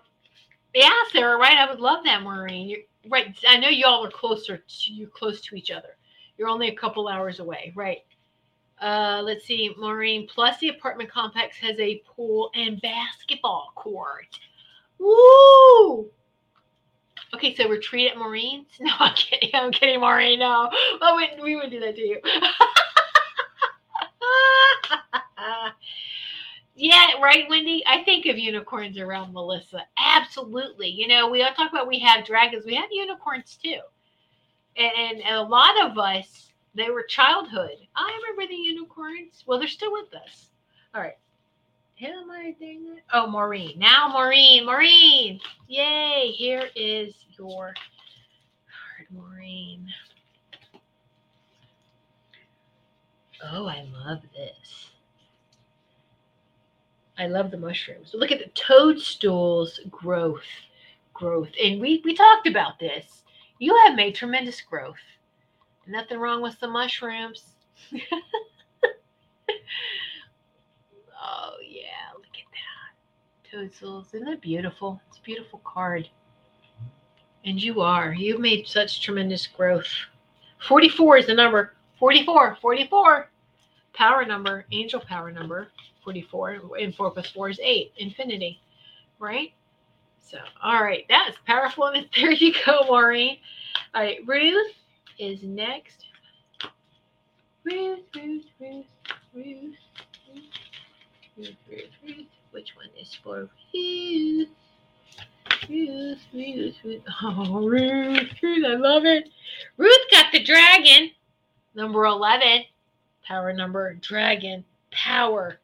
yeah, 0.75 0.91
Sarah, 1.11 1.37
right? 1.37 1.57
I 1.57 1.69
would 1.69 1.79
love 1.79 2.03
that, 2.03 2.21
Maureen. 2.21 2.69
You're, 2.69 2.79
right. 3.09 3.35
I 3.47 3.57
know 3.57 3.69
y'all 3.69 4.05
are 4.05 4.11
closer 4.11 4.57
to 4.57 4.93
you're 4.93 5.09
close 5.09 5.41
to 5.41 5.55
each 5.55 5.71
other. 5.71 5.97
You're 6.37 6.49
only 6.49 6.67
a 6.67 6.75
couple 6.75 7.07
hours 7.07 7.39
away, 7.39 7.71
right? 7.75 8.03
Uh, 8.81 9.21
let's 9.23 9.45
see, 9.45 9.73
Maureen. 9.77 10.27
Plus, 10.27 10.57
the 10.59 10.69
apartment 10.69 11.09
complex 11.09 11.55
has 11.57 11.79
a 11.79 12.03
pool 12.05 12.51
and 12.55 12.81
basketball 12.81 13.71
court. 13.75 14.37
Woo! 14.99 16.09
Okay, 17.33 17.55
so 17.55 17.69
retreat 17.69 18.11
at 18.11 18.17
Maureen's? 18.17 18.67
No, 18.79 18.91
I'm 18.99 19.15
kidding. 19.15 19.51
I'm 19.53 19.71
kidding, 19.71 20.01
Maureen. 20.01 20.39
No, 20.39 20.69
I 21.01 21.13
wouldn't, 21.13 21.41
we 21.41 21.55
wouldn't 21.55 21.71
do 21.71 21.79
that 21.79 21.95
to 21.95 22.01
you. 22.01 22.19
yeah, 26.75 27.19
right, 27.21 27.45
Wendy? 27.49 27.83
I 27.87 28.03
think 28.03 28.25
of 28.25 28.37
unicorns 28.37 28.97
around 28.97 29.33
Melissa. 29.33 29.81
Absolutely. 29.97 30.89
You 30.89 31.07
know, 31.07 31.29
we 31.29 31.41
all 31.41 31.53
talk 31.53 31.71
about 31.71 31.87
we 31.87 31.99
have 31.99 32.25
dragons, 32.25 32.65
we 32.65 32.75
have 32.75 32.89
unicorns 32.91 33.57
too. 33.61 33.79
And, 34.77 35.21
and 35.21 35.35
a 35.35 35.41
lot 35.41 35.89
of 35.89 35.97
us, 35.97 36.51
they 36.75 36.89
were 36.89 37.03
childhood. 37.03 37.77
I 37.95 38.19
remember 38.21 38.51
the 38.51 38.57
unicorns. 38.57 39.43
Well, 39.47 39.57
they're 39.57 39.67
still 39.69 39.93
with 39.93 40.13
us. 40.13 40.49
All 40.93 41.01
right. 41.01 41.17
Am 42.01 42.29
I 42.29 42.53
doing? 42.59 42.99
Oh, 43.13 43.27
Maureen. 43.27 43.79
Now, 43.79 44.09
Maureen. 44.09 44.65
Maureen. 44.65 45.39
Yay. 45.69 46.33
Here 46.35 46.69
is 46.75 47.13
your 47.39 47.73
card, 48.67 49.07
Maureen. 49.11 49.87
Oh, 53.41 53.65
I 53.67 53.87
love 53.93 54.19
this. 54.35 54.89
I 57.17 57.27
love 57.27 57.51
the 57.51 57.57
mushrooms. 57.57 58.11
Look 58.13 58.31
at 58.31 58.39
the 58.39 58.49
toadstools 58.55 59.79
growth. 59.89 60.43
Growth. 61.13 61.49
And 61.63 61.79
we, 61.79 62.01
we 62.03 62.13
talked 62.13 62.47
about 62.47 62.77
this. 62.79 63.23
You 63.59 63.75
have 63.85 63.95
made 63.95 64.15
tremendous 64.15 64.59
growth. 64.61 64.97
Nothing 65.87 66.19
wrong 66.19 66.41
with 66.41 66.59
the 66.59 66.67
mushrooms. 66.67 67.43
oh, 67.93 67.99
yeah. 71.63 72.11
Look 72.15 72.25
at 72.33 72.51
that. 72.51 73.49
Toadstools. 73.49 74.07
Isn't 74.13 74.25
that 74.25 74.41
beautiful? 74.41 74.99
It's 75.07 75.19
a 75.19 75.21
beautiful 75.21 75.61
card. 75.63 76.09
And 77.45 77.61
you 77.61 77.81
are. 77.81 78.13
You've 78.13 78.41
made 78.41 78.67
such 78.67 79.01
tremendous 79.01 79.47
growth. 79.47 79.87
44 80.67 81.17
is 81.19 81.27
the 81.27 81.33
number. 81.33 81.73
44. 81.99 82.57
44. 82.59 83.29
Power 83.95 84.25
number. 84.25 84.65
Angel 84.71 84.99
power 84.99 85.31
number. 85.31 85.69
44. 86.03 86.61
And 86.79 86.93
4 86.95 87.11
plus 87.11 87.29
4 87.29 87.49
is 87.49 87.59
8. 87.61 87.93
Infinity. 87.97 88.59
Right? 89.19 89.53
So, 90.19 90.37
all 90.61 90.83
right. 90.83 91.05
That's 91.09 91.37
powerful. 91.45 91.85
And 91.85 92.07
there 92.15 92.31
you 92.31 92.53
go, 92.65 92.83
Maureen. 92.87 93.37
All 93.93 94.03
right. 94.03 94.19
Ruth 94.25 94.73
is 95.19 95.43
next. 95.43 96.05
Ruth, 97.63 97.99
Ruth, 98.15 98.45
Ruth, 98.59 98.85
Ruth, 99.33 99.75
Ruth, 101.35 101.55
Ruth, 101.67 101.89
Ruth. 102.03 102.27
Which 102.51 102.75
one 102.75 102.89
is 103.01 103.17
for 103.23 103.49
Ruth? 103.73 104.49
Ruth, 105.67 106.19
Ruth, 106.31 106.75
Ruth. 106.83 107.01
Oh, 107.23 107.67
Ruth, 107.67 108.29
Ruth, 108.43 108.65
I 108.65 108.75
love 108.75 109.05
it. 109.05 109.29
Ruth 109.77 110.11
got 110.11 110.31
the 110.31 110.43
dragon. 110.43 111.09
Number 111.73 112.05
11. 112.05 112.63
Power 113.27 113.53
number, 113.53 113.95
dragon. 113.95 114.65
Power. 114.91 115.59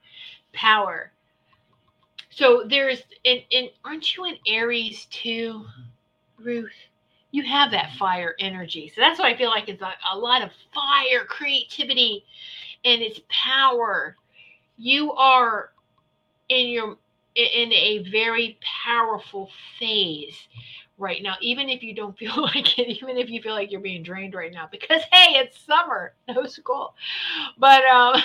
Power. 0.53 1.12
So 2.30 2.66
there's, 2.70 3.03
and, 3.26 3.41
and 3.51 3.70
aren't 3.86 4.16
you 4.16 4.26
in 4.26 4.38
Aries 4.47 5.05
too, 5.12 5.66
Ruth? 6.39 6.72
You 7.32 7.43
have 7.43 7.72
that 7.72 7.93
fire 7.99 8.36
energy. 8.39 8.91
So 8.93 9.01
that's 9.01 9.20
what 9.20 9.28
I 9.28 9.38
feel 9.38 9.49
like 9.49 9.70
it's 9.70 9.82
a, 9.82 9.93
a 10.14 10.18
lot 10.18 10.43
of 10.43 10.51
fire, 10.74 11.26
creativity, 11.28 12.26
and 12.86 13.01
it's 13.01 13.22
power. 13.30 14.18
You 14.78 15.14
are 15.14 15.72
in 16.49 16.68
your 16.70 16.97
in 17.36 17.72
a 17.74 17.99
very 18.12 18.57
powerful 18.86 19.49
phase 19.80 20.36
right 21.02 21.22
now, 21.22 21.36
even 21.41 21.68
if 21.68 21.84
you 21.84 21.93
don't 21.93 22.18
feel 22.18 22.41
like 22.41 22.78
it, 22.78 22.88
even 22.88 23.18
if 23.18 23.30
you 23.30 23.41
feel 23.41 23.54
like 23.54 23.72
you're 23.72 23.82
being 23.82 24.04
drained 24.04 24.34
right 24.34 24.54
now, 24.54 24.68
because 24.72 25.02
hey, 25.12 25.38
it's 25.38 25.60
summer, 25.60 26.14
no 26.28 26.45
school. 26.45 26.93
But 27.58 27.84
um, 27.86 28.22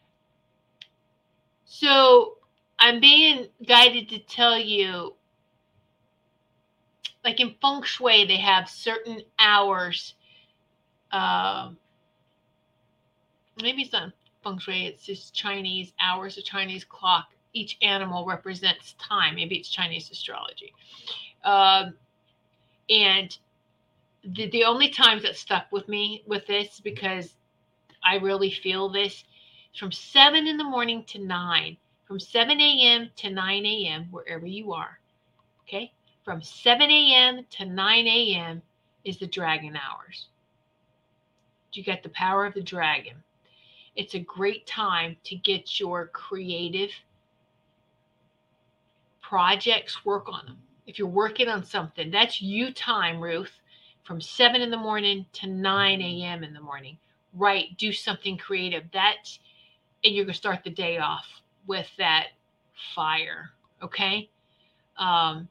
so 1.64 2.36
I'm 2.78 3.00
being 3.00 3.48
guided 3.66 4.08
to 4.10 4.18
tell 4.20 4.58
you, 4.58 5.14
like 7.24 7.40
in 7.40 7.54
feng 7.60 7.82
shui, 7.82 8.24
they 8.24 8.36
have 8.36 8.68
certain 8.68 9.22
hours. 9.38 10.14
Um, 11.12 11.76
maybe 13.60 13.82
it's 13.82 13.92
not 13.92 14.12
feng 14.44 14.58
shui, 14.58 14.86
it's 14.86 15.04
just 15.04 15.34
Chinese 15.34 15.92
hours, 16.00 16.38
a 16.38 16.42
Chinese 16.42 16.84
clock 16.84 17.26
each 17.56 17.78
animal 17.80 18.26
represents 18.26 18.94
time. 18.98 19.34
Maybe 19.34 19.56
it's 19.56 19.68
Chinese 19.68 20.10
astrology. 20.10 20.74
Um, 21.46 21.94
and 22.90 23.36
the, 24.24 24.50
the 24.50 24.64
only 24.64 24.90
times 24.90 25.22
that 25.22 25.36
stuck 25.36 25.70
with 25.70 25.88
me 25.88 26.24
with 26.26 26.46
this, 26.46 26.80
because 26.80 27.34
I 28.04 28.16
really 28.16 28.50
feel 28.50 28.88
this, 28.88 29.24
from 29.78 29.92
7 29.92 30.46
in 30.46 30.56
the 30.56 30.64
morning 30.64 31.04
to 31.04 31.18
9, 31.18 31.76
from 32.06 32.18
7 32.20 32.60
a.m. 32.60 33.10
to 33.16 33.30
9 33.30 33.66
a.m., 33.66 34.08
wherever 34.10 34.46
you 34.46 34.72
are. 34.72 34.98
Okay? 35.62 35.92
From 36.24 36.42
7 36.42 36.90
a.m. 36.90 37.46
to 37.50 37.64
9 37.64 38.06
a.m. 38.06 38.62
is 39.04 39.18
the 39.18 39.26
dragon 39.26 39.76
hours. 39.76 40.26
You 41.72 41.84
get 41.84 42.02
the 42.02 42.08
power 42.10 42.46
of 42.46 42.54
the 42.54 42.62
dragon. 42.62 43.22
It's 43.96 44.14
a 44.14 44.20
great 44.20 44.66
time 44.66 45.16
to 45.24 45.36
get 45.36 45.78
your 45.78 46.06
creative 46.06 46.90
projects, 49.20 50.04
work 50.04 50.28
on 50.28 50.46
them. 50.46 50.58
If 50.86 50.98
you're 50.98 51.08
working 51.08 51.48
on 51.48 51.64
something, 51.64 52.10
that's 52.10 52.40
you 52.40 52.72
time, 52.72 53.20
Ruth, 53.20 53.52
from 54.04 54.20
7 54.20 54.60
in 54.62 54.70
the 54.70 54.76
morning 54.76 55.26
to 55.34 55.46
9 55.48 56.00
a.m. 56.00 56.44
in 56.44 56.54
the 56.54 56.60
morning. 56.60 56.98
Right, 57.34 57.76
do 57.76 57.92
something 57.92 58.38
creative. 58.38 58.84
That's, 58.92 59.40
and 60.04 60.14
you're 60.14 60.24
going 60.24 60.32
to 60.32 60.38
start 60.38 60.64
the 60.64 60.70
day 60.70 60.98
off 60.98 61.26
with 61.66 61.88
that 61.98 62.28
fire. 62.94 63.50
Okay. 63.82 64.30
Um, 64.98 65.48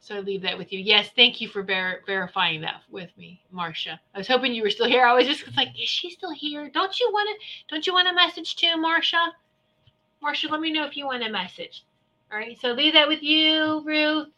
so 0.00 0.16
I 0.16 0.20
leave 0.20 0.42
that 0.42 0.58
with 0.58 0.72
you. 0.72 0.80
Yes, 0.80 1.10
thank 1.14 1.40
you 1.40 1.48
for 1.48 1.62
ver- 1.62 2.02
verifying 2.06 2.60
that 2.62 2.82
with 2.90 3.10
me, 3.16 3.42
Marcia. 3.50 4.00
I 4.14 4.18
was 4.18 4.28
hoping 4.28 4.54
you 4.54 4.62
were 4.62 4.70
still 4.70 4.88
here. 4.88 5.04
I 5.04 5.14
was 5.14 5.26
just 5.26 5.44
like, 5.56 5.68
is 5.80 5.88
she 5.88 6.10
still 6.10 6.32
here? 6.32 6.70
Don't 6.70 6.98
you 6.98 7.10
want 7.12 7.28
to? 7.28 7.46
Don't 7.74 7.86
you 7.86 7.92
want 7.92 8.08
a 8.08 8.14
message 8.14 8.56
too, 8.56 8.76
Marcia? 8.76 9.32
Marcia, 10.22 10.48
let 10.48 10.60
me 10.60 10.72
know 10.72 10.84
if 10.84 10.96
you 10.96 11.06
want 11.06 11.22
a 11.22 11.30
message. 11.30 11.84
All 12.32 12.38
right, 12.38 12.58
so 12.60 12.72
leave 12.72 12.94
that 12.94 13.08
with 13.08 13.22
you, 13.22 13.82
Ruth. 13.84 14.28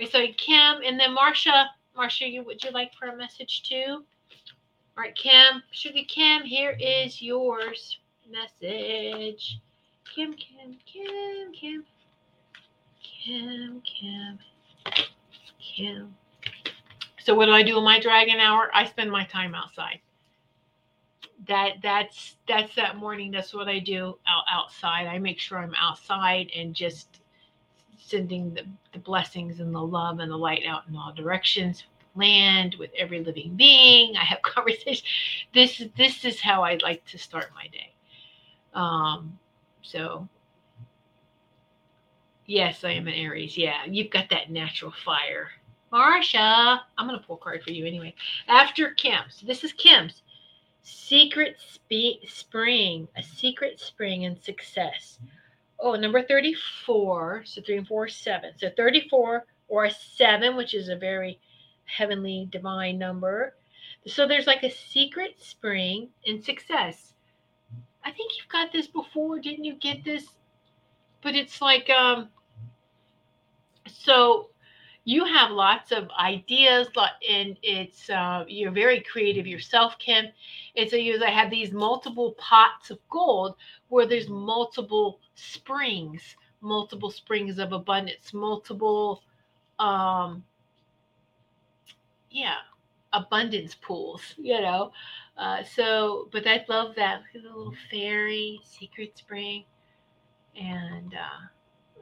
Okay, 0.00 0.10
so 0.10 0.26
Kim, 0.36 0.82
and 0.84 0.98
then 0.98 1.14
Marcia. 1.14 1.70
Marcia, 1.94 2.26
you 2.26 2.42
would 2.44 2.62
you 2.64 2.70
like 2.70 2.92
for 2.94 3.08
a 3.08 3.16
message 3.16 3.62
too? 3.68 4.04
All 4.96 5.04
right, 5.04 5.14
Kim, 5.14 5.62
Sugar 5.70 6.00
Kim, 6.08 6.42
here 6.42 6.76
is 6.80 7.20
yours 7.20 7.98
message. 8.30 9.58
Kim, 10.14 10.34
Kim, 10.34 10.76
Kim, 10.86 11.52
Kim, 11.52 11.84
Kim, 13.02 13.82
Kim, 13.82 14.38
Kim. 15.58 16.14
So 17.18 17.34
what 17.34 17.46
do 17.46 17.52
I 17.52 17.62
do 17.62 17.78
in 17.78 17.84
my 17.84 18.00
dragon 18.00 18.40
hour? 18.40 18.70
I 18.74 18.86
spend 18.86 19.10
my 19.10 19.24
time 19.26 19.54
outside 19.54 20.00
that 21.46 21.72
that's 21.82 22.36
that's 22.46 22.74
that 22.76 22.96
morning 22.96 23.30
that's 23.30 23.52
what 23.52 23.68
i 23.68 23.78
do 23.78 24.16
out 24.28 24.44
outside 24.50 25.06
i 25.06 25.18
make 25.18 25.38
sure 25.38 25.58
i'm 25.58 25.74
outside 25.80 26.48
and 26.54 26.74
just 26.74 27.11
sending 28.12 28.54
the, 28.54 28.62
the 28.92 28.98
blessings 28.98 29.58
and 29.60 29.74
the 29.74 29.80
love 29.80 30.18
and 30.20 30.30
the 30.30 30.36
light 30.36 30.62
out 30.68 30.82
in 30.88 30.94
all 30.94 31.12
directions 31.14 31.84
land 32.14 32.76
with 32.78 32.90
every 32.98 33.24
living 33.24 33.54
being 33.56 34.14
i 34.16 34.24
have 34.24 34.42
conversations 34.42 35.02
this 35.54 35.82
this 35.96 36.24
is 36.24 36.40
how 36.40 36.62
i 36.62 36.78
like 36.82 37.04
to 37.06 37.18
start 37.18 37.46
my 37.54 37.66
day 37.68 37.92
um 38.74 39.38
so 39.80 40.28
yes 42.46 42.84
i 42.84 42.90
am 42.90 43.08
an 43.08 43.14
aries 43.14 43.56
yeah 43.56 43.84
you've 43.88 44.10
got 44.10 44.28
that 44.30 44.50
natural 44.50 44.92
fire 45.04 45.48
Marsha, 45.92 46.80
I'm 46.96 47.08
to 47.08 47.18
pull 47.18 47.36
a 47.36 47.38
card 47.38 47.62
for 47.62 47.70
you 47.70 47.84
anyway. 47.84 48.14
After 48.48 48.92
Kim's, 48.92 49.42
this 49.46 49.62
is 49.62 49.74
Kim's. 49.74 50.22
Secret 50.82 51.56
spe- 51.60 52.26
spring, 52.26 53.08
a 53.16 53.22
secret 53.22 53.78
spring 53.78 54.24
and 54.24 54.40
success. 54.42 55.18
Oh, 55.84 55.96
number 55.96 56.22
34. 56.22 57.42
So 57.44 57.60
three 57.60 57.76
and 57.76 57.86
four, 57.88 58.06
seven. 58.06 58.52
So 58.56 58.70
34 58.76 59.44
or 59.66 59.90
seven, 59.90 60.56
which 60.56 60.74
is 60.74 60.88
a 60.88 60.94
very 60.96 61.40
heavenly 61.86 62.48
divine 62.52 62.98
number. 62.98 63.56
So 64.06 64.28
there's 64.28 64.46
like 64.46 64.62
a 64.62 64.70
secret 64.70 65.34
spring 65.42 66.08
in 66.24 66.40
success. 66.40 67.14
I 68.04 68.12
think 68.12 68.32
you've 68.38 68.48
got 68.48 68.72
this 68.72 68.86
before. 68.86 69.40
Didn't 69.40 69.64
you 69.64 69.74
get 69.74 70.04
this? 70.04 70.24
But 71.20 71.34
it's 71.34 71.60
like, 71.60 71.90
um, 71.90 72.28
so 73.88 74.50
you 75.04 75.24
have 75.24 75.50
lots 75.50 75.90
of 75.90 76.08
ideas 76.18 76.86
and 77.28 77.56
it's 77.62 78.08
uh, 78.08 78.44
you're 78.46 78.70
very 78.70 79.00
creative 79.00 79.46
yourself 79.48 79.98
kim 79.98 80.26
and 80.76 80.88
so 80.88 80.94
you 80.94 81.20
i 81.24 81.30
have 81.30 81.50
these 81.50 81.72
multiple 81.72 82.36
pots 82.38 82.90
of 82.90 82.98
gold 83.10 83.56
where 83.88 84.06
there's 84.06 84.28
multiple 84.28 85.18
springs 85.34 86.36
multiple 86.60 87.10
springs 87.10 87.58
of 87.58 87.72
abundance 87.72 88.32
multiple 88.32 89.22
um 89.78 90.42
yeah, 92.30 92.56
abundance 93.12 93.74
pools, 93.74 94.34
you 94.38 94.60
know. 94.60 94.92
Uh, 95.36 95.62
so, 95.64 96.28
but 96.32 96.46
I 96.46 96.64
love 96.68 96.94
that 96.96 97.22
the 97.32 97.40
little 97.40 97.74
fairy 97.90 98.60
secret 98.64 99.16
spring, 99.16 99.64
and 100.56 101.14
uh, 101.14 101.46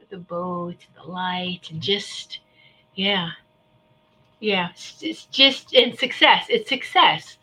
the 0.09 0.17
boat, 0.17 0.77
the 0.95 1.03
light, 1.09 1.69
and 1.71 1.81
just 1.81 2.39
yeah, 2.95 3.31
yeah, 4.39 4.69
it's 5.01 5.25
just 5.27 5.73
in 5.73 5.95
success. 5.97 6.45
It's 6.49 6.69
success. 6.69 7.37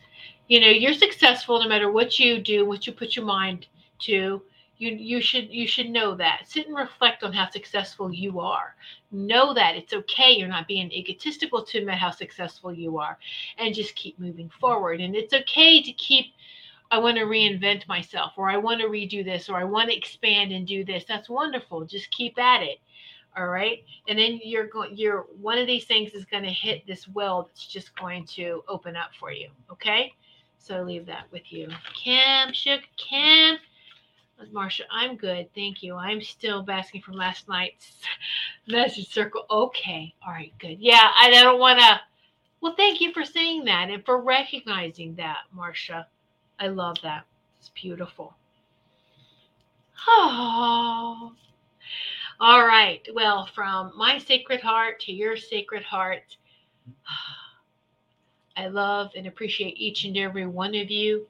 You 0.47 0.59
know, 0.61 0.67
you're 0.69 0.93
successful 0.93 1.61
no 1.61 1.69
matter 1.69 1.91
what 1.91 2.19
you 2.19 2.39
do, 2.39 2.65
what 2.65 2.87
you 2.87 2.93
put 2.93 3.15
your 3.15 3.25
mind 3.25 3.67
to 3.99 4.41
you 4.79 4.91
you 4.91 5.21
should 5.21 5.49
you 5.53 5.67
should 5.67 5.89
know 5.89 6.15
that. 6.15 6.47
Sit 6.47 6.67
and 6.67 6.75
reflect 6.75 7.23
on 7.23 7.33
how 7.33 7.49
successful 7.49 8.11
you 8.11 8.39
are. 8.39 8.75
Know 9.11 9.53
that 9.53 9.75
it's 9.75 9.93
okay 9.93 10.31
you're 10.31 10.47
not 10.47 10.67
being 10.67 10.91
egotistical 10.91 11.63
to 11.63 11.79
admit 11.79 11.95
how 11.95 12.11
successful 12.11 12.73
you 12.73 12.97
are 12.97 13.19
and 13.57 13.75
just 13.75 13.95
keep 13.95 14.17
moving 14.19 14.49
forward. 14.49 15.01
And 15.01 15.15
it's 15.15 15.33
okay 15.33 15.83
to 15.83 15.91
keep 15.93 16.33
i 16.91 16.97
want 16.97 17.17
to 17.17 17.23
reinvent 17.25 17.87
myself 17.87 18.31
or 18.35 18.49
i 18.49 18.57
want 18.57 18.81
to 18.81 18.87
redo 18.87 19.23
this 19.23 19.47
or 19.47 19.57
i 19.57 19.63
want 19.63 19.91
to 19.91 19.95
expand 19.95 20.51
and 20.51 20.65
do 20.65 20.83
this. 20.83 21.03
That's 21.07 21.29
wonderful. 21.29 21.85
Just 21.85 22.09
keep 22.09 22.39
at 22.39 22.63
it 22.63 22.79
all 23.37 23.47
right? 23.47 23.83
And 24.07 24.17
then 24.17 24.39
you're 24.43 24.67
going 24.67 24.97
you're 24.97 25.27
one 25.41 25.57
of 25.57 25.67
these 25.67 25.85
things 25.85 26.13
is 26.13 26.25
going 26.25 26.43
to 26.43 26.49
hit 26.49 26.87
this 26.87 27.07
well 27.07 27.43
that's 27.43 27.67
just 27.67 27.95
going 27.95 28.25
to 28.27 28.63
open 28.67 28.95
up 28.95 29.11
for 29.19 29.31
you 29.31 29.49
okay? 29.71 30.13
So 30.57 30.81
leave 30.83 31.05
that 31.05 31.25
with 31.31 31.51
you. 31.51 31.69
Kim 31.95 32.53
shook 32.53 32.81
Marsha, 34.47 34.81
I'm 34.91 35.15
good. 35.15 35.49
Thank 35.53 35.83
you. 35.83 35.95
I'm 35.95 36.21
still 36.21 36.63
basking 36.63 37.01
from 37.01 37.15
last 37.15 37.47
night's 37.47 37.93
message 38.67 39.09
circle. 39.09 39.45
Okay. 39.49 40.13
All 40.25 40.33
right. 40.33 40.53
Good. 40.59 40.79
Yeah. 40.79 41.11
I 41.17 41.29
don't 41.29 41.59
want 41.59 41.79
to. 41.79 41.99
Well, 42.61 42.75
thank 42.75 42.99
you 43.01 43.13
for 43.13 43.23
saying 43.23 43.65
that 43.65 43.89
and 43.89 44.03
for 44.05 44.21
recognizing 44.21 45.15
that, 45.15 45.39
Marsha. 45.55 46.05
I 46.59 46.67
love 46.67 46.97
that. 47.03 47.25
It's 47.59 47.69
beautiful. 47.69 48.35
Oh. 50.07 51.33
All 52.41 52.65
right. 52.65 53.05
Well, 53.13 53.49
from 53.53 53.91
my 53.97 54.17
sacred 54.17 54.61
heart 54.61 55.01
to 55.01 55.11
your 55.11 55.35
sacred 55.35 55.83
heart, 55.83 56.37
I 58.57 58.67
love 58.67 59.11
and 59.15 59.27
appreciate 59.27 59.77
each 59.77 60.05
and 60.05 60.17
every 60.17 60.45
one 60.45 60.75
of 60.75 60.89
you 60.89 61.27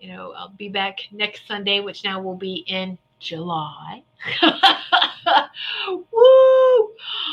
you 0.00 0.12
know, 0.12 0.32
I'll 0.36 0.48
be 0.50 0.68
back 0.68 0.98
next 1.10 1.46
Sunday, 1.46 1.80
which 1.80 2.04
now 2.04 2.20
will 2.20 2.36
be 2.36 2.64
in 2.66 2.98
July. 3.18 4.02
Woo! 5.88 6.92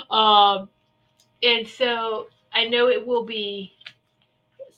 Um, 0.10 0.70
and 1.42 1.68
so 1.68 2.28
I 2.54 2.68
know 2.68 2.88
it 2.88 3.06
will 3.06 3.26
be 3.26 3.74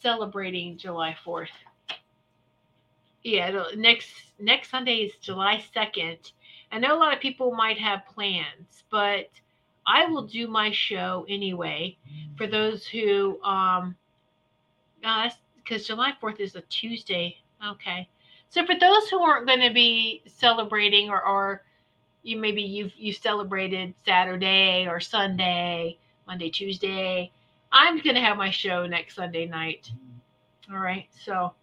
celebrating 0.01 0.77
July 0.77 1.15
4th. 1.25 1.47
Yeah, 3.23 3.65
next 3.75 4.11
next 4.39 4.69
Sunday 4.69 4.97
is 4.97 5.13
July 5.21 5.63
2nd. 5.75 6.31
I 6.71 6.79
know 6.79 6.95
a 6.95 6.99
lot 6.99 7.13
of 7.13 7.19
people 7.19 7.55
might 7.55 7.79
have 7.79 8.05
plans, 8.05 8.83
but 8.91 9.29
I 9.87 10.05
will 10.05 10.23
do 10.23 10.47
my 10.47 10.71
show 10.71 11.25
anyway 11.27 11.97
for 12.37 12.47
those 12.47 12.85
who 12.85 13.41
um 13.43 13.95
because 15.57 15.85
July 15.87 16.13
4th 16.21 16.39
is 16.39 16.55
a 16.55 16.61
Tuesday 16.61 17.37
Okay. 17.65 18.07
So 18.49 18.65
for 18.65 18.75
those 18.77 19.09
who 19.09 19.21
aren't 19.21 19.47
going 19.47 19.61
to 19.61 19.73
be 19.73 20.21
celebrating 20.27 21.09
or, 21.09 21.21
are 21.21 21.61
you 22.23 22.37
maybe 22.37 22.61
you've 22.61 22.93
you 22.97 23.13
celebrated 23.13 23.93
Saturday 24.03 24.87
or 24.87 24.99
Sunday, 24.99 25.97
Monday, 26.27 26.49
Tuesday, 26.49 27.31
I'm 27.71 27.99
going 28.01 28.15
to 28.15 28.21
have 28.21 28.37
my 28.37 28.49
show 28.49 28.85
next 28.87 29.15
Sunday 29.15 29.45
night. 29.45 29.91
All 30.71 30.79
right. 30.79 31.07
So 31.23 31.53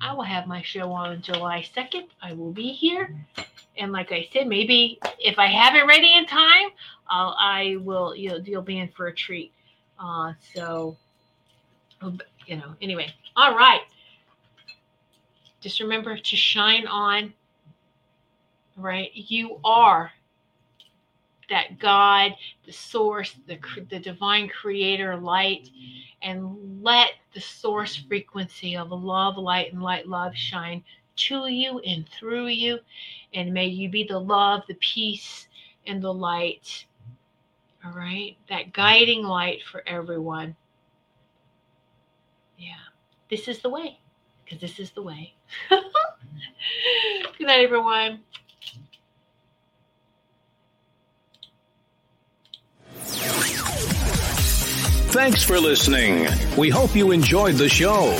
I 0.00 0.12
will 0.12 0.22
have 0.22 0.46
my 0.46 0.62
show 0.62 0.90
on 0.90 1.22
July 1.22 1.64
2nd. 1.76 2.08
I 2.20 2.32
will 2.32 2.52
be 2.52 2.72
here. 2.72 3.14
And 3.76 3.92
like 3.92 4.10
I 4.10 4.28
said, 4.32 4.48
maybe 4.48 4.98
if 5.18 5.38
I 5.38 5.46
have 5.46 5.74
it 5.76 5.86
ready 5.86 6.14
in 6.14 6.26
time, 6.26 6.70
I'll, 7.08 7.36
I 7.38 7.76
will, 7.80 8.14
you'll, 8.16 8.40
you'll 8.40 8.62
be 8.62 8.78
in 8.78 8.88
for 8.88 9.06
a 9.06 9.14
treat. 9.14 9.52
Uh, 9.98 10.32
so, 10.54 10.96
you 12.46 12.56
know, 12.56 12.74
anyway. 12.80 13.12
All 13.36 13.54
right. 13.56 13.82
Just 15.62 15.80
remember 15.80 16.18
to 16.18 16.36
shine 16.36 16.86
on, 16.88 17.32
right? 18.76 19.10
You 19.14 19.60
are 19.64 20.10
that 21.48 21.78
God, 21.78 22.32
the 22.66 22.72
source, 22.72 23.36
the, 23.46 23.58
the 23.90 24.00
divine 24.00 24.48
creator 24.48 25.16
light, 25.16 25.68
and 26.22 26.82
let 26.82 27.12
the 27.34 27.40
source 27.40 27.94
frequency 27.94 28.76
of 28.76 28.90
love, 28.90 29.36
light, 29.36 29.72
and 29.72 29.82
light, 29.82 30.08
love 30.08 30.34
shine 30.34 30.82
to 31.14 31.46
you 31.46 31.78
and 31.80 32.08
through 32.08 32.48
you. 32.48 32.78
And 33.34 33.52
may 33.52 33.66
you 33.66 33.88
be 33.88 34.04
the 34.04 34.18
love, 34.18 34.62
the 34.66 34.74
peace, 34.80 35.46
and 35.86 36.02
the 36.02 36.12
light. 36.12 36.86
All 37.84 37.92
right? 37.92 38.36
That 38.48 38.72
guiding 38.72 39.22
light 39.22 39.60
for 39.70 39.82
everyone. 39.86 40.56
Yeah. 42.58 42.74
This 43.30 43.46
is 43.46 43.60
the 43.60 43.70
way 43.70 43.98
because 44.44 44.60
this 44.60 44.78
is 44.78 44.90
the 44.90 45.02
way. 45.02 45.34
Good 47.38 47.46
night, 47.46 47.64
everyone. 47.64 48.20
Thanks 55.12 55.42
for 55.42 55.60
listening. 55.60 56.26
We 56.56 56.70
hope 56.70 56.96
you 56.96 57.10
enjoyed 57.10 57.56
the 57.56 57.68
show. 57.68 58.18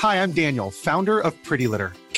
Hi, 0.00 0.22
I'm 0.22 0.32
Daniel, 0.32 0.70
founder 0.70 1.20
of 1.20 1.34
Pretty 1.42 1.66
Litter. 1.66 1.92